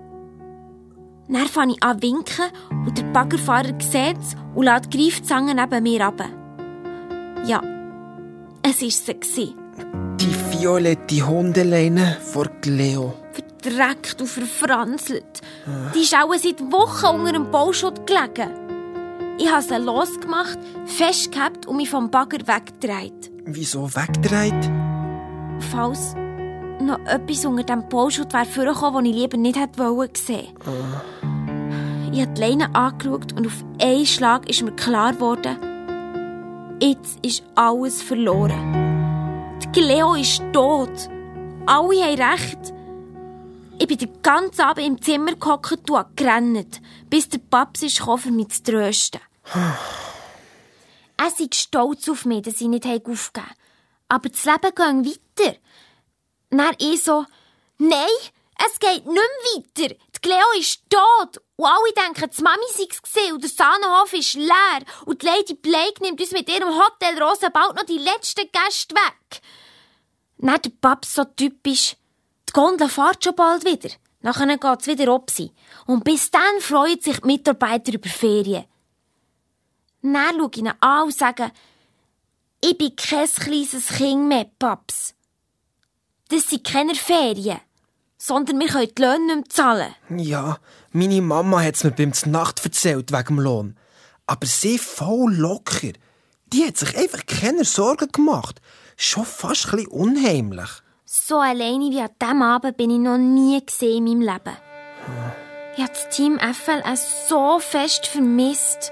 Dann 1.29 1.47
fange 1.49 1.73
ich 1.75 1.83
an 1.83 2.01
winken 2.03 2.45
und 2.71 2.97
der 2.97 3.05
Baggerfahrer 3.05 3.75
sieht 3.81 4.19
es 4.21 4.37
und 4.55 4.65
lässt 4.65 4.93
die 4.93 4.99
Greifzange 4.99 5.55
neben 5.55 5.83
mir 5.83 6.05
runter. 6.05 6.29
Ja, 7.45 7.61
es 8.63 8.83
war 8.83 9.15
sie. 9.23 9.55
Die 10.21 10.61
violette 10.61 11.27
Hundeleine 11.27 12.17
vor 12.21 12.47
Leo. 12.65 13.15
verdreckt 13.33 14.21
und 14.21 14.29
verfranzelt. 14.29 15.41
Die 15.95 16.01
ist 16.01 16.15
auch 16.15 16.33
seit 16.35 16.61
Wochen 16.73 17.21
unter 17.21 17.33
dem 17.33 17.51
Bauschutt 17.51 18.07
gelegen. 18.07 18.51
Ich 19.39 19.51
habe 19.51 19.63
sie 19.63 19.77
losgemacht, 19.77 20.59
festgehabt 20.87 21.67
und 21.67 21.77
mich 21.77 21.91
vom 21.91 22.11
Bagger 22.11 22.39
weggedreht. 22.47 23.31
Wieso 23.45 23.95
weggedreht? 23.95 24.71
Falls 25.71 26.15
noch 26.87 27.01
etwas 27.01 27.45
unter 27.45 27.65
dem 27.65 27.89
Bauschutt 27.89 28.33
wäre 28.33 28.47
vorgekommen, 28.47 29.05
das 29.05 29.13
ich 29.13 29.21
lieber 29.21 29.37
nicht 29.37 29.59
hätte 29.59 29.79
wollen 29.79 30.11
sehen. 30.15 30.49
Ich 32.13 32.21
habe 32.23 32.33
die 32.33 32.41
Leine 32.41 32.75
angeschaut 32.75 33.33
und 33.33 33.47
auf 33.47 33.65
einen 33.81 34.07
Schlag 34.07 34.49
ist 34.49 34.63
mir 34.63 34.73
klar 34.73 35.13
geworden, 35.13 36.79
jetzt 36.81 37.25
ist 37.25 37.43
alles 37.55 38.01
verloren. 38.03 38.97
Die 39.75 39.81
Leo 39.81 40.15
ist 40.15 40.43
tot. 40.53 41.11
Alle 41.67 42.03
haben 42.03 42.23
recht. 42.23 42.73
Ich 43.79 43.87
bin 43.87 43.99
den 43.99 44.23
ganzen 44.23 44.63
Abend 44.63 44.87
im 44.87 45.03
Zimmer 45.03 45.35
gehockt 45.35 45.91
und 45.91 46.17
gerannt, 46.17 46.81
bis 47.11 47.29
der 47.29 47.39
Paps 47.39 47.83
ist 47.83 47.99
gekommen, 47.99 48.23
um 48.27 48.37
mich 48.37 48.49
zu 48.49 48.63
trösten. 48.63 49.21
er 51.17 51.31
sei 51.31 51.49
stolz 51.53 52.09
auf 52.09 52.25
mich, 52.25 52.43
dass 52.43 52.61
ich 52.61 52.69
nicht 52.69 52.87
aufgegeben 52.87 53.21
habe. 53.37 53.55
Aber 54.09 54.29
das 54.29 54.45
Leben 54.45 54.75
ging 54.75 55.13
weiter. 55.13 55.57
Dann 56.57 56.75
ich 56.79 57.03
so, 57.03 57.27
nein, 57.79 58.07
es 58.65 58.79
geht 58.79 59.07
nicht 59.07 59.07
mehr 59.07 59.55
weiter. 59.55 59.95
Die 60.15 60.21
Cleo 60.21 60.59
ist 60.59 60.81
tot. 60.89 61.43
Und 61.57 61.67
alle 61.67 61.93
denken, 61.93 62.31
die 62.37 62.43
Mami 62.43 62.65
sei 62.75 62.87
es 62.91 63.03
gewesen 63.03 63.33
und 63.35 63.43
der 63.43 63.51
Sahnenhof 63.51 64.13
ist 64.13 64.35
leer. 64.35 64.81
Und 65.05 65.23
die 65.23 65.27
Lady 65.27 65.55
Blake 65.55 66.03
nimmt 66.03 66.21
uns 66.21 66.33
mit 66.33 66.49
ihrem 66.49 66.69
Hotel 66.69 67.23
Rosa 67.23 67.49
bald 67.49 67.77
noch 67.77 67.85
die 67.85 67.99
letzten 67.99 68.49
Gäste 68.51 68.95
weg. 68.95 69.41
Dann 70.39 70.61
der 70.61 70.71
Paps 70.81 71.15
so 71.15 71.25
typisch, 71.25 71.97
die 72.49 72.53
Gondel 72.53 72.89
fährt 72.89 73.25
schon 73.25 73.35
bald 73.35 73.65
wieder. 73.65 73.95
Nachher 74.21 74.59
geht's 74.59 74.87
wieder 74.87 75.13
ob 75.15 75.31
sie. 75.31 75.53
Und 75.87 76.05
bis 76.05 76.31
dann 76.31 76.61
freuen 76.61 77.01
sich 77.01 77.21
die 77.21 77.27
Mitarbeiter 77.27 77.95
über 77.95 78.09
Ferien. 78.09 78.65
Dann 80.03 80.39
schaue 80.39 80.51
ich 80.53 80.59
ihn 80.59 80.73
an 80.81 81.05
und 81.05 81.15
sage, 81.15 81.51
ich 82.63 82.77
bin 82.77 82.97
kein 82.97 83.29
kleines 83.29 83.89
Kind 83.89 84.29
mehr, 84.29 84.51
Paps. 84.59 85.16
Das 86.29 86.49
sind 86.49 86.65
keine 86.65 86.95
Ferien, 86.95 87.61
sondern 88.19 88.59
wir 88.59 88.69
können 88.69 88.91
die 88.97 89.03
Löhne 89.03 89.27
nicht 89.27 89.37
mehr 89.37 89.49
zahlen. 89.49 89.95
Ja, 90.11 90.59
meine 90.93 91.23
Mama 91.23 91.61
hat's 91.63 91.85
mir 91.85 91.93
beim 91.93 92.13
Nacht 92.27 92.65
erzählt 92.65 93.13
wegen 93.13 93.37
dem 93.37 93.41
Lohn. 93.41 93.77
Aber 94.27 94.47
sie 94.47 94.79
voll 94.79 95.35
locker. 95.35 95.93
Die 96.53 96.65
hat 96.65 96.77
sich 96.77 96.97
einfach 96.97 97.27
keine 97.27 97.65
Sorgen 97.65 98.11
gemacht. 98.11 98.61
Schon 98.97 99.25
fast 99.25 99.67
ein 99.67 99.77
bisschen 99.77 99.93
unheimlich. 99.93 100.71
So 101.05 101.39
alleine 101.39 101.91
wie 101.91 102.01
an 102.01 102.11
diesem 102.21 102.43
Abend 102.43 102.77
bin 102.77 102.91
ich 102.91 102.99
noch 102.99 103.19
nie 103.19 103.65
gesehen 103.65 104.07
in 104.07 104.19
meinem 104.19 104.35
Leben. 104.35 104.57
Ich 105.77 105.83
habe 105.83 105.93
das 105.93 106.09
Team 106.09 106.39
FLS 106.41 107.29
so 107.29 107.61
fest 107.61 108.07
vermisst. 108.07 108.91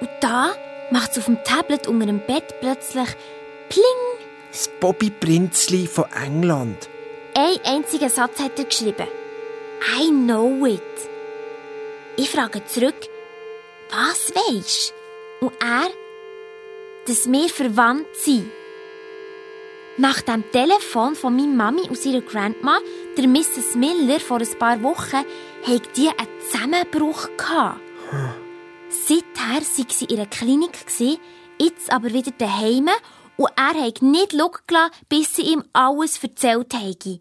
Und 0.00 0.10
da 0.20 0.52
macht 0.90 1.12
es 1.12 1.18
auf 1.18 1.26
dem 1.26 1.44
Tablet 1.44 1.86
unter 1.86 2.06
dem 2.06 2.20
Bett 2.26 2.54
plötzlich 2.60 3.08
Pling. 3.68 4.23
Das 4.54 4.70
Bobby 4.78 5.10
Prinzli 5.10 5.88
von 5.88 6.04
England. 6.12 6.88
Ein 7.34 7.58
einziger 7.64 8.08
Satz 8.08 8.38
hat 8.38 8.56
er 8.56 8.66
geschrieben. 8.66 9.08
I 9.98 10.10
know 10.10 10.64
it. 10.64 10.80
Ich 12.16 12.30
frage 12.30 12.64
zurück, 12.64 12.94
Was 13.90 14.32
weisst? 14.32 14.94
Und 15.40 15.54
er, 15.60 15.90
dass 17.08 17.26
wir 17.26 17.48
verwandt 17.48 18.06
sind. 18.14 18.48
Nach 19.96 20.20
dem 20.20 20.48
Telefon 20.52 21.16
von 21.16 21.34
meiner 21.34 21.48
Mami 21.48 21.88
und 21.88 22.06
ihrer 22.06 22.20
Grandma, 22.20 22.78
der 23.18 23.26
Mrs. 23.26 23.74
Miller, 23.74 24.20
vor 24.20 24.38
ein 24.38 24.58
paar 24.60 24.80
Wochen, 24.84 25.16
hat 25.66 25.96
die 25.96 26.10
einen 26.10 26.28
Zusammenbruch 26.48 27.28
gehabt. 27.36 27.80
Seither 28.88 29.64
sei 29.64 29.84
sie 29.88 30.04
in 30.04 30.20
einer 30.20 30.26
Klinik, 30.28 30.78
jetzt 31.58 31.90
aber 31.90 32.12
wieder 32.12 32.30
daheim 32.38 32.88
und 33.36 33.50
er 33.56 33.86
hat 33.86 34.02
nicht 34.02 34.32
schauen 34.32 34.90
bis 35.08 35.36
sie 35.36 35.42
ihm 35.42 35.64
alles 35.72 36.22
erzählt 36.22 36.74
habe. 36.74 37.20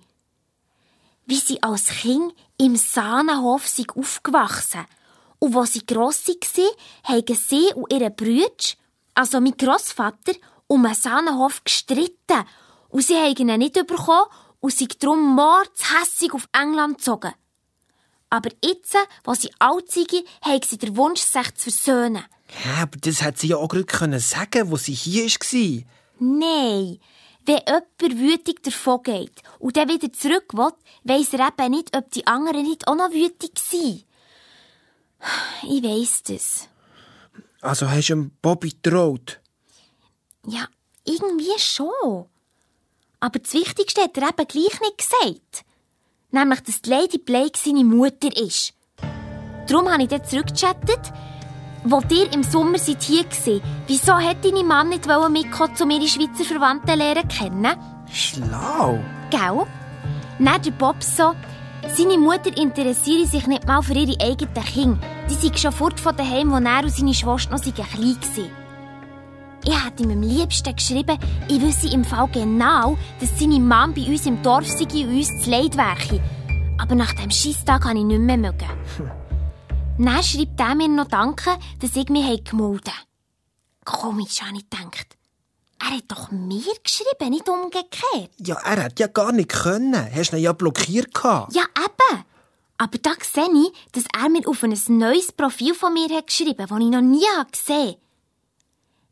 Wie 1.25 1.37
sie 1.37 1.61
als 1.63 1.87
Kind 1.87 2.33
im 2.57 2.75
Sahnenhof 2.75 3.67
sei 3.67 3.85
aufgewachsen 3.95 4.85
und 5.39 5.53
wo 5.53 5.65
sie 5.65 5.85
gross 5.85 6.27
war, 6.27 7.13
haben 7.15 7.35
sie 7.35 7.73
und 7.75 7.91
ihre 7.91 8.11
Brüder, 8.11 8.47
also 9.15 9.39
mein 9.39 9.57
Grossvater, 9.57 10.33
um 10.67 10.85
einen 10.85 10.95
Sahnenhof 10.95 11.63
gestritten 11.63 12.45
und 12.89 13.03
sie 13.05 13.15
haben 13.15 13.49
ihn 13.49 13.59
nicht 13.59 13.73
bekommen 13.73 14.27
und 14.59 14.73
sind 14.73 15.01
darum 15.03 15.35
mordshässig 15.35 16.33
auf 16.33 16.47
England 16.53 16.97
gezogen. 16.97 17.33
Aber 18.29 18.49
jetzt, 18.63 18.95
wo 19.23 19.33
sie 19.33 19.51
alt 19.59 19.91
sind, 19.91 20.11
haben 20.41 20.61
sie 20.63 20.77
den 20.77 20.97
Wunsch, 20.97 21.21
sich 21.21 21.53
zu 21.55 21.69
versöhnen. 21.69 22.23
Ja, 22.65 22.83
aber 22.83 22.97
das 22.99 23.21
hätte 23.21 23.41
sie 23.41 23.47
ja 23.49 23.57
auch 23.57 23.67
gerade 23.67 24.19
sagen 24.19 24.49
können, 24.49 24.71
wo 24.71 24.77
sie 24.77 24.93
hier 24.93 25.25
war. 25.25 25.83
Nein. 26.23 26.99
Wenn 27.45 27.59
jemand 27.67 28.19
wütig 28.19 28.63
davon 28.63 29.03
geht 29.03 29.41
und 29.59 29.75
dann 29.75 29.89
wieder 29.89 30.13
zurück 30.13 30.53
will, 30.53 30.71
weiss 31.03 31.33
er 31.33 31.49
eben 31.49 31.71
nicht, 31.71 31.95
ob 31.95 32.09
die 32.11 32.25
anderen 32.25 32.63
nicht 32.63 32.87
auch 32.87 32.95
noch 32.95 33.11
wütig 33.11 33.59
sind. 33.59 34.05
Ich 35.63 35.83
weiss 35.83 36.23
das. 36.23 36.69
Also 37.59 37.89
hast 37.89 38.09
du 38.09 38.29
Bobby 38.41 38.69
getraut? 38.69 39.41
Ja, 40.47 40.67
irgendwie 41.03 41.59
schon. 41.59 42.25
Aber 43.19 43.39
das 43.39 43.53
Wichtigste 43.53 44.03
hat 44.03 44.17
er 44.17 44.29
eben 44.29 44.47
gleich 44.47 44.79
nicht 44.81 44.97
gesagt. 44.97 45.65
Nämlich, 46.31 46.61
dass 46.61 46.81
die 46.81 46.89
Lady 46.89 47.17
Blake 47.17 47.57
seine 47.57 47.83
Mutter 47.83 48.35
ist. 48.37 48.73
Darum 49.67 49.89
habe 49.89 50.03
ich 50.03 50.09
dann 50.09 50.25
zurückgechattet, 50.25 51.13
wo 51.85 52.01
ihr 52.09 52.31
im 52.33 52.43
Sommer 52.43 52.77
seid 52.77 53.01
hier 53.03 53.23
gewesen. 53.23 53.61
Wieso 53.87 54.13
hat 54.13 54.43
deine 54.43 54.63
Mann 54.63 54.89
nicht 54.89 55.07
mitkommen, 55.07 55.73
um 55.81 55.89
ihre 55.89 56.07
Schweizer 56.07 56.45
Verwandten 56.45 56.97
lernen 56.97 57.27
kennen? 57.27 57.75
Schlau. 58.11 58.99
Gell? 59.29 59.65
Dann 60.39 60.61
der 60.61 60.71
Bob 60.71 61.01
so, 61.01 61.33
seine 61.95 62.17
Mutter 62.17 62.55
interessiere 62.57 63.27
sich 63.27 63.47
nicht 63.47 63.67
mal 63.67 63.81
für 63.81 63.93
ihre 63.93 64.19
eigenen 64.21 64.53
Kinder. 64.65 64.99
Die 65.29 65.33
sind 65.35 65.59
schon 65.59 65.71
fort 65.71 65.99
von 65.99 66.15
daheim, 66.15 66.51
wo 66.51 66.55
er 66.55 66.83
und 66.83 66.91
seine 66.91 67.13
Schwester 67.13 67.51
noch 67.51 67.61
klein 67.61 67.75
waren. 67.75 68.63
Ich 69.65 69.85
hätte 69.85 70.03
ihm 70.03 70.11
am 70.11 70.21
liebsten 70.21 70.75
geschrieben, 70.75 71.17
ich 71.47 71.61
wüsste 71.61 71.87
im 71.87 72.03
Fall 72.03 72.27
genau, 72.33 72.97
dass 73.21 73.39
seine 73.39 73.59
Mann 73.59 73.93
bei 73.93 74.01
uns 74.01 74.25
im 74.25 74.41
Dorf 74.41 74.67
sei 74.67 74.83
und 74.83 75.15
uns 75.15 75.41
zu 75.41 75.49
Leid 75.49 75.77
wäre. 75.77 76.21
Aber 76.77 76.95
nach 76.95 77.13
dem 77.13 77.31
Scheisstag 77.31 77.83
kann 77.83 77.95
ich 77.95 78.03
nicht 78.03 78.19
mehr 78.19 78.37
mögen. 78.37 78.67
Dann 79.99 80.23
schreibt 80.23 80.59
er 80.59 80.75
mir 80.75 80.87
noch 80.87 81.07
Danke, 81.07 81.57
dass 81.79 81.95
ich 81.95 82.09
mich 82.09 82.43
gemeldet 82.43 82.87
habe. 82.87 83.07
Komisch, 83.85 84.41
habe 84.41 84.57
ich 84.57 84.67
gedacht. 84.69 85.17
Er 85.79 85.97
hat 85.97 86.05
doch 86.07 86.31
mir 86.31 86.63
geschrieben, 86.83 87.29
nicht 87.29 87.47
umgekehrt. 87.47 88.31
Ja, 88.37 88.55
er 88.63 88.85
hat 88.85 88.99
ja 88.99 89.07
gar 89.07 89.31
nicht 89.31 89.49
können. 89.49 90.09
Hast 90.15 90.31
du 90.31 90.37
ihn 90.37 90.43
ja 90.43 90.53
blockiert 90.53 91.11
Ja, 91.23 91.63
eben. 91.77 92.23
Aber 92.77 92.97
da 92.97 93.11
sehe 93.21 93.43
ich, 93.43 93.91
dass 93.91 94.05
er 94.19 94.29
mir 94.29 94.47
auf 94.47 94.63
ein 94.63 94.75
neues 94.87 95.31
Profil 95.31 95.75
von 95.75 95.93
mir 95.93 96.09
hat 96.09 96.27
geschrieben 96.27 96.63
hat, 96.63 96.71
das 96.71 96.79
ich 96.79 96.85
noch 96.85 97.01
nie 97.01 97.25
gesehen 97.51 97.75
habe. 97.77 97.97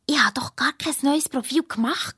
Ich 0.08 0.20
habe 0.20 0.34
doch 0.34 0.56
gar 0.56 0.74
kein 0.74 0.96
neues 1.04 1.30
Profil 1.30 1.64
gemacht. 1.64 2.16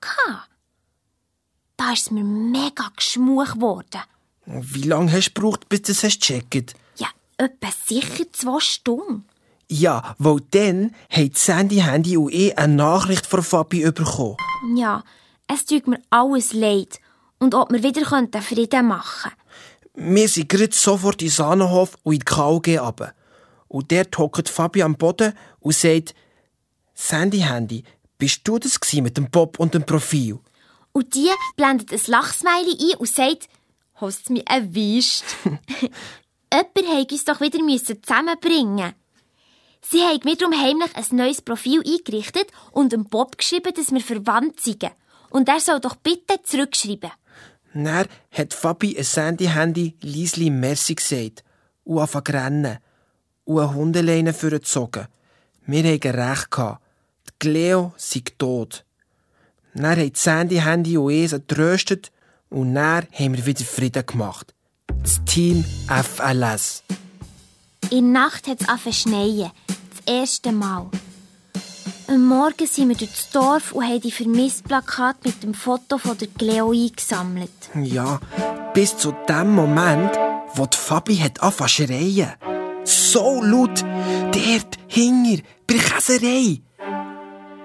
Da 1.76 1.92
ist 1.92 2.04
es 2.04 2.12
mir 2.12 2.24
mega 2.24 2.90
geschmuch 2.96 3.56
geworden. 3.56 4.02
Wie 4.46 4.84
lange 4.84 5.12
hast 5.12 5.30
du 5.30 5.34
gebraucht, 5.34 5.68
bis 5.68 5.82
du 5.82 5.92
es 5.92 6.02
gecheckt 6.02 6.76
Ja, 6.76 6.83
etwa 7.38 7.70
sicher 7.86 8.26
zwei 8.32 8.60
Stunden. 8.60 9.26
Ja, 9.70 10.16
weil 10.20 10.38
dann 10.52 10.94
haben 11.10 11.32
Sandy 11.34 11.78
Handy 11.78 12.18
und 12.18 12.34
ich 12.34 12.58
eine 12.58 12.76
Nachricht 12.76 13.26
von 13.26 13.42
Fabi 13.42 13.90
bekommen. 13.92 14.38
Ja, 14.76 15.04
es 15.48 15.66
tut 15.66 15.88
mir 15.88 16.02
alles 16.10 16.54
leid. 16.54 17.00
Und 17.40 17.56
ob 17.56 17.72
wir 17.72 17.84
wieder 17.84 18.06
Frieden 18.42 18.88
machen 18.88 19.32
könnten. 19.94 20.14
Wir 20.14 20.30
sind 20.30 20.50
gerade 20.50 20.74
sofort 20.74 21.22
in 21.22 21.30
Sahnenhof 21.30 21.98
und 22.04 22.14
in 22.14 22.20
die 22.20 22.26
KG 22.26 22.78
runter. 22.78 23.14
Und 23.68 23.92
dort 23.92 24.18
hockt 24.18 24.50
Fabi 24.50 24.84
am 24.84 24.96
Boden 24.96 25.34
und 25.60 25.76
sagt, 25.76 26.14
Sandy 26.94 27.40
Handy, 27.40 27.84
bist 28.18 28.42
du 28.48 28.60
das 28.60 28.80
mit 28.94 29.18
dem 29.18 29.30
Bob 29.30 29.60
und 29.60 29.74
dem 29.74 29.86
Profil? 29.86 30.40
Und 30.92 31.16
die 31.16 31.30
blendet 31.56 31.92
ein 31.92 32.00
Lachsmiley 32.06 32.94
ein 32.94 32.98
und 33.00 33.10
sagt, 33.10 33.50
hast 33.96 34.30
du 34.30 34.34
mich 34.34 34.48
erwischt? 34.48 35.24
Jemand 36.54 37.00
hätte 37.00 37.16
uns 37.16 37.26
doch 37.26 37.42
wieder 37.42 37.58
zusammenbringen 37.84 38.94
Sie 39.82 40.02
haben 40.02 40.20
mir 40.24 40.38
darum 40.38 40.54
heimlich 40.54 40.96
ein 40.96 41.18
neues 41.18 41.42
Profil 41.42 41.80
eingerichtet 41.80 42.48
und 42.72 42.94
dem 42.94 43.06
Bob 43.06 43.40
geschrieben, 43.40 43.74
dass 43.76 43.92
wir 43.92 44.02
verwandt 44.02 44.62
sind. 44.62 44.86
Und 45.32 45.50
er 45.50 45.60
soll 45.60 45.80
doch 45.80 45.96
bitte 45.96 46.42
zurückschreiben. 46.44 47.12
Dann 47.74 48.08
hat 48.32 48.54
Fabi 48.54 48.96
ein 48.96 49.04
Sandy-Handy 49.04 49.96
Liesli 50.02 50.52
Merci 50.52 50.96
gesagt 50.96 51.44
und 51.84 52.00
angefangen 52.00 52.26
rennen 52.28 52.78
und 53.46 53.60
eine 53.60 53.74
Hundeleine 53.74 54.34
vorgezogen. 54.34 55.08
Wir 55.66 55.92
hatten 55.92 56.20
recht. 56.20 56.56
Die 56.56 57.32
Cleo 57.40 57.94
sei 57.98 58.22
tot. 58.38 58.86
Dann 59.74 59.98
haben 59.98 60.12
Sandy 60.14 60.58
Handy 60.58 60.98
und 60.98 61.12
ich 61.12 61.32
getröstet 61.32 62.12
und 62.50 62.76
dann 62.76 63.08
haben 63.12 63.36
wir 63.36 63.46
wieder 63.46 63.66
Frieden 63.66 64.06
gemacht. 64.06 64.54
Das 65.02 65.24
Team 65.26 65.66
FLS. 65.88 66.84
In 67.90 68.14
der 68.14 68.24
Nacht 68.24 68.48
hat 68.48 68.62
es 68.62 68.68
angefangen 68.68 68.94
schneien 68.94 69.52
erste 70.06 70.52
Mal. 70.52 70.90
Am 72.08 72.28
Morgen 72.28 72.68
sind 72.68 72.90
wir 72.90 72.96
durchs 72.96 73.30
Dorf 73.32 73.72
und 73.72 73.86
haben 73.86 74.02
die 74.02 74.12
Vermissplakat 74.12 75.24
mit 75.26 75.42
dem 75.44 75.54
Foto 75.54 75.98
von 75.98 76.18
der 76.18 76.28
Cleo 76.28 76.72
eingesammelt. 76.72 77.50
Ja, 77.76 78.20
bis 78.74 78.98
zu 78.98 79.14
dem 79.28 79.56
Moment, 79.56 80.12
wo 80.56 80.66
die 80.66 80.78
Fabi 80.78 81.18
hat 81.18 81.42
angefangen 81.42 81.70
zu 81.70 81.88
schreien. 81.88 82.34
So 82.84 83.42
laut, 83.42 83.84
dort, 84.34 84.78
hinger, 84.88 85.40
bei 85.66 85.76
der 85.76 85.84
Käserei. 85.84 86.62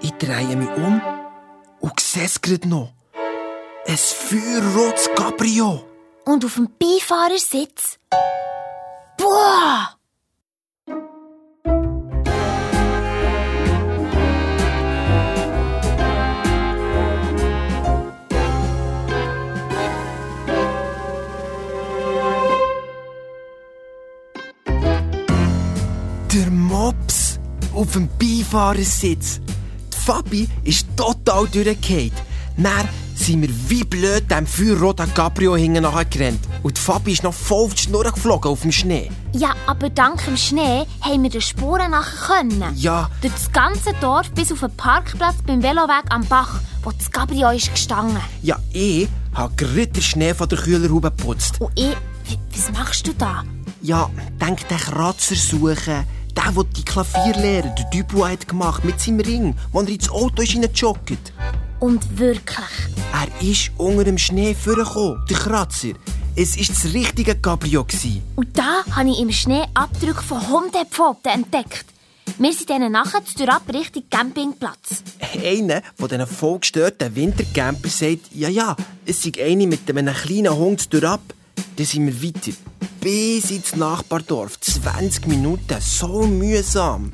Ich 0.01 0.11
drehe 0.13 0.55
mich 0.55 0.69
um 0.77 1.01
und 1.81 1.99
sehe 1.99 2.23
es 2.23 2.41
gerade 2.41 2.67
noch. 2.67 2.93
Ein 3.85 3.97
feuerrotes 3.97 5.09
Cabrio. 5.15 5.88
Und 6.25 6.45
auf 6.45 6.55
dem 6.55 6.69
Beifahrersitz... 6.79 7.99
Boah! 9.17 9.99
auf 27.79 27.93
dem 27.93 28.09
Beifahrersitz. 28.19 29.39
Die 29.93 29.97
Fabi 29.97 30.47
ist 30.63 30.85
total 30.95 31.47
durchgefallen. 31.47 32.11
Dann 32.57 32.89
sind 33.19 33.41
wir 33.41 33.49
wie 33.69 33.83
blöd 33.83 34.29
dem 34.31 34.47
feuerroten 34.47 35.13
Cabrio 35.13 35.55
hinten 35.55 35.83
gerannt. 35.83 36.39
Und 36.63 36.77
die 36.77 36.81
Fabi 36.81 37.11
ist 37.11 37.23
noch 37.23 37.33
voll 37.33 37.65
auf 37.65 37.73
die 37.73 37.83
Schnur 37.83 38.03
geflogen 38.03 38.51
auf 38.51 38.61
dem 38.61 38.71
Schnee. 38.71 39.11
Ja, 39.33 39.53
aber 39.67 39.89
dank 39.89 40.23
dem 40.25 40.37
Schnee 40.37 40.85
haben 41.01 41.23
wir 41.23 41.29
den 41.29 41.41
Spuren 41.41 41.91
nachher 41.91 42.41
können. 42.41 42.73
Ja. 42.75 43.09
Durch 43.21 43.33
das 43.33 43.51
ganze 43.51 43.93
Dorf 44.01 44.31
bis 44.31 44.51
auf 44.51 44.61
den 44.61 44.71
Parkplatz 44.71 45.35
beim 45.45 45.61
Veloweg 45.61 46.05
am 46.09 46.25
Bach, 46.25 46.61
wo 46.83 46.91
das 46.91 47.11
Cabrio 47.11 47.49
ist 47.49 47.71
gestanden. 47.71 48.21
Ja, 48.41 48.57
ich 48.71 49.07
habe 49.33 49.53
gerade 49.55 49.87
den 49.87 50.01
Schnee 50.01 50.33
von 50.33 50.47
der 50.47 50.57
Kühlerhaube 50.57 51.11
geputzt. 51.11 51.59
Und 51.59 51.71
ich... 51.75 51.95
Was 52.53 52.71
machst 52.71 53.07
du 53.07 53.13
da? 53.13 53.43
Ja, 53.81 54.09
denk 54.39 54.67
den 54.67 54.77
Kratzer 54.77 55.35
suchen 55.35 56.05
der, 56.35 56.51
der 56.51 56.63
die 56.63 56.85
Klavierlehrer, 56.85 57.69
der 57.69 57.85
Dubois, 57.85 58.31
hat 58.31 58.47
gemacht 58.47 58.85
mit 58.85 58.99
seinem 58.99 59.19
Ring, 59.19 59.55
wo 59.71 59.81
er 59.81 59.89
ins 59.89 60.09
Auto 60.09 60.41
ist 60.41 60.53
joggt. 60.79 61.33
Und 61.79 62.19
wirklich? 62.19 62.57
Er 63.13 63.41
ist 63.41 63.71
unter 63.77 64.03
dem 64.03 64.17
Schnee 64.17 64.53
vorgekommen, 64.53 65.23
der 65.29 65.37
Kratzer. 65.37 65.93
Es 66.35 66.57
war 66.57 66.65
das 66.67 66.93
richtige 66.93 67.35
Cabrio. 67.35 67.85
Und 68.35 68.57
da 68.57 68.83
habe 68.95 69.09
ich 69.09 69.19
im 69.19 69.31
Schnee 69.31 69.63
Abdrücke 69.73 70.21
von 70.21 70.47
Hundepfoten 70.49 71.31
entdeckt. 71.31 71.85
Wir 72.37 72.53
sind 72.53 72.69
dann 72.69 72.91
nachher 72.91 73.23
zur 73.25 73.49
Ab 73.49 73.63
Richtung 73.73 74.03
Campingplatz. 74.09 75.03
Einer 75.43 75.81
von 75.97 76.09
diesen 76.09 76.27
vollgestörten 76.27 77.15
Wintercamper 77.15 77.89
sagt, 77.89 78.33
ja, 78.33 78.49
ja, 78.49 78.75
es 79.05 79.23
sei 79.23 79.31
eine 79.43 79.67
mit 79.67 79.89
einem 79.89 80.13
kleinen 80.13 80.55
Hund 80.55 80.93
durch 80.93 81.05
ab. 81.05 81.21
Dann 81.75 81.85
sind 81.85 82.07
wir 82.07 82.23
weiter 82.23 82.51
bis 83.01 83.51
ins 83.51 83.75
Nachbardorf. 83.75 84.59
20 84.59 85.27
Minuten, 85.27 85.77
so 85.79 86.27
mühsam. 86.27 87.11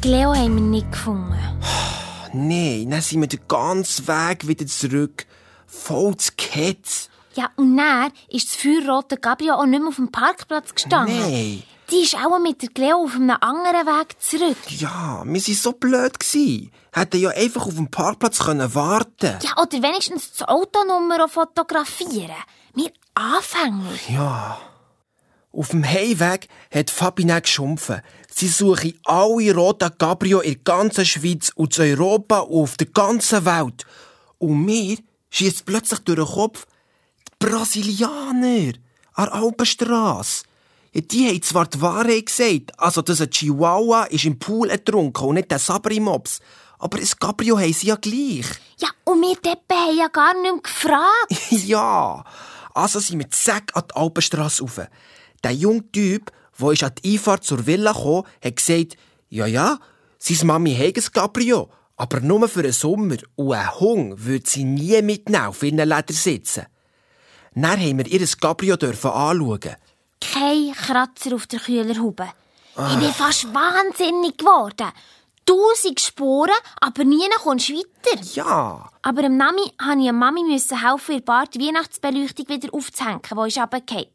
Cleo 0.00 0.34
haben 0.34 0.54
wir 0.54 0.62
nicht 0.62 0.92
gefunden. 0.92 1.34
Nein, 2.34 2.90
dann 2.90 3.00
sind 3.00 3.20
wir 3.20 3.28
den 3.28 3.46
ganzen 3.48 4.08
Weg 4.08 4.46
wieder 4.48 4.66
zurück. 4.66 5.26
Voll 5.66 6.16
zu 6.16 6.32
Ketz. 6.36 7.08
Ja, 7.34 7.50
und 7.56 7.76
dann 7.76 8.12
ist 8.28 8.48
das 8.48 8.56
feuerrote 8.56 9.16
Gabriel 9.16 9.52
auch 9.52 9.66
nicht 9.66 9.80
mehr 9.80 9.88
auf 9.88 9.96
dem 9.96 10.10
Parkplatz 10.10 10.74
gestanden. 10.74 11.18
Nein. 11.18 11.62
Die 11.90 11.96
ist 11.96 12.16
auch 12.16 12.38
mit 12.38 12.62
der 12.62 12.70
Cleo 12.70 13.04
auf 13.04 13.14
einem 13.14 13.36
anderen 13.40 13.86
Weg 13.86 14.20
zurück. 14.20 14.56
Ja, 14.68 15.22
wir 15.24 15.32
waren 15.32 15.54
so 15.54 15.72
blöd. 15.72 16.18
Gewesen. 16.18 16.70
Hätten 16.92 17.20
ja 17.20 17.30
einfach 17.30 17.66
auf 17.66 17.74
dem 17.74 17.90
Parkplatz 17.90 18.38
können 18.38 18.74
warten 18.74 19.38
Ja, 19.42 19.60
oder 19.60 19.82
wenigstens 19.82 20.32
das 20.32 20.48
Autonummer 20.48 21.28
fotografieren. 21.28 22.30
Wir 22.74 22.90
Anfänger. 23.14 23.90
Ja. 24.08 24.58
Auf 25.56 25.68
dem 25.68 25.84
Heimweg 25.84 26.48
hat 26.72 26.90
Fabi 26.90 27.24
dann 27.24 27.40
geschumpfen. 27.40 28.02
Sie 28.28 28.48
suchen 28.48 28.98
alle 29.04 29.54
roten 29.54 29.96
Cabrio 29.96 30.40
in 30.40 30.54
der 30.54 30.62
ganzen 30.64 31.06
Schweiz 31.06 31.52
und 31.54 31.78
in 31.78 31.96
Europa 31.96 32.40
und 32.40 32.62
auf 32.62 32.76
der 32.76 32.88
ganzen 32.88 33.44
Welt. 33.44 33.86
Und 34.38 34.64
mir 34.64 34.98
schießt 35.30 35.64
plötzlich 35.64 36.00
durch 36.00 36.18
den 36.18 36.26
Kopf 36.26 36.66
die 37.28 37.46
Brasilianer 37.46 38.72
an 39.12 39.26
der 39.26 39.34
Alpenstrasse. 39.34 40.44
Ja, 40.92 41.00
die 41.00 41.28
haben 41.28 41.42
zwar 41.42 41.66
die 41.66 41.80
Wahrheit 41.80 42.26
gesagt, 42.26 42.78
also 42.78 43.02
dass 43.02 43.20
ein 43.20 43.30
Chihuahua 43.30 44.04
ist 44.04 44.24
im 44.24 44.38
Pool 44.38 44.70
ertrunken 44.70 45.28
und 45.28 45.34
nicht 45.34 45.52
der 45.52 45.60
Sabri-Mops. 45.60 46.40
Aber 46.78 46.98
ein 46.98 47.08
Cabrio 47.20 47.58
haben 47.58 47.72
sie 47.72 47.86
ja 47.86 47.96
gleich. 47.96 48.46
Ja, 48.78 48.88
und 49.04 49.20
wir 49.20 49.36
Deppen 49.36 49.76
haben 49.76 49.96
ja 49.96 50.08
gar 50.08 50.34
nicht 50.34 50.42
mehr 50.42 50.60
gefragt. 50.60 51.50
ja. 51.50 52.24
Also 52.74 52.98
sind 52.98 53.20
wir 53.20 53.30
zack 53.30 53.70
an 53.74 53.84
die 53.88 53.96
Alpenstrasse 53.96 54.62
rauf. 54.62 54.80
Der 55.44 55.52
junge 55.52 55.90
Typ, 55.92 56.32
der 56.58 56.70
ist 56.70 56.82
an 56.82 56.92
die 57.02 57.12
Einfahrt 57.12 57.44
zur 57.44 57.66
Villa 57.66 57.92
kam, 57.92 58.24
hat 58.42 58.56
gesagt, 58.56 58.96
ja, 59.28 59.46
ja, 59.46 59.78
seine 60.18 60.44
Mami 60.44 60.74
hat 60.74 60.96
ein 60.96 61.12
Cabrio, 61.12 61.70
aber 61.96 62.20
nur 62.20 62.48
für 62.48 62.62
den 62.62 62.72
Sommer. 62.72 63.16
Und 63.36 63.52
ein 63.52 63.78
Hund 63.78 64.24
würde 64.24 64.48
sie 64.48 64.64
nie 64.64 65.00
mitnehmen 65.02 65.46
auf 65.46 65.62
ihren 65.62 65.86
Ledersitzen. 65.86 66.66
Dann 67.54 67.80
haben 67.80 67.98
wir 67.98 68.06
ihr 68.06 68.26
Cabrio 68.40 68.76
dürfen 68.76 69.10
anschauen. 69.10 69.76
Kein 70.20 70.72
Kratzer 70.72 71.34
auf 71.34 71.46
der 71.46 71.60
Kühlerhaube. 71.60 72.28
Ich 72.76 72.98
bin 72.98 73.12
fast 73.12 73.44
wahnsinnig 73.54 74.38
geworden. 74.38 74.90
Tausend 75.46 76.00
Spuren, 76.00 76.50
aber 76.80 77.04
nie 77.04 77.28
kommst 77.42 77.68
du 77.68 77.74
weiter. 77.74 78.22
Ja. 78.34 78.90
Aber 79.02 79.22
dem 79.22 79.36
Nami 79.36 79.60
musste 79.60 80.00
ich 80.00 80.12
Mami 80.12 80.42
müssen 80.44 80.80
helfen, 80.80 81.14
ihr 81.16 81.20
Bart 81.20 81.54
die 81.54 81.60
Weihnachtsbeleuchtung 81.60 82.48
wieder 82.48 82.72
aufzuhängen, 82.72 83.20
die 83.22 83.48
ist 83.48 83.58
runtergefallen. 83.58 84.08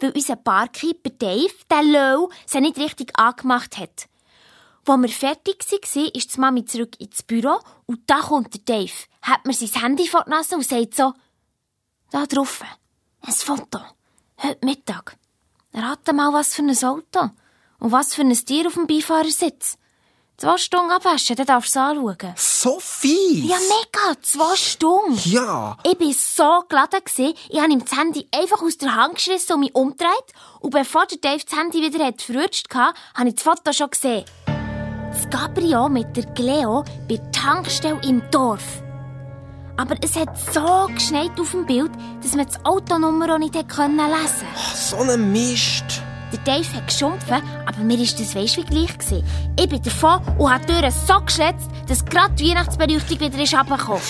Weil 0.00 0.10
unser 0.10 0.36
Barkeeper 0.36 1.10
Dave, 1.10 1.54
der 1.70 1.82
Low, 1.84 2.30
sie 2.46 2.60
nicht 2.60 2.78
richtig 2.78 3.16
angemacht 3.18 3.78
hat. 3.78 4.08
Als 4.84 5.00
wir 5.00 5.08
fertig 5.08 5.64
waren, 5.70 6.08
ist 6.08 6.34
die 6.34 6.40
Mami 6.40 6.64
zurück 6.64 7.00
ins 7.00 7.22
Büro 7.22 7.60
und 7.86 8.00
da 8.10 8.20
kommt 8.20 8.52
der 8.54 8.60
Dave, 8.78 8.92
hat 9.22 9.46
mir 9.46 9.54
sein 9.54 9.80
Handy 9.80 10.08
vor 10.08 10.24
die 10.24 10.30
Nase 10.30 10.56
und 10.56 10.66
sagt 10.66 10.94
so, 10.94 11.12
da 12.10 12.26
drauf, 12.26 12.62
ein 13.20 13.32
Foto, 13.32 13.78
heute 14.38 14.66
Mittag. 14.66 15.16
Rate 15.72 16.12
mal, 16.12 16.32
was 16.32 16.54
für 16.54 16.62
ein 16.62 16.84
Auto 16.84 17.30
und 17.78 17.92
was 17.92 18.14
für 18.14 18.22
ein 18.22 18.32
Tier 18.32 18.66
auf 18.66 18.74
dem 18.74 18.86
Beifahrersitz. 18.86 19.78
Zwei 20.42 20.56
Stunden 20.56 20.90
abwaschen, 20.90 21.36
dann 21.36 21.46
darfst 21.46 21.76
du 21.76 21.78
es 21.78 21.84
anschauen. 21.84 22.34
So 22.34 22.80
fies. 22.80 23.48
Ja, 23.48 23.58
mega, 23.58 24.20
zwei 24.22 24.56
Stunden. 24.56 25.16
Ja. 25.26 25.76
Ich 25.84 26.00
war 26.00 26.12
so 26.12 26.64
geladen. 26.68 27.36
Ich 27.48 27.60
habe 27.60 27.72
ihm 27.72 27.84
das 27.84 27.96
Handy 27.96 28.26
einfach 28.34 28.60
aus 28.60 28.76
der 28.76 28.92
Hand 28.96 29.14
geschrissen 29.14 29.52
und 29.52 29.60
mich 29.60 29.72
umgedreht. 29.72 30.08
Und 30.58 30.70
bevor 30.70 31.06
der 31.06 31.18
Dave 31.18 31.44
das 31.48 31.56
Handy 31.56 31.80
wieder 31.80 32.04
hat 32.04 32.20
verrutscht 32.22 32.74
hatte, 32.74 32.98
habe 33.14 33.28
ich 33.28 33.36
das 33.36 33.44
Foto 33.44 33.72
schon 33.72 33.90
gesehen. 33.90 34.24
Das 35.12 35.30
Gabriel 35.30 35.88
mit 35.88 36.16
der 36.16 36.26
Cleo 36.34 36.82
bei 37.08 37.18
der 37.18 37.30
Tankstelle 37.30 38.00
im 38.02 38.28
Dorf. 38.32 38.82
Aber 39.76 39.94
es 40.02 40.16
hat 40.16 40.36
so 40.52 40.92
geschneit 40.92 41.38
auf 41.38 41.52
dem 41.52 41.66
Bild, 41.66 41.92
dass 42.20 42.34
man 42.34 42.46
das 42.46 42.58
Autonummer 42.64 43.32
auch 43.32 43.38
nicht 43.38 43.54
lesen 43.54 43.68
konnte. 43.68 44.02
So 44.74 44.96
ein 44.96 45.30
Mist. 45.30 46.02
Der 46.32 46.38
Dave 46.40 46.72
hat 46.74 46.86
geschumpfen, 46.86 47.42
aber 47.66 47.78
mir 47.78 47.98
war 47.98 48.04
das 48.04 48.34
weisst 48.34 48.56
wie 48.56 48.64
gleich. 48.64 48.98
Gewesen. 48.98 49.24
Ich 49.58 49.68
bin 49.68 49.82
davon 49.82 50.20
und 50.38 50.50
habe 50.50 50.64
die 50.66 50.72
Türen 50.72 50.90
so 50.90 51.20
geschletzt, 51.20 51.68
dass 51.86 52.04
gerade 52.04 52.34
die 52.34 52.50
Weihnachtsbeleuchtung 52.50 53.20
wieder 53.20 53.42
ist 53.42 53.54
runtergekommen. 53.54 54.02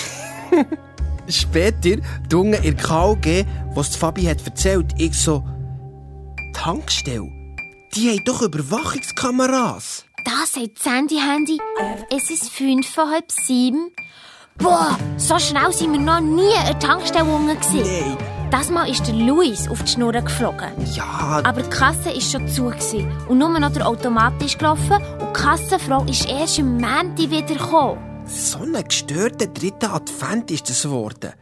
Später, 1.27 2.01
dunge 2.29 2.57
in 2.57 2.75
KG, 2.77 3.45
was 3.73 3.95
Fabi 3.95 4.23
hat 4.23 4.45
erzählt, 4.45 4.93
ich 4.97 5.13
so, 5.13 5.43
Tankstelle, 6.53 7.29
die 7.95 8.09
haben 8.09 8.23
doch 8.25 8.41
Überwachungskameras. 8.41 10.05
Da 10.25 10.45
sagt 10.45 10.79
das 10.79 10.93
Handy-Handy, 10.93 11.59
es 12.09 12.29
ist 12.29 12.49
fünf 12.49 12.87
vor 12.87 13.09
halb 13.09 13.31
sieben. 13.31 13.91
Boah, 14.57 14.97
so 15.17 15.39
schnell 15.39 15.73
sind 15.73 15.93
wir 15.93 15.99
noch 15.99 16.21
nie 16.21 16.53
an 16.55 16.67
der 16.67 16.79
Tankstelle 16.79 17.25
gewesen. 17.25 17.81
Nein. 17.81 18.32
Das 18.53 18.69
Mal 18.69 18.87
ist 18.87 19.07
der 19.07 19.15
Luis 19.15 19.67
auf 19.67 19.81
die 19.81 19.93
Schnur 19.93 20.11
geflogen. 20.11 20.69
Ja, 20.93 21.41
Aber 21.43 21.63
die 21.63 21.69
Kasse 21.71 22.13
war 22.13 22.21
schon 22.21 22.47
zu 22.47 22.65
gewesen. 22.65 23.11
und 23.27 23.39
nur 23.39 23.49
noch 23.49 23.73
der 23.73 23.87
Automat 23.87 24.39
ist 24.43 24.59
gelaufen 24.59 24.91
und 24.91 25.35
die 25.35 25.41
Kassenfrau 25.41 26.03
ist 26.03 26.29
erst 26.29 26.59
am 26.59 26.77
Montag 26.77 27.31
wieder 27.31 27.55
gekommen. 27.55 27.97
so 28.27 28.59
ein 28.59 28.83
gestörter 28.87 29.47
dritter 29.47 29.95
Advent 29.95 30.51
ist 30.51 30.69
das 30.69 30.83
geworden. 30.83 31.33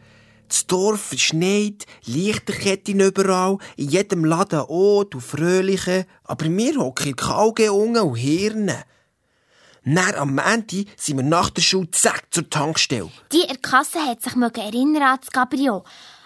Das 0.48 0.66
Dorf 0.66 1.02
verschneit, 1.02 1.84
Lichterketten 2.06 3.00
überall, 3.00 3.58
in 3.76 3.90
jedem 3.90 4.24
Laden 4.24 4.64
oh, 4.68 5.04
du 5.04 5.20
Fröhliche, 5.20 6.06
aber 6.24 6.46
wir 6.46 6.76
hocken 6.78 7.14
KG 7.14 7.68
unten 7.68 7.98
und 7.98 8.16
Hirne. 8.16 8.84
Dann 9.84 10.14
am 10.14 10.34
Montag 10.34 10.86
sind 10.96 11.16
wir 11.18 11.24
nach 11.24 11.50
der 11.50 11.60
Schule 11.60 11.90
zack 11.90 12.24
zur 12.30 12.48
Tankstelle. 12.48 13.10
Die 13.32 13.40
in 13.40 13.48
der 13.48 13.58
Kasse 13.58 13.98
hat 13.98 14.22
sich 14.22 14.34
erinnern 14.34 15.02
an 15.02 15.18
das 15.20 15.30
Gabriel. 15.30 15.82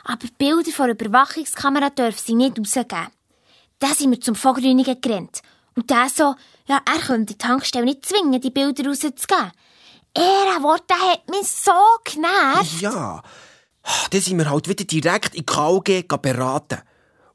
Aber 0.09 0.25
die 0.25 0.33
Bilder 0.39 0.71
von 0.71 0.87
der 0.87 0.95
Überwachungskamera 0.95 1.91
dürfen 1.91 2.23
sie 2.25 2.35
nicht 2.35 2.59
rausgeben. 2.59 3.09
Da 3.81 3.89
sind 3.89 4.13
wir 4.13 4.21
zum 4.21 4.37
Vorgrünigen 4.37 5.01
gerannt. 5.01 5.43
Und 5.75 5.91
der 5.91 6.09
so, 6.09 6.37
ja, 6.67 6.81
er 6.87 7.01
könnte 7.05 7.35
die 7.35 7.39
Tankstelle 7.39 7.85
nicht 7.85 8.07
zwingen, 8.07 8.41
die 8.41 8.51
Bilder 8.51 8.87
rauszugeben. 8.87 9.51
Er, 10.15 10.63
Wort, 10.63 10.89
der 10.89 10.97
hat 10.97 11.29
mich 11.29 11.49
so 11.49 11.73
genervt. 12.05 12.81
Ja, 12.81 13.21
dann 14.11 14.21
sind 14.21 14.39
wir 14.39 14.49
halt 14.49 14.69
wieder 14.69 14.85
direkt 14.85 15.35
in 15.35 15.45
KG 15.45 16.03
beraten. 16.03 16.79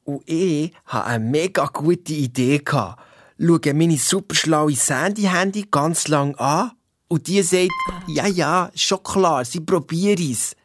Und 0.06 0.28
ich 0.28 0.74
hatte 0.86 1.06
eine 1.06 1.24
mega 1.24 1.66
gute 1.66 2.14
Idee. 2.14 2.60
gehabt. 2.60 3.02
Schaue 3.38 3.74
meine 3.74 3.98
superschlaue 3.98 4.76
Sandy-Handy 4.76 5.68
ganz 5.70 6.08
lang 6.08 6.36
an 6.36 6.72
und 7.10 7.28
die 7.28 7.42
sagt, 7.44 7.70
ja, 8.08 8.28
ja, 8.28 8.72
schon 8.76 9.04
klar, 9.04 9.44
sie 9.44 9.60
probiert 9.60 10.20
es. 10.20 10.56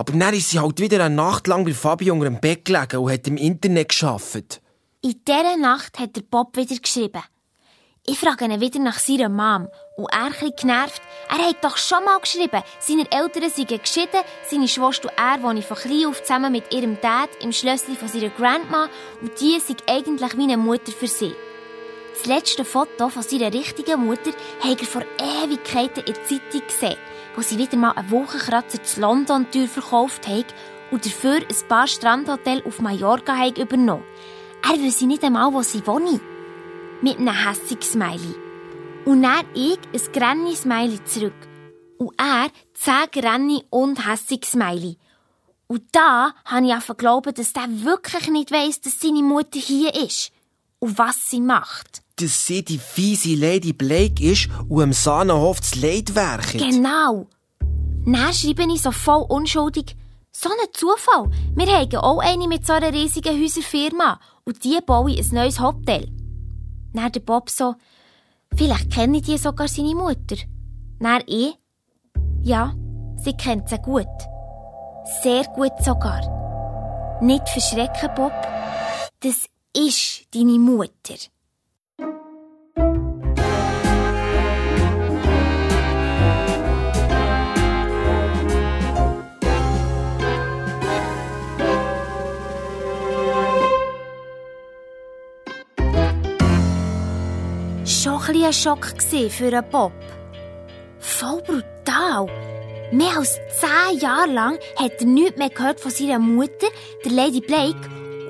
Aber 0.00 0.14
dann 0.14 0.32
ist 0.32 0.48
sie 0.48 0.58
halt 0.58 0.80
wieder 0.80 1.04
eine 1.04 1.14
Nacht 1.14 1.46
lang 1.46 1.66
bei 1.66 1.74
Fabi 1.74 2.10
unter 2.10 2.24
dem 2.24 2.40
Bett 2.40 2.64
gelegen 2.64 2.96
und 2.96 3.12
hat 3.12 3.28
im 3.28 3.36
Internet 3.36 3.90
geschafft. 3.90 4.62
In 5.02 5.20
dieser 5.28 5.58
Nacht 5.58 5.98
hat 5.98 6.16
der 6.16 6.22
Bob 6.22 6.56
wieder 6.56 6.74
geschrieben. 6.76 7.20
Ich 8.06 8.18
frage 8.18 8.46
ihn 8.46 8.62
wieder 8.62 8.80
nach 8.80 8.98
seiner 8.98 9.28
Mom. 9.28 9.68
Und 9.98 10.10
er 10.10 10.32
ein 10.40 10.52
genervt. 10.56 11.02
Er 11.28 11.46
hat 11.46 11.62
doch 11.62 11.76
schon 11.76 12.02
mal 12.02 12.18
geschrieben, 12.18 12.62
seine 12.78 13.12
Eltern 13.12 13.50
seien 13.50 13.66
geschieden, 13.66 14.24
seine 14.48 14.68
Schwester 14.68 15.10
und 15.10 15.18
er 15.18 15.42
wohnen 15.42 15.62
von 15.62 15.76
klein 15.76 16.06
auf 16.06 16.22
zusammen 16.22 16.52
mit 16.52 16.72
ihrem 16.72 16.98
Dad 17.02 17.28
im 17.42 17.52
Schlössli 17.52 17.94
von 17.94 18.08
seiner 18.08 18.30
Grandma 18.30 18.88
und 19.20 19.38
die 19.38 19.60
sind 19.60 19.82
eigentlich 19.86 20.34
wie 20.34 20.44
eine 20.44 20.56
Mutter 20.56 20.92
für 20.92 21.08
sie. 21.08 21.34
Das 22.14 22.24
letzte 22.24 22.64
Foto 22.64 23.10
von 23.10 23.22
seiner 23.22 23.52
richtigen 23.52 24.06
Mutter 24.06 24.30
hat 24.60 24.80
er 24.80 24.86
vor 24.86 25.02
Ewigkeiten 25.18 26.04
in 26.04 26.14
der 26.14 26.24
Zeitung 26.24 26.66
gesehen, 26.66 26.96
wo 27.34 27.42
sie 27.42 27.58
wieder 27.58 27.76
mal 27.76 27.92
einen 27.92 28.10
Wochenkratzer 28.10 28.82
zu 28.82 29.00
London 29.00 29.50
Tür 29.50 29.68
verkauft 29.68 30.26
hat 30.26 30.46
und 30.90 31.04
dafür 31.04 31.36
ein 31.36 31.68
paar 31.68 31.86
Strandhotel 31.86 32.62
auf 32.66 32.80
Mallorca 32.80 33.36
hat 33.36 33.58
übernommen. 33.58 34.04
Er 34.62 34.78
wüsste 34.78 35.06
nicht 35.06 35.24
einmal, 35.24 35.52
wo 35.52 35.62
sie 35.62 35.86
wohnen. 35.86 36.20
Mit 37.02 37.18
einem 37.18 37.34
hässigen 37.34 37.82
Smiley. 37.82 38.34
Und 39.04 39.22
dann 39.22 39.46
ich 39.54 39.78
ein 39.92 40.12
Granny-Smiley 40.12 41.04
zurück. 41.04 41.48
Und 41.98 42.12
er 42.18 42.48
zehn 42.74 43.10
Granny 43.12 43.64
und 43.70 44.06
hässig 44.06 44.44
Smiley. 44.44 44.98
Und 45.66 45.84
da 45.92 46.34
habe 46.44 46.66
ich 46.66 46.72
einfach 46.72 46.96
geglaubt, 46.96 47.38
dass 47.38 47.52
der 47.52 47.84
wirklich 47.84 48.28
nicht 48.28 48.50
weiss, 48.50 48.80
dass 48.80 49.00
seine 49.00 49.22
Mutter 49.22 49.58
hier 49.58 49.94
ist. 49.94 50.32
Und 50.78 50.98
was 50.98 51.30
sie 51.30 51.40
macht. 51.40 52.02
Dass 52.20 52.46
sie 52.46 52.64
die 52.64 52.78
fiese 52.78 53.34
Lady 53.34 53.72
Blake 53.72 54.22
ist 54.22 54.48
und 54.68 54.82
am 54.82 54.92
Sahnenhof 54.92 55.60
das 55.60 55.76
Leid 55.76 56.14
werket. 56.14 56.60
Genau. 56.60 57.26
Dann 58.04 58.32
schreibe 58.32 58.64
ich 58.72 58.82
so 58.82 58.92
voll 58.92 59.24
unschuldig. 59.28 59.96
So 60.32 60.48
ein 60.48 60.68
Zufall. 60.72 61.30
Wir 61.54 61.66
haben 61.66 61.96
auch 61.96 62.18
eine 62.20 62.46
mit 62.46 62.66
so 62.66 62.72
einer 62.72 62.92
riesigen 62.92 63.40
Häuserfirma. 63.40 64.20
Und 64.44 64.62
die 64.64 64.78
bauen 64.84 65.16
ein 65.16 65.26
neues 65.32 65.60
Hotel. 65.60 66.08
Dann 66.92 67.12
der 67.12 67.20
Bob 67.20 67.50
so, 67.50 67.74
vielleicht 68.54 68.92
kenne 68.92 69.20
die 69.20 69.38
sogar 69.38 69.68
seine 69.68 69.94
Mutter. 69.94 70.36
Dann 70.98 71.22
ich, 71.26 71.54
ja, 72.42 72.74
sie 73.16 73.32
kennt 73.32 73.68
sie 73.68 73.78
gut. 73.78 74.06
Sehr 75.22 75.44
gut 75.44 75.72
sogar. 75.82 76.20
Nicht 77.22 77.48
verschrecken, 77.48 78.10
Bob. 78.14 78.32
Das 79.20 79.46
ist 79.74 80.26
deine 80.34 80.58
Mutter. 80.58 81.16
Bisschen 98.04 98.44
ein 98.44 98.52
Schock 98.52 98.86
für 99.30 99.46
einen 99.46 99.70
Bob. 99.70 99.92
Voll 100.98 101.42
brutal. 101.42 102.26
Mehr 102.92 103.16
als 103.16 103.38
zehn 103.60 103.98
Jahre 104.00 104.30
lang 104.30 104.58
hat 104.76 104.92
er 105.00 105.06
nichts 105.06 105.38
mehr 105.38 105.50
gehört 105.50 105.80
von 105.80 105.90
seiner 105.90 106.18
Mutter, 106.18 106.68
der 107.04 107.12
Lady 107.12 107.40
Blake. 107.40 107.76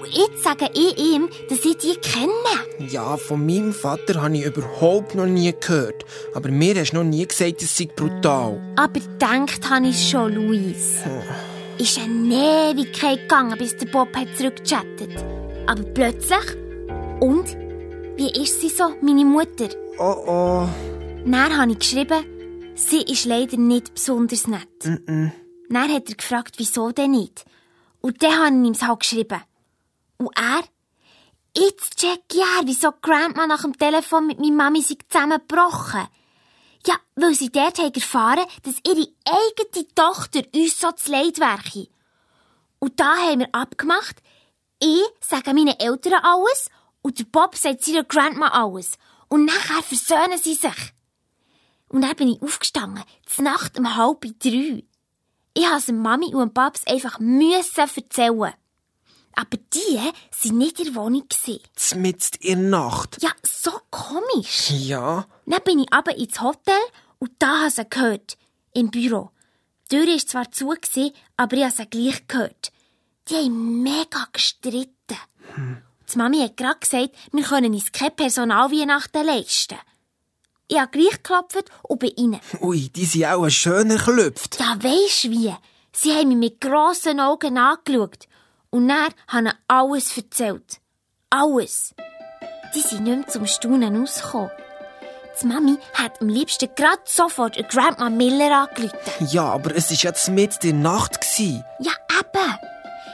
Und 0.01 0.09
jetzt 0.09 0.43
sage 0.43 0.69
ich 0.75 0.99
ihm, 0.99 1.29
dass 1.49 1.65
ich 1.65 1.77
die 1.79 1.95
kenne. 1.97 2.91
Ja, 2.91 3.17
von 3.17 3.45
meinem 3.47 3.73
Vater 3.73 4.23
habe 4.23 4.37
ich 4.37 4.45
überhaupt 4.45 5.15
noch 5.15 5.27
nie 5.27 5.55
gehört. 5.59 6.05
Aber 6.35 6.49
mir 6.51 6.75
hast 6.75 6.93
du 6.93 6.97
noch 6.97 7.05
nie 7.05 7.27
gesagt, 7.27 7.63
es 7.63 7.77
sei 7.77 7.89
brutal. 7.95 8.61
Aber 8.77 9.01
denkt 9.21 9.71
habe 9.71 9.87
ich 9.87 10.11
schon, 10.11 10.35
Luis. 10.35 10.97
Ist 11.79 11.99
eine 11.99 12.73
Ewigkeit 12.73 13.21
gegangen, 13.21 13.57
bis 13.57 13.77
der 13.77 13.87
Bob 13.87 14.15
hat 14.17 14.29
zurückgechattet. 14.37 15.25
Aber 15.67 15.83
plötzlich... 15.83 16.57
Und? 17.21 17.57
Wie 18.17 18.43
ist 18.43 18.61
sie 18.61 18.69
so, 18.69 18.95
meine 19.01 19.25
Mutter? 19.25 19.69
Oh 19.99 20.17
oh. 20.27 20.69
Dann 21.25 21.57
habe 21.57 21.73
ich 21.73 21.79
geschrieben, 21.79 22.25
sie 22.75 23.03
ist 23.03 23.25
leider 23.25 23.57
nicht 23.57 23.95
besonders 23.95 24.47
nett. 24.47 24.85
Mm 24.85 24.99
-mm. 25.07 25.33
Dann 25.69 25.93
hat 25.93 26.09
er 26.09 26.17
gefragt, 26.17 26.55
wieso 26.59 26.91
denn 26.91 27.13
nicht. 27.13 27.45
Und 28.01 28.23
dann 28.23 28.39
habe 28.39 28.57
ich 28.57 28.67
ihm 28.67 28.73
es 28.73 28.83
halt 28.83 29.01
geschrieben. 29.01 29.43
Und 30.19 30.37
er? 30.37 30.63
Jetzt 31.57 31.97
check 31.97 32.23
ich 32.33 32.39
er, 32.39 32.67
wieso 32.67 32.93
Grandma 33.01 33.47
nach 33.47 33.63
dem 33.63 33.77
Telefon 33.77 34.27
mit 34.27 34.39
meiner 34.39 34.55
Mami 34.55 34.83
sich 34.83 34.99
zusammengebrochen. 35.09 36.07
Ja, 36.87 36.95
weil 37.17 37.35
sie 37.35 37.51
dort 37.51 37.79
haben 37.79 37.93
erfahren, 37.93 38.47
dass 38.63 38.77
ihre 38.87 39.07
eigene 39.27 39.95
Tochter 39.95 40.43
uns 40.55 40.81
so 40.81 40.93
zu 40.93 41.11
leid 41.11 41.39
wäre. 41.39 41.89
Und 42.79 42.99
da 42.99 43.17
haben 43.17 43.41
wir 43.41 43.49
abgemacht, 43.53 44.23
ich 44.81 45.03
sage 45.21 45.53
meinen 45.53 45.79
Eltern 45.79 46.15
alles 46.23 46.71
und 47.03 47.19
der 47.19 47.25
Bob 47.25 47.57
sagt 47.57 47.85
seiner 47.85 48.05
Grandma 48.05 48.49
alles. 48.49 48.93
Und 49.29 49.45
nachher 49.45 49.83
versöhnen 49.83 50.39
sie 50.43 50.55
sich. 50.55 50.93
Und 51.89 52.03
dann 52.03 52.17
bin 52.17 52.29
ich 52.29 52.43
aufgestanden, 52.43 53.05
zur 53.27 53.45
Nacht 53.45 53.79
um 53.79 53.97
halb 53.97 54.21
drei. 54.39 54.85
Ich 55.55 55.69
musste 55.69 55.93
Mami 55.93 56.35
und 56.35 56.55
Babs 56.55 56.87
einfach 56.87 57.19
müssen 57.19 57.81
erzählen. 57.81 58.55
Aber 59.35 59.57
die 59.73 59.97
waren 59.97 60.59
nicht 60.59 60.79
in 60.81 60.87
der 60.87 60.95
Wohnung. 60.95 61.25
Zmitzt 61.75 62.37
in 62.37 62.63
der 62.63 62.71
Nacht. 62.71 63.23
Ja, 63.23 63.31
so 63.43 63.73
komisch. 63.91 64.71
Ja. 64.71 65.27
Dann 65.47 65.63
bin 65.65 65.81
ich 65.81 65.93
aber 65.93 66.17
ins 66.17 66.41
Hotel 66.41 66.81
und 67.19 67.33
da 67.39 67.61
habe 67.61 67.71
sie 67.71 67.85
gehört. 67.89 68.37
Im 68.73 68.91
Büro. 68.91 69.31
Die 69.91 69.97
Tür 69.97 70.07
war 70.07 70.51
zwar 70.53 70.83
zu, 70.83 71.13
aber 71.37 71.57
ich 71.57 71.65
habe 71.65 71.75
sie 71.75 71.87
gleich 71.87 72.29
gehört. 72.29 72.73
Die 73.29 73.35
haben 73.35 73.83
mega 73.83 74.27
gestritten. 74.33 75.19
Hm. 75.55 75.83
Die 76.13 76.19
Mami 76.19 76.41
hat 76.41 76.57
gerade 76.57 76.81
gesagt, 76.81 77.11
wir 77.33 77.45
können 77.45 77.73
uns 77.75 77.93
keine 77.93 78.11
Personalweihnachten 78.11 79.25
leisten. 79.25 79.79
Ich 80.69 80.79
habe 80.79 80.91
gleich 80.91 81.23
geklopft 81.23 81.71
und 81.83 81.99
bin 81.99 82.13
rein. 82.17 82.41
Ui, 82.61 82.89
die 82.89 83.05
sind 83.05 83.27
auch 83.27 83.43
ein 83.43 83.51
schöner 83.51 83.97
geklopft. 83.97 84.59
Ja, 84.61 84.77
weisst 84.83 85.31
wie? 85.31 85.55
Sie 85.93 86.13
haben 86.13 86.29
mich 86.29 86.37
mit 86.37 86.61
grossen 86.61 87.21
Augen 87.21 87.59
angeschaut. 87.59 88.29
Und 88.71 88.89
dann 88.89 89.13
haben 89.29 89.47
sie 89.47 89.53
alles 89.67 90.17
erzählt. 90.17 90.81
Alles. 91.29 91.95
Die 92.75 92.81
sind 92.81 93.03
nicht 93.03 93.17
mehr 93.17 93.29
zum 93.29 93.47
Staunen 93.47 94.01
rausgekommen. 94.01 94.51
Die 95.41 95.47
Mami 95.47 95.77
hat 95.95 96.21
am 96.21 96.29
liebsten 96.29 96.69
gerade 96.77 97.03
sofort 97.05 97.57
Grandma 97.69 98.11
Miller 98.11 98.69
angerufen. 98.69 98.97
Ja, 99.31 99.45
aber 99.45 99.75
es 99.75 99.91
war 99.91 100.13
ja 100.13 100.33
mit 100.33 100.63
der 100.63 100.75
Nacht. 100.75 101.19
Ja, 101.39 101.93
eben. 102.21 102.59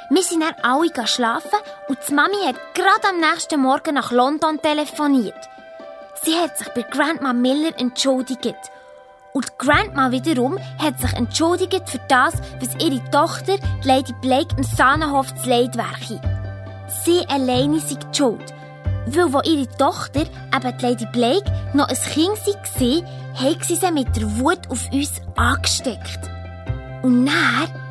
Wir 0.09 0.23
sind 0.23 0.43
dann 0.43 0.55
alle 0.63 1.07
schlafen 1.07 1.59
und 1.89 1.99
die 2.09 2.15
Mami 2.15 2.37
hat 2.47 2.57
gerade 2.75 3.09
am 3.09 3.19
nächsten 3.19 3.61
Morgen 3.61 3.95
nach 3.95 4.13
London 4.13 4.63
telefoniert. 4.63 5.35
Sie 6.23 6.35
hat 6.37 6.57
sich 6.57 6.69
bei 6.69 6.83
Grandma 6.83 7.33
Miller 7.33 7.73
entschuldigt. 7.77 8.55
Und 9.33 9.59
Grandma 9.59 10.13
wiederum 10.13 10.59
hat 10.79 11.01
sich 11.01 11.13
entschuldigt 11.13 11.89
für 11.89 12.01
das, 12.09 12.35
was 12.61 12.85
ihre 12.85 13.03
Tochter, 13.11 13.59
Lady 13.83 14.15
Blake, 14.23 14.55
im 14.57 14.63
Sahnenhof 14.63 15.35
zu 15.43 15.49
leid 15.49 15.77
wäre. 15.77 16.21
Sie 17.05 17.27
alleine 17.29 17.81
sei 17.81 17.97
die 17.97 18.17
schuld. 18.17 18.55
Weil, 19.07 19.33
wo 19.33 19.41
ihre 19.41 19.69
Tochter, 19.77 20.21
eben 20.21 20.79
Lady 20.81 21.07
Blake, 21.13 21.51
noch 21.75 21.89
ein 21.89 21.97
Kind 21.97 22.39
war, 22.47 23.45
hat 23.45 23.65
sie 23.65 23.77
sie 23.77 23.93
mit 23.93 24.15
der 24.17 24.39
Wut 24.39 24.71
auf 24.71 24.91
uns 24.93 25.21
angesteckt. 25.37 26.21
Und 27.03 27.27
dann 27.27 27.86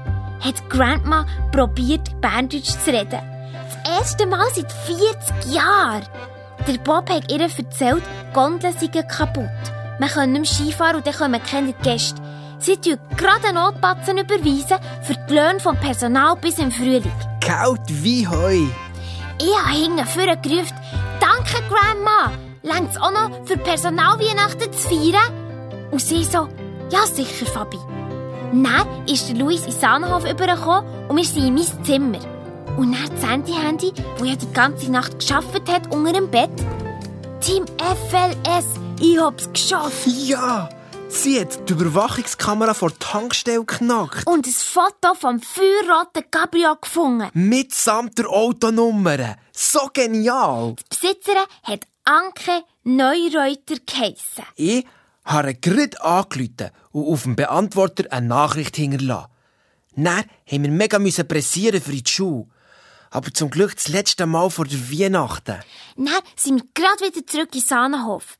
hat 0.45 0.69
Grandma 0.69 1.25
probiert, 1.51 2.21
Berndeutsch 2.21 2.77
zu 2.83 2.91
reden. 2.91 3.19
Das 3.83 3.99
erste 3.99 4.25
Mal 4.27 4.45
seit 4.53 4.71
40 4.71 5.53
Jahren. 5.53 6.03
Der 6.67 6.77
Bob 6.79 7.09
hat 7.09 7.31
ihr 7.31 7.41
erzählt, 7.41 8.03
Gondeln 8.33 8.73
seien 8.77 9.07
kaputt. 9.07 9.49
Man 9.99 10.09
kann 10.09 10.31
nicht 10.31 10.41
mehr 10.41 10.69
Skifahren 10.69 10.97
und 10.97 11.07
dann 11.07 11.13
kommen 11.13 11.41
keine 11.43 11.73
Gäste. 11.73 12.21
Sie 12.59 12.77
tun 12.77 12.97
gerade 13.17 13.53
Notbatzen 13.53 14.17
überweisen 14.17 14.77
für 15.03 15.15
die 15.29 15.33
Löhne 15.33 15.59
vom 15.59 15.77
Personal 15.77 16.35
bis 16.35 16.57
im 16.57 16.71
Frühling. 16.71 17.11
Kalt 17.41 17.81
wie 17.87 18.27
Heu. 18.27 18.63
Ich 19.41 19.59
habe 19.59 19.77
hinten 19.77 20.05
vorne 20.05 20.37
gerufen, 20.37 20.75
danke 21.19 21.61
Grandma, 21.69 22.31
längst 22.63 22.99
auch 22.99 23.11
noch 23.11 23.45
für 23.45 23.57
Personalweihnachten 23.57 24.71
zu 24.71 24.87
feiern? 24.87 25.91
Und 25.91 26.01
sie 26.01 26.23
so, 26.23 26.47
ja 26.89 27.05
sicher 27.05 27.45
Fabi. 27.45 27.77
Dann 28.63 29.05
ist 29.05 29.27
der 29.27 29.35
Luis 29.35 29.65
in 29.65 29.73
Sahnenhof 29.73 30.23
übergekommen 30.23 31.09
und 31.09 31.17
wir 31.17 31.25
sind 31.25 31.45
in 31.45 31.55
mein 31.55 31.83
Zimmer. 31.83 32.19
Und 32.77 32.93
dann 32.93 33.09
das 33.13 33.29
Handy-Handy, 33.29 33.91
das 34.17 34.27
ja 34.27 34.35
die 34.35 34.53
ganze 34.53 34.89
Nacht 34.91 35.19
geschafft 35.19 35.69
hat, 35.69 35.93
unter 35.93 36.13
dem 36.13 36.31
Bett. 36.31 36.49
Team 37.41 37.65
FLS, 37.77 38.65
ich 39.01 39.19
hab's 39.19 39.51
geschafft. 39.51 40.07
Ja, 40.07 40.69
sie 41.09 41.41
hat 41.41 41.69
die 41.69 41.73
Überwachungskamera 41.73 42.73
vor 42.73 42.91
der 42.91 42.99
Tankstelle 42.99 43.65
geknackt. 43.65 44.25
Und 44.25 44.47
ein 44.47 44.53
Foto 44.53 45.15
vom 45.19 45.41
feuerroten 45.41 46.23
Cabrio 46.31 46.77
gefunden. 46.81 47.29
Mitsamt 47.33 48.17
der 48.17 48.29
Autonummer. 48.29 49.35
So 49.51 49.89
genial. 49.93 50.75
Die 50.79 50.83
Besitzerin 50.89 51.43
hat 51.63 51.81
Anke 52.05 52.63
Neureuter 52.83 53.75
geheissen. 53.85 54.45
Ich 54.55 54.85
habe 55.25 55.55
gerade 55.55 56.01
angerufen 56.01 56.69
und 56.91 57.05
auf 57.07 57.23
dem 57.23 57.35
Beantworter 57.35 58.11
eine 58.11 58.27
Nachricht 58.27 58.75
hinterlassen. 58.75 59.31
Dann 59.95 60.23
haben 60.49 60.63
wir 60.63 60.71
mega 60.71 60.99
pressieren 60.99 61.81
für 61.81 61.91
die 61.91 62.03
Schule. 62.05 62.47
Aber 63.09 63.33
zum 63.33 63.49
Glück 63.49 63.75
das 63.75 63.87
letzte 63.87 64.25
Mal 64.25 64.49
vor 64.49 64.65
der 64.65 64.91
Weihnachten. 64.91 65.59
Dann 65.95 66.13
sind 66.35 66.63
wir 66.63 66.67
gerade 66.73 67.05
wieder 67.05 67.25
zurück 67.25 67.55
in 67.55 67.61
Sahnenhof. 67.61 68.37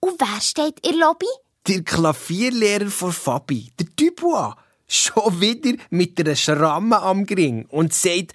Und 0.00 0.20
wer 0.20 0.40
steht 0.40 0.84
in 0.86 0.98
der 0.98 1.08
Lobby? 1.08 1.26
Der 1.66 1.82
Klavierlehrer 1.82 2.90
von 2.90 3.12
Fabi, 3.12 3.72
der 3.78 3.86
Dubois. 3.96 4.54
Schon 4.88 5.40
wieder 5.40 5.76
mit 5.90 6.20
einer 6.20 6.36
Schramme 6.36 7.00
am 7.00 7.24
Gring 7.24 7.66
und 7.66 7.94
sagt, 7.94 8.32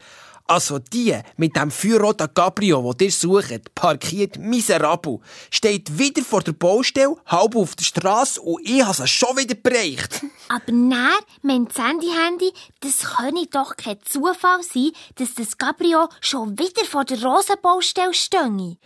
also 0.47 0.79
die 0.79 1.19
mit 1.35 1.55
dem 1.55 1.69
feuerroten 1.69 2.33
Cabrio, 2.33 2.83
wo 2.83 2.93
ihr 2.99 3.11
sucht, 3.11 3.75
parkiert 3.75 4.37
miserabel, 4.37 5.19
steht 5.51 5.97
wieder 5.99 6.23
vor 6.23 6.41
der 6.41 6.53
Baustelle, 6.53 7.15
halb 7.25 7.55
auf 7.55 7.75
der 7.75 7.83
Straße 7.83 8.41
und 8.41 8.67
ich 8.67 8.83
habe 8.83 9.03
es 9.03 9.09
schon 9.09 9.35
wieder 9.37 9.55
bereicht. 9.55 10.21
Aber 10.49 10.71
nein, 10.71 11.19
mein 11.41 11.67
Handy-Handy, 11.67 12.53
das 12.79 12.99
könne 13.17 13.47
doch 13.51 13.75
kein 13.75 13.99
Zufall 14.03 14.63
sein, 14.63 14.91
dass 15.15 15.35
das 15.35 15.57
Cabrio 15.57 16.07
schon 16.21 16.57
wieder 16.57 16.85
vor 16.85 17.03
der 17.03 17.21
Rosenbaustelle 17.21 18.13
stehe. 18.13 18.77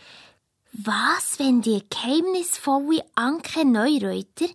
Was, 0.74 1.38
wenn 1.38 1.62
die 1.62 1.84
geheimnisvolle 1.90 3.04
Anke 3.16 3.66
Neureuter 3.66 4.48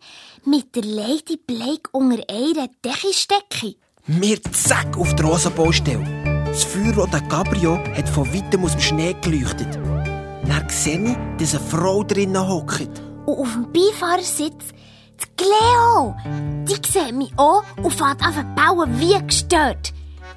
mit 0.45 0.75
der 0.75 0.85
Lady 0.85 1.37
Blake 1.37 1.91
unter 1.93 2.25
einer 2.31 2.69
Decke 2.83 3.13
stecke? 3.13 3.77
Wir 4.07 4.43
zack 4.43 4.97
auf 4.97 5.15
die 5.15 5.23
Rosenbaustelle. 5.23 6.26
Das 6.57 6.65
feuerrote 6.65 7.21
Cabrio 7.29 7.79
hat 7.95 8.09
von 8.09 8.33
weitem 8.33 8.65
aus 8.65 8.73
dem 8.73 8.81
Schnee 8.81 9.15
geleuchtet. 9.21 9.75
Dann 9.75 10.67
sehe 10.71 11.05
ich, 11.05 11.17
dass 11.39 11.55
eine 11.55 11.63
Frau 11.63 12.03
drinnen 12.03 12.49
hockt. 12.49 12.89
Und 13.27 13.41
auf 13.41 13.53
dem 13.53 13.71
Beifahrersitz 13.71 14.73
die 15.21 15.27
Cleo. 15.37 16.17
Die 16.65 16.77
sieht 16.77 17.15
mich 17.15 17.31
an 17.39 17.61
und 17.85 17.93
fährt 17.93 18.23
an 18.23 18.33
zu 18.33 18.43
bauen 18.55 18.99
wie 18.99 19.23
gestört. 19.27 19.93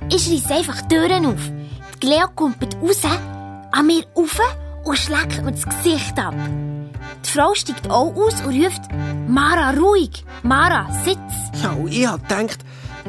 Ich 0.09 0.30
reiss 0.30 0.51
einfach 0.51 0.82
die 0.82 0.93
Türen 0.93 1.26
auf. 1.26 1.51
Die 1.93 1.99
Cleo 2.01 2.28
kommt 2.36 2.76
raus, 2.82 3.01
an 3.72 3.88
mir 3.88 4.03
rauf 4.13 4.41
und 4.84 4.97
schlägt 4.97 5.41
mir 5.41 5.53
das 5.53 5.63
Gesicht 5.63 6.20
ab. 6.20 6.36
Die 7.26 7.30
Frau 7.30 7.53
steigt 7.53 7.89
auch 7.89 8.13
aus 8.13 8.41
und 8.45 8.61
ruft, 8.61 8.82
Mara, 9.30 9.72
ruhig. 9.72 10.26
Mara, 10.43 10.86
sitz. 11.05 11.63
Ja, 11.63 11.72
und 11.72 11.93
ich 11.93 12.05
hab 12.05 12.28
gedacht, 12.28 12.59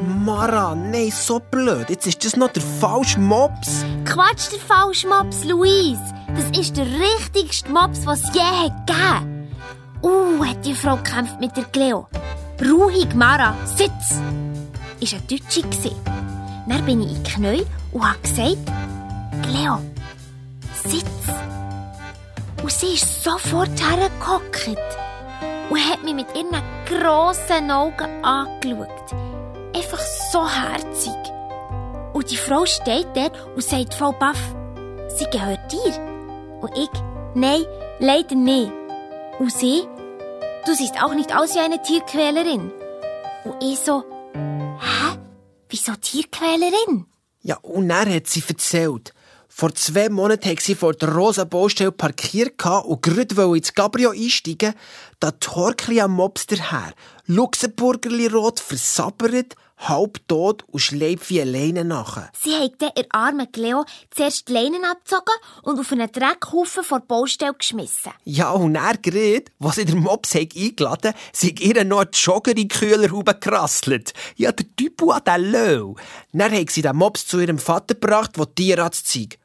Mara, 0.01 0.73
nein, 0.73 1.11
so 1.11 1.39
blöd. 1.39 1.89
Jetzt 1.89 2.07
ist 2.07 2.25
das 2.25 2.35
noch 2.35 2.51
der 2.51 2.63
falsche 2.63 3.19
Mops. 3.19 3.85
Quatsch, 4.05 4.51
der 4.51 4.59
falsche 4.59 5.07
Mops, 5.07 5.43
Louise. 5.43 6.01
Das 6.35 6.57
ist 6.57 6.75
der 6.75 6.85
richtigste 6.85 7.71
Mops, 7.71 8.05
was 8.05 8.23
es 8.23 8.33
je 8.33 8.41
hat 8.41 8.87
gegeben. 8.87 9.47
Uh, 10.01 10.43
hat 10.43 10.65
die 10.65 10.73
Frau 10.73 10.95
gekämpft 10.95 11.39
mit 11.39 11.55
der 11.55 11.65
Cleo. 11.65 12.07
Ruhig, 12.59 13.13
Mara, 13.13 13.55
sitz! 13.65 14.19
Ist 14.99 15.13
ein 15.13 15.27
Deutsche. 15.27 15.63
Dann 16.67 16.85
bin 16.85 17.01
ich 17.01 17.17
in 17.17 17.23
Knäu 17.23 17.63
und 17.91 18.03
habe 18.03 18.19
gesagt, 18.21 18.57
Cleo, 19.43 19.79
sitz. 20.83 21.05
Und 22.61 22.71
sie 22.71 22.93
ist 22.93 23.23
sofort 23.23 23.69
hergehockt 23.79 24.77
und 25.69 25.89
hat 25.89 26.03
mich 26.03 26.15
mit 26.15 26.27
ihren 26.35 26.61
grossen 26.85 27.69
Augen 27.69 28.23
angeschaut. 28.23 29.20
Einfach 29.75 29.99
so 30.31 30.47
herzig. 30.47 31.13
Und 32.13 32.29
die 32.29 32.37
Frau 32.37 32.65
steht 32.65 33.07
dort 33.15 33.37
und 33.55 33.63
sagt 33.63 33.93
voll 33.93 34.13
baff, 34.13 34.39
sie 35.17 35.25
gehört 35.31 35.71
dir. 35.71 36.59
Und 36.61 36.77
ich, 36.77 36.89
nein, 37.35 37.63
leider 37.99 38.35
nicht. 38.35 38.71
Und 39.39 39.51
sie, 39.51 39.83
du 40.65 40.73
siehst 40.73 41.01
auch 41.01 41.13
nicht 41.13 41.35
aus 41.35 41.55
wie 41.55 41.59
eine 41.59 41.81
Tierquälerin. 41.81 42.71
Und 43.45 43.63
ich 43.63 43.79
so, 43.79 44.03
hä? 44.33 45.17
Wieso 45.69 45.93
Tierquälerin? 45.95 47.05
Ja, 47.41 47.57
und 47.61 47.89
dann 47.89 48.13
hat 48.13 48.27
sie 48.27 48.43
erzählt. 48.47 49.13
Vor 49.61 49.75
zwei 49.75 50.09
Monaten 50.09 50.49
hat 50.49 50.59
sie 50.59 50.73
vor 50.73 50.93
der 50.93 51.13
rosa 51.13 51.43
Baustelle 51.43 51.91
parkiert 51.91 52.65
und 52.65 53.03
gerade 53.03 53.55
ins 53.55 53.71
Cabrio 53.75 54.09
einsteigen, 54.09 54.73
da 55.19 55.29
Torkli 55.29 56.01
am 56.01 56.13
Mops 56.13 56.47
daher, 56.47 56.95
Luxemburgerli 57.27 58.25
rot 58.25 58.59
versabbert, 58.59 59.55
halb 59.77 60.27
tot 60.27 60.63
und 60.65 60.79
schleift 60.79 61.29
wie 61.29 61.41
eine 61.41 61.51
Leine 61.51 61.85
nachher. 61.85 62.31
Sie 62.41 62.55
hat 62.55 62.71
dann 62.79 62.89
ihr 62.97 63.05
armen 63.11 63.51
Cleo 63.51 63.85
zuerst 64.09 64.47
die 64.47 64.53
Leinen 64.53 64.83
abgezogen 64.83 65.35
und 65.61 65.79
auf 65.79 65.91
einen 65.91 66.11
Dreckhaufen 66.11 66.83
vor 66.83 66.99
der 67.01 67.05
Baustelle 67.05 67.53
geschmissen. 67.53 68.13
Ja, 68.23 68.49
und 68.49 68.73
er 68.73 68.97
gerade, 68.97 69.45
was 69.59 69.75
sie 69.75 69.85
der 69.85 69.95
Mops 69.95 70.33
hat 70.33 70.55
eingeladen, 70.55 71.13
sie 71.33 71.53
ihr 71.59 71.83
noch 71.85 72.05
die 72.05 72.17
Jogger 72.17 72.49
in 72.49 72.57
die 72.57 72.67
Kühlerhaube 72.67 73.35
gerasselt. 73.35 74.13
Ja, 74.37 74.51
der 74.51 74.65
Typ 74.75 75.03
hat 75.07 75.27
den 75.27 75.51
Löw. 75.51 75.95
Dann 76.33 76.51
hat 76.51 76.71
sie 76.71 76.81
den 76.81 76.95
Mops 76.95 77.27
zu 77.27 77.39
ihrem 77.39 77.59
Vater 77.59 77.93
gebracht, 77.93 78.37
der 78.37 78.55
Tierarzt 78.55 79.07
zeigt. 79.07 79.37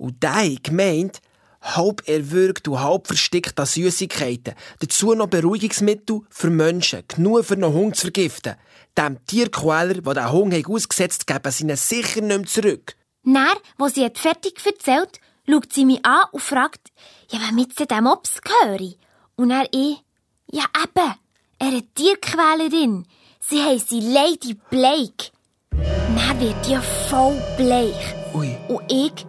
Und 0.00 0.22
der 0.22 0.56
gemeint, 0.62 1.20
halb 1.60 2.08
erwürgt 2.08 2.66
und 2.68 2.80
halb 2.80 3.06
versteckt 3.06 3.60
an 3.60 3.66
Süßigkeiten. 3.66 4.54
Dazu 4.78 5.14
noch 5.14 5.26
Beruhigungsmittel 5.26 6.22
für 6.30 6.48
Menschen. 6.48 7.02
Genug 7.06 7.44
für 7.44 7.54
einen 7.54 7.72
Hund 7.74 7.96
zu 7.96 8.02
vergiften. 8.06 8.54
Dem 8.96 9.24
Tierquäler, 9.26 10.00
der 10.00 10.14
den 10.14 10.32
Hund 10.32 10.66
ausgesetzt 10.66 11.26
hat, 11.28 11.42
geben 11.42 11.52
sie 11.52 11.64
ihn 11.64 11.76
sicher 11.76 12.22
nicht 12.22 12.38
mehr 12.38 12.46
zurück. 12.46 12.96
Dann, 13.24 13.58
wo 13.76 13.88
sie 13.88 14.04
hat 14.04 14.16
fertig 14.16 14.54
erzählt, 14.64 15.20
schaut 15.46 15.70
sie 15.70 15.84
mich 15.84 16.04
an 16.04 16.22
und 16.32 16.42
fragt, 16.42 16.88
ja, 17.30 17.38
wem 17.40 17.58
jetzt 17.58 17.78
dem 17.78 18.04
Mops 18.04 18.40
gehöre. 18.40 18.94
Und 19.36 19.50
er 19.50 19.68
ich, 19.70 20.02
ja 20.50 20.64
eben, 20.82 21.14
eine 21.58 21.82
Tierquälerin. 21.92 23.06
Sie 23.38 23.62
heisst 23.62 23.90
Lady 23.90 24.56
Blake. 24.70 25.30
Dann 25.70 26.40
wird 26.40 26.66
die 26.66 26.78
voll 27.10 27.38
bleich. 27.58 28.14
Ui. 28.32 28.56
Und 28.68 28.90
ich, 28.90 29.26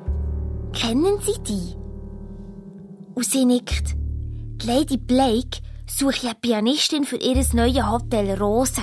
Kennen 0.73 1.19
Sie 1.21 1.41
die? 1.43 1.75
Und 3.13 3.25
sie 3.25 3.45
nickt. 3.45 3.95
Die 4.61 4.67
Lady 4.67 4.97
Blake 4.97 5.59
sucht 5.85 6.23
eine 6.23 6.35
Pianistin 6.35 7.03
für 7.03 7.17
ihr 7.17 7.35
neues 7.53 7.85
Hotel 7.85 8.41
Rose. 8.41 8.81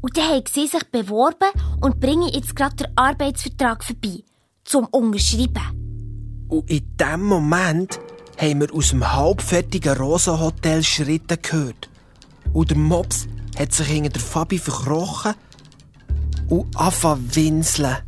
Und 0.00 0.16
dann 0.16 0.36
hat 0.36 0.48
sie 0.48 0.66
sich 0.66 0.84
beworben 0.90 1.50
und 1.80 2.00
bringe 2.00 2.32
jetzt 2.32 2.56
gerade 2.56 2.76
den 2.76 2.86
Arbeitsvertrag 2.96 3.84
vorbei. 3.84 4.22
Zum 4.64 4.86
Unterschreiben. 4.86 6.46
Und 6.48 6.70
in 6.70 6.96
dem 6.96 7.24
Moment 7.24 7.98
haben 8.38 8.60
wir 8.60 8.74
aus 8.74 8.90
dem 8.90 9.12
halbfertigen 9.12 9.96
Rosa-Hotel 9.96 10.82
Schritte 10.82 11.36
gehört. 11.36 11.90
Und 12.52 12.70
der 12.70 12.78
Mops 12.78 13.26
hat 13.58 13.72
sich 13.72 13.88
hinter 13.88 14.10
der 14.10 14.22
Fabi 14.22 14.58
verkrochen 14.58 15.34
und 16.48 16.74
anfangen 16.76 17.34
winseln. 17.34 18.07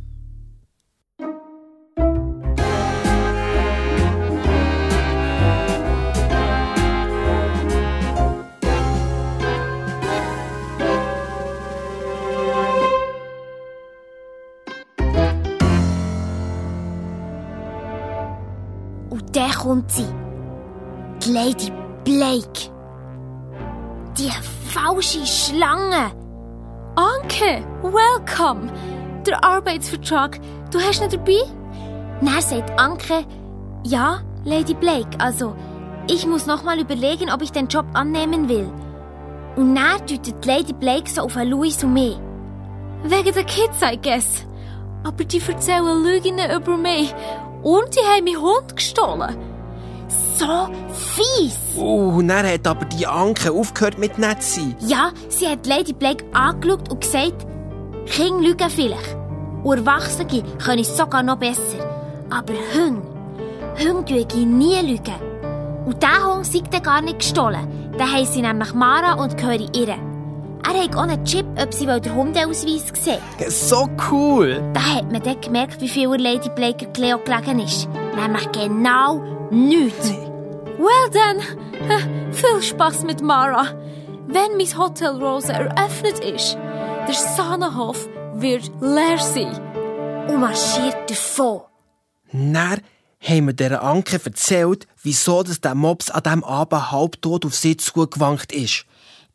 Dann 19.33 19.51
kommt 19.51 19.91
sie. 19.91 20.07
Die 21.23 21.31
Lady 21.31 21.71
Blake. 22.03 22.71
Die 24.17 24.31
falsche 24.69 25.25
Schlange. 25.25 26.11
Anke, 26.95 27.63
welcome. 27.81 28.71
Der 29.25 29.43
Arbeitsvertrag, 29.43 30.39
du 30.71 30.79
hast 30.79 31.01
ihn 31.01 31.09
dabei? 31.09 31.39
Dann 32.21 32.41
sagt 32.41 32.79
Anke, 32.79 33.25
ja, 33.83 34.19
Lady 34.43 34.73
Blake, 34.73 35.17
also, 35.19 35.55
ich 36.09 36.25
muss 36.25 36.45
noch 36.45 36.63
mal 36.63 36.79
überlegen, 36.79 37.31
ob 37.31 37.41
ich 37.41 37.51
den 37.51 37.67
Job 37.67 37.85
annehmen 37.93 38.49
will. 38.49 38.69
Und 39.55 39.75
dann 39.75 39.99
deutet 39.99 40.45
Lady 40.45 40.73
Blake 40.73 41.09
so 41.09 41.21
auf 41.21 41.35
Louis 41.35 41.83
und 41.83 41.93
mich. 41.93 42.17
Wegen 43.03 43.33
der 43.33 43.43
Kids, 43.43 43.81
I 43.81 43.97
guess. 44.01 44.45
Aber 45.03 45.23
die 45.23 45.41
erzählen 45.41 46.03
Lügen 46.03 46.37
über 46.37 46.77
mich 46.77 47.13
und 47.63 47.95
die 47.95 47.99
haben 47.99 48.25
meinen 48.25 48.41
Hund 48.41 48.75
gestohlen. 48.75 49.37
So 50.37 50.67
fies! 50.91 51.57
Oh, 51.77 52.13
und 52.17 52.27
dann 52.27 52.45
hat 52.45 52.65
aber 52.67 52.85
die 52.85 53.05
Anke 53.05 53.51
aufgehört 53.51 53.97
mit 53.97 54.17
nett 54.17 54.41
sein. 54.41 54.75
Ja, 54.79 55.11
sie 55.29 55.47
hat 55.47 55.67
Lady 55.67 55.93
Blake 55.93 56.25
angeschaut 56.33 56.89
und 56.89 57.01
gesagt, 57.01 57.45
Kinder 58.07 58.41
lügen 58.41 58.69
vielleicht. 58.69 59.15
Und 59.63 59.77
Erwachsene 59.77 60.43
können 60.57 60.81
es 60.81 60.97
sogar 60.97 61.21
noch 61.21 61.37
besser. 61.37 61.79
Aber 62.29 62.53
Hunde, 62.73 63.03
Hunde 63.79 64.13
lügen 64.13 64.57
nie 64.57 64.79
lügen. 64.81 65.15
Und 65.85 66.01
dieser 66.01 66.33
Hund 66.33 66.45
sei 66.45 66.79
gar 66.79 67.01
nicht 67.01 67.19
gestohlen. 67.19 67.91
Den 67.93 68.11
heisst 68.11 68.33
sie 68.33 68.41
nämlich 68.41 68.73
Mara 68.73 69.13
und 69.13 69.37
gehöre 69.37 69.67
ihr. 69.75 70.10
Er 70.63 70.83
hat 70.83 70.95
auch 70.95 71.01
einen 71.01 71.23
Chip, 71.25 71.45
ob 71.61 71.73
sie 71.73 71.85
den 71.85 72.15
Hundeausweis 72.15 72.83
sehen 72.93 73.19
So 73.49 73.89
cool! 74.11 74.61
Da 74.73 74.81
hat 74.95 75.11
man 75.11 75.21
dann 75.21 75.41
gemerkt, 75.41 75.81
wie 75.81 75.89
viel 75.89 76.09
Lady 76.09 76.49
Blake 76.49 76.87
Cleo 76.93 77.17
gelegen 77.19 77.59
ist. 77.59 77.87
Nämlich 78.15 78.51
genau 78.51 79.21
nichts. 79.49 80.11
Well 80.77 81.09
then, 81.11 82.31
viel 82.31 82.61
Spaß 82.61 83.03
mit 83.03 83.21
Mara. 83.21 83.67
Wenn 84.27 84.57
mein 84.57 84.77
Hotel 84.77 85.21
Rose 85.21 85.51
eröffnet 85.51 86.19
ist, 86.19 86.57
der 87.07 87.13
Sahnenhof 87.13 88.07
wird 88.35 88.71
leer 88.79 89.17
sein. 89.17 89.59
Und 90.27 90.39
marschiert 90.39 91.09
davon. 91.09 91.61
Dann 92.31 92.81
haben 93.19 93.45
wir 93.47 93.53
der 93.53 93.83
Anke 93.83 94.19
erzählt, 94.23 94.87
wieso 95.03 95.43
der 95.43 95.75
Mops 95.75 96.09
an 96.09 96.23
diesem 96.23 96.43
Abend 96.43 96.91
halbtot 96.91 97.45
auf 97.45 97.55
sie 97.55 97.77
zugewankt 97.77 98.51
ist. 98.51 98.85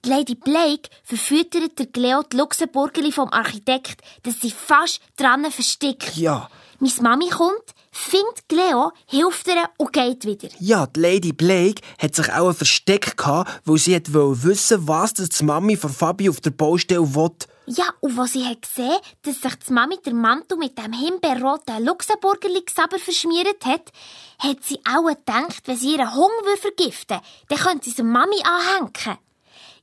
Die 0.06 0.12
Lady 0.12 0.36
Blake 0.36 0.88
verfüttert 1.02 1.80
der 1.80 1.86
Cleo 1.86 2.22
die 2.22 2.36
Luxemburgerli 2.36 3.10
vom 3.10 3.28
Architekt, 3.32 4.02
dass 4.22 4.40
sie 4.40 4.52
fast 4.52 5.00
dran 5.16 5.50
versteckt. 5.50 6.16
Ja. 6.16 6.48
Meine 6.78 6.92
Mami 7.00 7.28
kommt, 7.28 7.74
findet 7.90 8.48
Cleo, 8.48 8.92
hilft 9.06 9.48
ihr 9.48 9.68
und 9.78 9.92
geht 9.92 10.24
wieder. 10.24 10.48
Ja, 10.60 10.86
die 10.86 11.00
Lady 11.00 11.32
Blake 11.32 11.82
hat 11.98 12.14
sich 12.14 12.32
auch 12.32 12.50
ein 12.50 12.54
Versteck 12.54 13.16
gehabt, 13.16 13.62
weil 13.64 13.78
sie 13.78 14.00
wollte 14.10 14.44
wissen, 14.44 14.86
was 14.86 15.14
das 15.14 15.30
die 15.30 15.44
Mami 15.44 15.76
von 15.76 15.90
Fabi 15.90 16.28
auf 16.28 16.40
der 16.40 16.50
Baustelle 16.50 17.12
will. 17.16 17.32
Ja, 17.66 17.86
und 17.98 18.16
was 18.16 18.34
sie 18.34 18.44
hat 18.44 18.62
gesehen, 18.62 19.00
dass 19.22 19.40
sich 19.40 19.54
die 19.56 19.72
Mami 19.72 19.96
der 20.06 20.14
Mantel 20.14 20.56
mit 20.56 20.78
dem 20.78 20.92
himbeerroten 20.92 21.84
Luxemburgerli 21.84 22.62
Gesaber 22.64 23.00
verschmiert 23.00 23.64
hat, 23.64 23.90
hat 24.38 24.62
sie 24.62 24.78
auch 24.88 25.08
gedacht, 25.08 25.62
wenn 25.64 25.76
sie 25.76 25.96
ihren 25.96 26.14
Hunger 26.14 26.56
vergiften 26.60 27.16
würde, 27.16 27.26
dann 27.48 27.58
könnte 27.58 27.84
sie 27.86 27.96
sie 27.96 28.04
Mami 28.04 28.36
anhängen. 28.44 29.18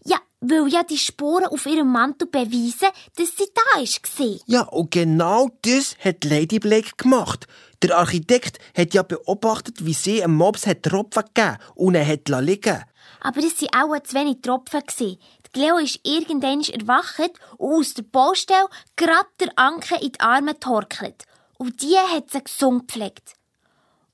Ja, 0.06 0.18
weil 0.41 0.68
ja 0.68 0.84
die 0.84 0.97
Sporen 0.97 1.45
auf 1.45 1.66
ihrem 1.66 1.91
Mantel 1.91 2.28
beweisen, 2.28 2.89
dass 3.16 3.38
sie 3.38 3.47
da 3.54 3.80
war. 3.80 4.39
Ja, 4.45 4.62
und 4.64 4.91
genau 4.91 5.49
das 5.62 5.95
hat 6.04 6.26
Lady 6.26 6.60
Blake 6.60 6.91
gemacht. 6.97 7.47
Der 7.82 7.97
Architekt 7.97 8.60
hat 8.78 8.93
ja 8.93 9.04
beobachtet, 9.04 9.86
wie 9.86 9.93
sie 9.93 10.24
einem 10.24 10.36
Mops 10.36 10.68
hat 10.68 10.84
Tropfen 10.84 11.24
gegeben 11.34 11.58
und 11.76 11.95
er 11.95 12.08
hat 12.08 12.30
liegen 12.30 12.84
Aber 13.22 13.39
es 13.39 13.62
waren 13.62 13.91
auch 13.91 14.04
zu 14.04 14.16
wenig 14.16 14.41
Tropfen. 14.41 14.82
Die 14.99 15.51
Cleo 15.51 15.78
ist 15.78 15.99
irgendwann 16.04 16.62
erwacht 16.62 17.34
und 17.58 17.74
aus 17.80 17.93
der 17.93 18.04
Baustelle 18.04 18.68
gerade 18.95 19.28
der 19.39 19.51
Anke 19.56 19.95
in 19.95 20.12
die 20.12 20.20
Arme 20.20 20.60
torkelt. 20.60 21.26
Und 21.58 21.82
die 21.82 21.95
hat 21.95 22.32
sie 22.32 22.43
gesund 22.43 22.88
gepflegt. 22.88 23.36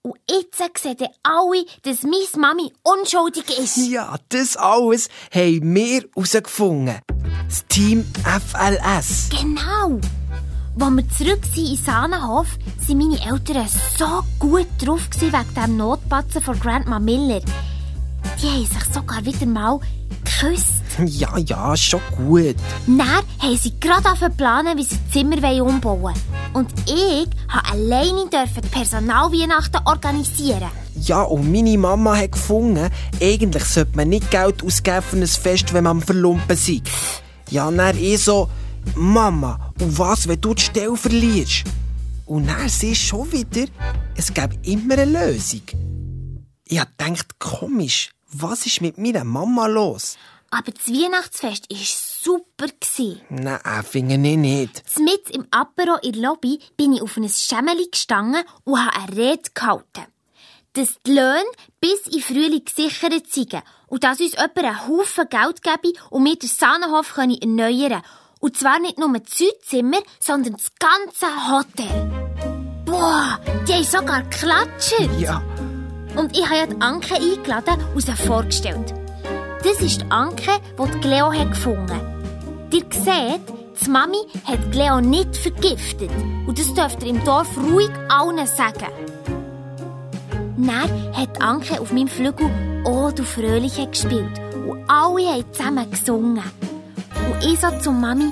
Und 0.01 0.15
jetzt 0.29 0.57
sehen 0.81 1.09
alle, 1.23 1.65
dass 1.83 2.03
meine 2.03 2.37
Mami 2.37 2.71
unschuldig 2.83 3.49
ist. 3.59 3.75
Ja, 3.75 4.15
das 4.29 4.55
alles 4.55 5.09
haben 5.33 5.75
wir 5.75 6.03
herausgefunden. 6.15 6.99
Das 7.49 7.65
Team 7.67 8.05
FLS. 8.23 9.29
Genau. 9.29 9.99
Als 10.79 10.93
wir 10.95 11.09
zurück 11.09 11.43
sind 11.53 11.69
in 11.71 11.75
Sahnenhof, 11.75 12.47
waren 12.87 12.97
meine 12.97 13.19
Eltern 13.25 13.67
so 13.97 14.23
gut 14.39 14.67
drauf 14.81 15.01
wegen 15.19 15.53
dem 15.53 15.75
Notpatzen 15.75 16.41
von 16.43 16.57
Grandma 16.57 16.99
Miller. 16.99 17.41
Die 18.41 18.47
haben 18.47 18.65
sich 18.65 18.93
sogar 18.93 19.25
wieder 19.25 19.45
mal 19.45 19.79
geküsst. 20.23 20.73
Ja, 21.05 21.37
ja, 21.37 21.77
schon 21.77 22.01
gut. 22.17 22.55
Dann 22.85 23.07
haben 23.39 23.57
sie 23.57 23.79
gerade 23.79 24.11
auf 24.11 24.19
planen, 24.35 24.77
wie 24.77 24.83
sie 24.83 24.97
das 24.97 25.13
Zimmer 25.13 25.63
umbauen 25.63 26.03
wollen. 26.03 26.15
Und 26.53 26.71
ich 26.87 27.25
durfte 27.25 27.71
alleine 27.71 28.29
dürfen 28.29 28.61
die 28.63 28.67
Personalweihnachten 28.67 29.79
organisieren. 29.85 30.69
Ja, 30.95 31.21
und 31.21 31.51
meine 31.51 31.77
Mama 31.77 32.17
hat 32.17 32.33
gefunden, 32.33 32.89
eigentlich 33.21 33.63
sollte 33.63 33.95
man 33.95 34.09
nicht 34.09 34.29
Geld 34.29 34.63
ausgeben 34.63 35.01
für 35.01 35.17
ein 35.17 35.27
Fest, 35.27 35.73
wenn 35.73 35.85
man 35.85 36.01
Verlumpen 36.01 36.57
sei. 36.57 36.81
Ja, 37.49 37.71
dann 37.71 37.97
eh 37.97 38.17
so, 38.17 38.49
Mama, 38.95 39.73
und 39.79 39.97
was, 39.97 40.27
wenn 40.27 40.41
du 40.41 40.53
die 40.53 40.61
Stelle 40.63 40.97
verlierst? 40.97 41.63
Und 42.25 42.47
dann 42.47 42.67
siehst 42.67 43.01
schon 43.01 43.31
wieder, 43.31 43.67
es 44.15 44.33
gäbe 44.33 44.55
immer 44.63 44.95
eine 44.97 45.05
Lösung. 45.05 45.61
Ich 46.65 46.79
gedacht, 46.79 47.39
komisch, 47.39 48.11
was 48.31 48.65
ist 48.65 48.81
mit 48.81 48.97
meiner 48.97 49.23
Mama 49.23 49.67
los? 49.67 50.17
Aber 50.51 50.71
das 50.71 50.87
Weihnachtsfest 50.87 51.69
war 51.69 51.77
super. 51.79 52.65
Nein, 53.29 53.59
finde 53.83 54.15
ich 54.15 54.37
nicht. 54.37 54.83
Mit 54.99 55.29
im 55.31 55.47
Apero 55.51 55.95
in 56.01 56.13
der 56.13 56.21
Lobby 56.23 56.59
bin 56.75 56.93
ich 56.93 57.01
auf 57.01 57.17
ein 57.17 57.29
Schemmeli 57.29 57.87
gestanden 57.91 58.43
und 58.63 58.79
habe 58.79 58.95
eine 58.95 59.15
Rede 59.15 59.49
gehalten. 59.53 60.05
Dass 60.73 60.97
die 61.05 61.11
Löhne 61.11 61.43
bis 61.79 62.07
in 62.07 62.21
Frühling 62.21 62.63
gesichert 62.65 63.27
seien 63.31 63.63
und 63.87 64.03
dass 64.03 64.19
uns 64.19 64.33
jemand 64.33 64.57
einen 64.57 64.87
Haufen 64.87 65.29
Geld 65.29 65.61
gebe 65.61 65.99
und 66.09 66.25
wir 66.25 66.35
den 66.35 66.49
Sahnenhof 66.49 67.17
erneuern 67.17 67.89
können. 67.89 68.01
Und 68.39 68.57
zwar 68.57 68.79
nicht 68.79 68.97
nur 68.97 69.11
das 69.17 69.37
Südzimmer, 69.37 69.99
sondern 70.19 70.53
das 70.53 70.71
ganze 70.79 71.27
Hotel. 71.51 72.09
Boah, 72.85 73.39
die 73.67 73.73
haben 73.73 73.83
sogar 73.83 74.23
geklatscht. 74.23 74.93
Ja. 75.19 75.43
Und 76.19 76.37
ich 76.37 76.45
habe 76.49 76.75
die 76.75 76.81
Anke 76.81 77.15
eingeladen 77.15 77.81
und 77.95 78.01
sie 78.01 78.11
vorgestellt. 78.11 78.93
Das 79.63 79.81
ist 79.81 80.01
die 80.01 80.11
Anke, 80.11 80.51
die 80.77 80.99
Cleo 80.99 81.31
hat 81.31 81.51
gefunden 81.51 81.97
Ihr 82.71 82.83
seht, 82.91 83.41
die 83.81 83.89
Mami 83.89 84.17
hat 84.43 84.71
Cleo 84.71 84.99
nicht 84.99 85.35
vergiftet. 85.37 86.11
Und 86.45 86.59
das 86.59 86.73
dürft 86.73 87.03
ihr 87.03 87.11
im 87.11 87.23
Dorf 87.23 87.47
ruhig 87.57 87.89
allen 88.09 88.45
sagen. 88.45 88.91
Dann 90.57 91.15
hat 91.15 91.41
Anke 91.41 91.79
auf 91.79 91.93
meinem 91.93 92.09
Flügel 92.09 92.49
«Oh, 92.83 93.11
du 93.15 93.23
Fröhliche» 93.23 93.87
gespielt. 93.87 94.39
Und 94.67 94.83
alle 94.89 95.25
haben 95.25 95.53
zusammen 95.53 95.89
gesungen. 95.89 96.43
Und 97.31 97.45
ich 97.45 97.59
so 97.59 97.69
zu 97.79 97.91
Mami, 97.91 98.31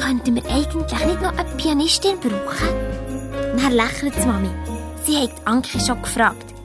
könnten 0.00 0.36
wir 0.36 0.44
eigentlich 0.46 1.06
nicht 1.06 1.22
noch 1.22 1.36
eine 1.36 1.50
Pianistin 1.56 2.18
brauchen? 2.20 2.68
Dann 3.56 3.72
lächelt 3.72 4.14
die 4.16 4.26
Mami. 4.26 4.50
Sie 5.04 5.16
hat 5.16 5.30
Anke 5.44 5.80
schon 5.80 6.00
gefragt. 6.00 6.55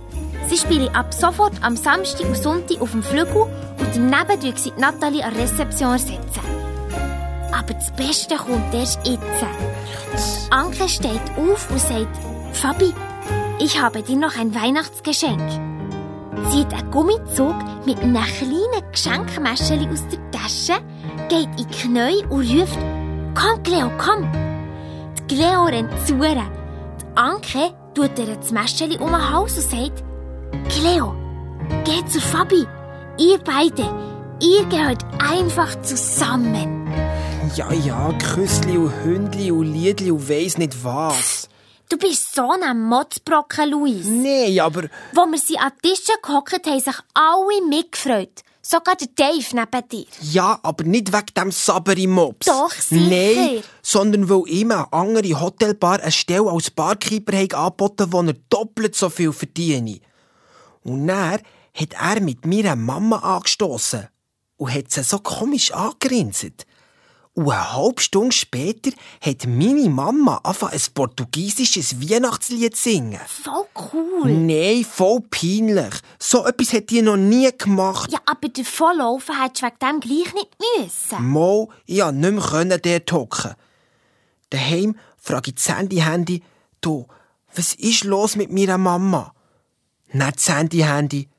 Sie 0.52 0.58
spielen 0.58 0.93
ab 0.93 1.14
sofort 1.14 1.54
am 1.62 1.78
Samstag 1.78 2.28
und 2.28 2.36
Sonntag 2.36 2.82
auf 2.82 2.91
dem 2.91 3.02
Flügel 3.02 3.43
und 3.43 3.95
daneben 3.95 4.41
tun 4.41 4.54
sie 4.58 4.74
Nathalie 4.76 5.24
an 5.24 5.34
Rezeption 5.34 5.97
setzen. 5.97 6.41
Aber 7.54 7.74
das 7.74 7.89
Beste 7.91 8.36
kommt 8.36 8.74
erst 8.74 8.99
jetzt. 9.08 10.49
Anke 10.49 10.89
steht 10.89 11.22
auf 11.38 11.72
und 11.72 11.80
sagt, 11.80 12.18
Fabi, 12.52 12.93
ich 13.60 13.82
habe 13.82 14.02
dir 14.02 14.18
noch 14.18 14.38
ein 14.38 14.54
Weihnachtsgeschenk. 14.54 15.39
Zieht 16.49 16.74
einen 16.74 16.91
Gummizug 16.91 17.56
mit 17.86 17.99
einem 17.99 18.22
kleinen 18.22 18.91
Geschenkmäschchen 18.91 19.89
aus 19.89 20.04
der 20.10 20.32
Tasche, 20.32 20.82
geht 21.30 21.45
in 21.45 21.56
die 21.56 21.66
Knie 21.68 22.26
und 22.30 22.52
ruft, 22.52 22.78
komm 23.36 23.64
Cleo, 23.64 23.89
komm. 23.97 24.30
Die 25.18 25.34
Cleo 25.34 25.64
rennt 25.64 25.93
zu 26.06 26.16
ihr. 26.16 26.43
Die 26.43 27.16
Anke 27.18 27.74
tut 27.93 28.20
ihr 28.20 28.36
das 28.36 28.52
Mäschchen 28.52 28.97
um 28.97 29.14
den 29.14 29.34
Hals 29.34 29.56
und 29.56 29.72
sagt, 29.72 30.11
Cleo, 30.70 31.16
geh 31.86 32.06
zu 32.08 32.20
Fabi. 32.20 32.68
Ihr 33.18 33.38
beide, 33.39 33.84
ihr 34.41 34.66
gehört 34.66 35.04
einfach 35.20 35.82
zusammen. 35.82 36.88
Ja, 37.56 37.72
ja, 37.74 38.12
Küssli 38.14 38.78
und 38.78 38.93
Hündli 39.04 39.52
und 39.52 39.74
Liedli 39.74 40.12
und 40.12 40.30
weiss 40.30 40.58
nicht 40.58 40.84
was. 40.84 41.49
Du 41.89 41.97
bist 41.97 42.34
so 42.34 42.49
ein 42.52 42.82
Motzbrocken, 42.84 43.70
Luis. 43.70 44.06
Nee, 44.06 44.60
aber... 44.62 44.84
Wo 45.14 45.26
wir 45.26 45.38
sie 45.38 45.58
an 45.58 45.74
Tischen 45.82 46.16
gehockt 46.24 46.66
haben 46.66 46.80
sich 46.80 46.95
alle 47.14 47.68
mitgefreut. 47.68 48.43
Sogar 48.62 48.95
der 48.95 49.10
Dave 49.16 49.45
neben 49.54 49.89
dir. 49.89 50.06
Ja, 50.22 50.60
aber 50.64 50.84
nicht 50.86 51.12
wegen 51.12 51.34
dem 51.36 51.52
Saberi-Mops. 51.52 52.45
Doch, 52.45 52.72
sicher. 52.72 53.10
Nein, 53.10 53.64
sondern 53.82 54.30
weil 54.30 54.43
ihm 54.47 54.72
eine 54.72 54.93
andere 54.93 55.41
Hotelbar 55.41 55.99
eine 55.99 56.12
Stelle 56.12 56.49
als 56.49 56.72
Barkeeper 56.72 57.38
hat 57.38 57.54
angeboten 57.54 58.08
wo 58.12 58.22
er 58.22 58.36
doppelt 58.49 58.95
so 58.95 59.10
viel 59.10 59.34
verdiene. 59.34 59.99
Und 60.84 61.08
dann 61.08 61.40
hat 61.74 61.94
er 62.00 62.22
mit 62.22 62.46
mir 62.46 62.72
eine 62.72 62.82
Mama 62.82 63.18
angestoßen 63.18 64.08
und 64.58 64.74
hat 64.74 64.92
sie 64.92 65.04
so 65.04 65.20
komisch 65.20 65.72
angerinset. 65.72 66.66
Und 67.34 67.50
eine 67.50 67.74
halbe 67.74 68.02
Stunde 68.02 68.34
später 68.34 68.92
hat 69.22 69.48
meine 69.48 69.90
Mama 69.90 70.42
angefangen, 70.44 70.74
ein 70.74 70.94
portugiesisches 70.94 72.02
Weihnachtslied 72.02 72.76
singen. 72.76 73.22
Voll 73.26 73.66
cool. 73.94 74.32
Nein, 74.32 74.84
voll 74.84 75.22
peinlich. 75.22 75.94
So 76.20 76.46
etwas 76.46 76.74
hat 76.74 76.90
die 76.90 77.02
noch 77.02 77.16
nie 77.16 77.50
gemacht. 77.58 78.12
Ja, 78.12 78.20
aber 78.26 78.50
davonlaufen 78.50 79.42
hättest 79.42 79.62
du 79.62 79.66
wegen 79.68 79.80
dem 79.80 80.00
gleich 80.02 80.34
nicht 80.34 80.50
müssen. 80.78 81.26
Mo, 81.26 81.72
ich 81.86 82.02
konnte 82.02 82.32
nicht 82.32 82.68
mehr 82.68 83.00
dort 83.00 83.12
hocken. 83.14 83.54
Daheim 84.50 84.98
frage 85.18 85.52
ich 85.52 85.56
das 85.56 85.70
Handy-Handy, 85.70 86.44
du, 86.82 87.08
was 87.56 87.76
ist 87.76 88.04
los 88.04 88.36
mit 88.36 88.52
meiner 88.52 88.78
Mama? 88.78 89.34
Dann 90.14 90.32
das 90.34 90.49
Handy-Handy, 90.49 91.30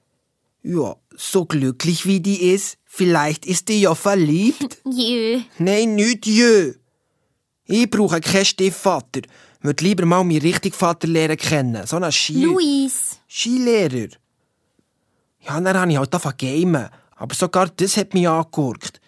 ja, 0.62 0.96
so 1.16 1.44
glücklich 1.44 2.06
wie 2.06 2.20
die 2.20 2.52
ist, 2.52 2.78
vielleicht 2.84 3.46
ist 3.46 3.68
die 3.68 3.82
ja 3.82 3.94
verliebt. 3.94 4.78
Jö. 4.84 5.40
Nein, 5.58 5.94
nicht 5.94 6.26
jö. 6.26 6.74
Ich 7.64 7.90
brauche 7.90 8.20
keinen 8.20 8.44
Stiefvater. 8.44 9.20
Ich 9.20 9.64
würde 9.64 9.84
lieber 9.84 10.06
mal 10.06 10.24
meinen 10.24 10.40
richtigen 10.40 10.74
Vater 10.74 11.06
lernen 11.08 11.36
kennen. 11.36 11.86
So 11.86 11.96
einen 11.96 12.12
Ski... 12.12 12.44
Luis. 12.44 13.20
Skilehrer. 13.28 14.08
Ja, 15.40 15.60
dann 15.60 15.76
habe 15.76 15.90
ich 15.90 15.98
halt 15.98 16.14
angefangen 16.14 16.36
gamen. 16.38 16.88
Aber 17.16 17.34
sogar 17.34 17.68
das 17.68 17.96
hat 17.96 18.14
mich 18.14 18.28
angegurkt. 18.28 19.00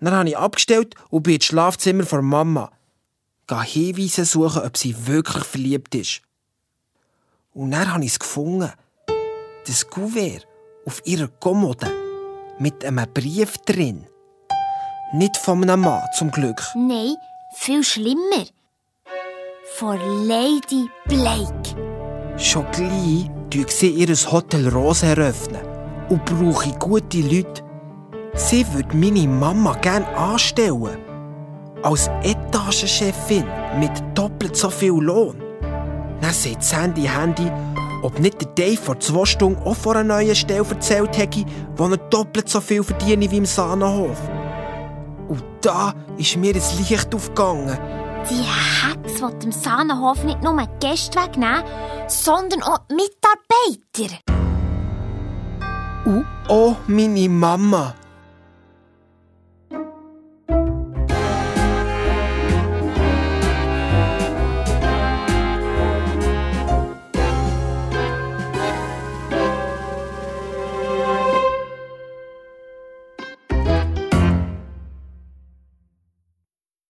Dann 0.00 0.14
habe 0.14 0.28
ich 0.28 0.36
abgestellt 0.36 0.94
und 1.10 1.24
bin 1.24 1.34
ins 1.34 1.46
Schlafzimmer 1.46 2.06
von 2.06 2.24
Mama. 2.24 2.72
Gehe 3.46 3.62
Hinweise 3.62 4.24
suchen, 4.24 4.62
ob 4.62 4.76
sie 4.76 5.06
wirklich 5.06 5.44
verliebt 5.44 5.94
ist. 5.94 6.22
Und 7.52 7.72
dann 7.72 7.92
habe 7.92 8.04
ich 8.04 8.12
es 8.12 8.18
gefunden. 8.18 8.72
Das 9.68 9.86
Kuvert 9.86 10.48
auf 10.86 11.02
ihrer 11.04 11.28
Kommode 11.28 11.92
mit 12.58 12.82
einem 12.86 13.04
Brief 13.12 13.58
drin. 13.66 14.06
Nicht 15.12 15.36
von 15.36 15.62
einem 15.62 15.82
Mann, 15.82 16.00
zum 16.16 16.30
Glück. 16.30 16.62
Nein, 16.74 17.16
viel 17.54 17.84
schlimmer. 17.84 18.46
Von 19.76 19.98
Lady 20.26 20.88
Blake. 21.06 21.76
Schon 22.38 22.64
gleich 22.72 23.30
tue 23.50 23.68
sie 23.68 23.90
ihr 23.90 24.16
Hotel 24.32 24.68
Rose 24.70 25.04
eröffnen 25.04 25.60
und 26.08 26.24
brauche 26.24 26.70
gute 26.78 27.20
Leute. 27.20 27.62
Sie 28.36 28.64
würde 28.72 28.96
meine 28.96 29.28
Mama 29.28 29.74
gern 29.82 30.04
anstellen. 30.04 30.96
Als 31.82 32.08
Etagenchefin 32.22 33.44
mit 33.78 33.92
doppelt 34.14 34.56
so 34.56 34.70
viel 34.70 34.94
Lohn. 34.94 35.42
Dann 36.22 36.32
sagt 36.32 36.64
Sandy 36.64 37.02
Handy, 37.02 37.52
ob 38.02 38.18
nicht 38.18 38.40
der 38.40 38.48
Dave 38.48 38.76
vor 38.76 38.98
zwei 39.00 39.24
Stunden 39.24 39.62
auch 39.62 39.76
vor 39.76 39.96
einer 39.96 40.04
neuen 40.04 40.34
Stelle 40.34 40.64
erzählt 40.68 41.16
hätte, 41.16 41.44
wo 41.76 41.86
er 41.88 41.96
doppelt 41.96 42.48
so 42.48 42.60
viel 42.60 42.82
verdiene 42.82 43.30
wie 43.30 43.38
im 43.38 43.46
Sahnenhof. 43.46 44.18
Und 45.28 45.42
da 45.60 45.94
ist 46.16 46.36
mir 46.36 46.54
ein 46.54 46.62
Licht 46.78 47.14
aufgegangen. 47.14 47.78
Die 48.30 48.42
Hex 48.42 49.22
will 49.22 49.38
dem 49.38 49.52
Sahnenhof 49.52 50.24
nicht 50.24 50.42
nur 50.42 50.56
die 50.56 50.86
Gäste 50.86 51.18
wegnehmen, 51.18 51.62
sondern 52.08 52.62
auch 52.62 52.80
die 52.90 52.94
Mitarbeiter. 52.94 54.18
Und 56.04 56.26
auch 56.48 56.76
meine 56.86 57.28
Mama. 57.28 57.94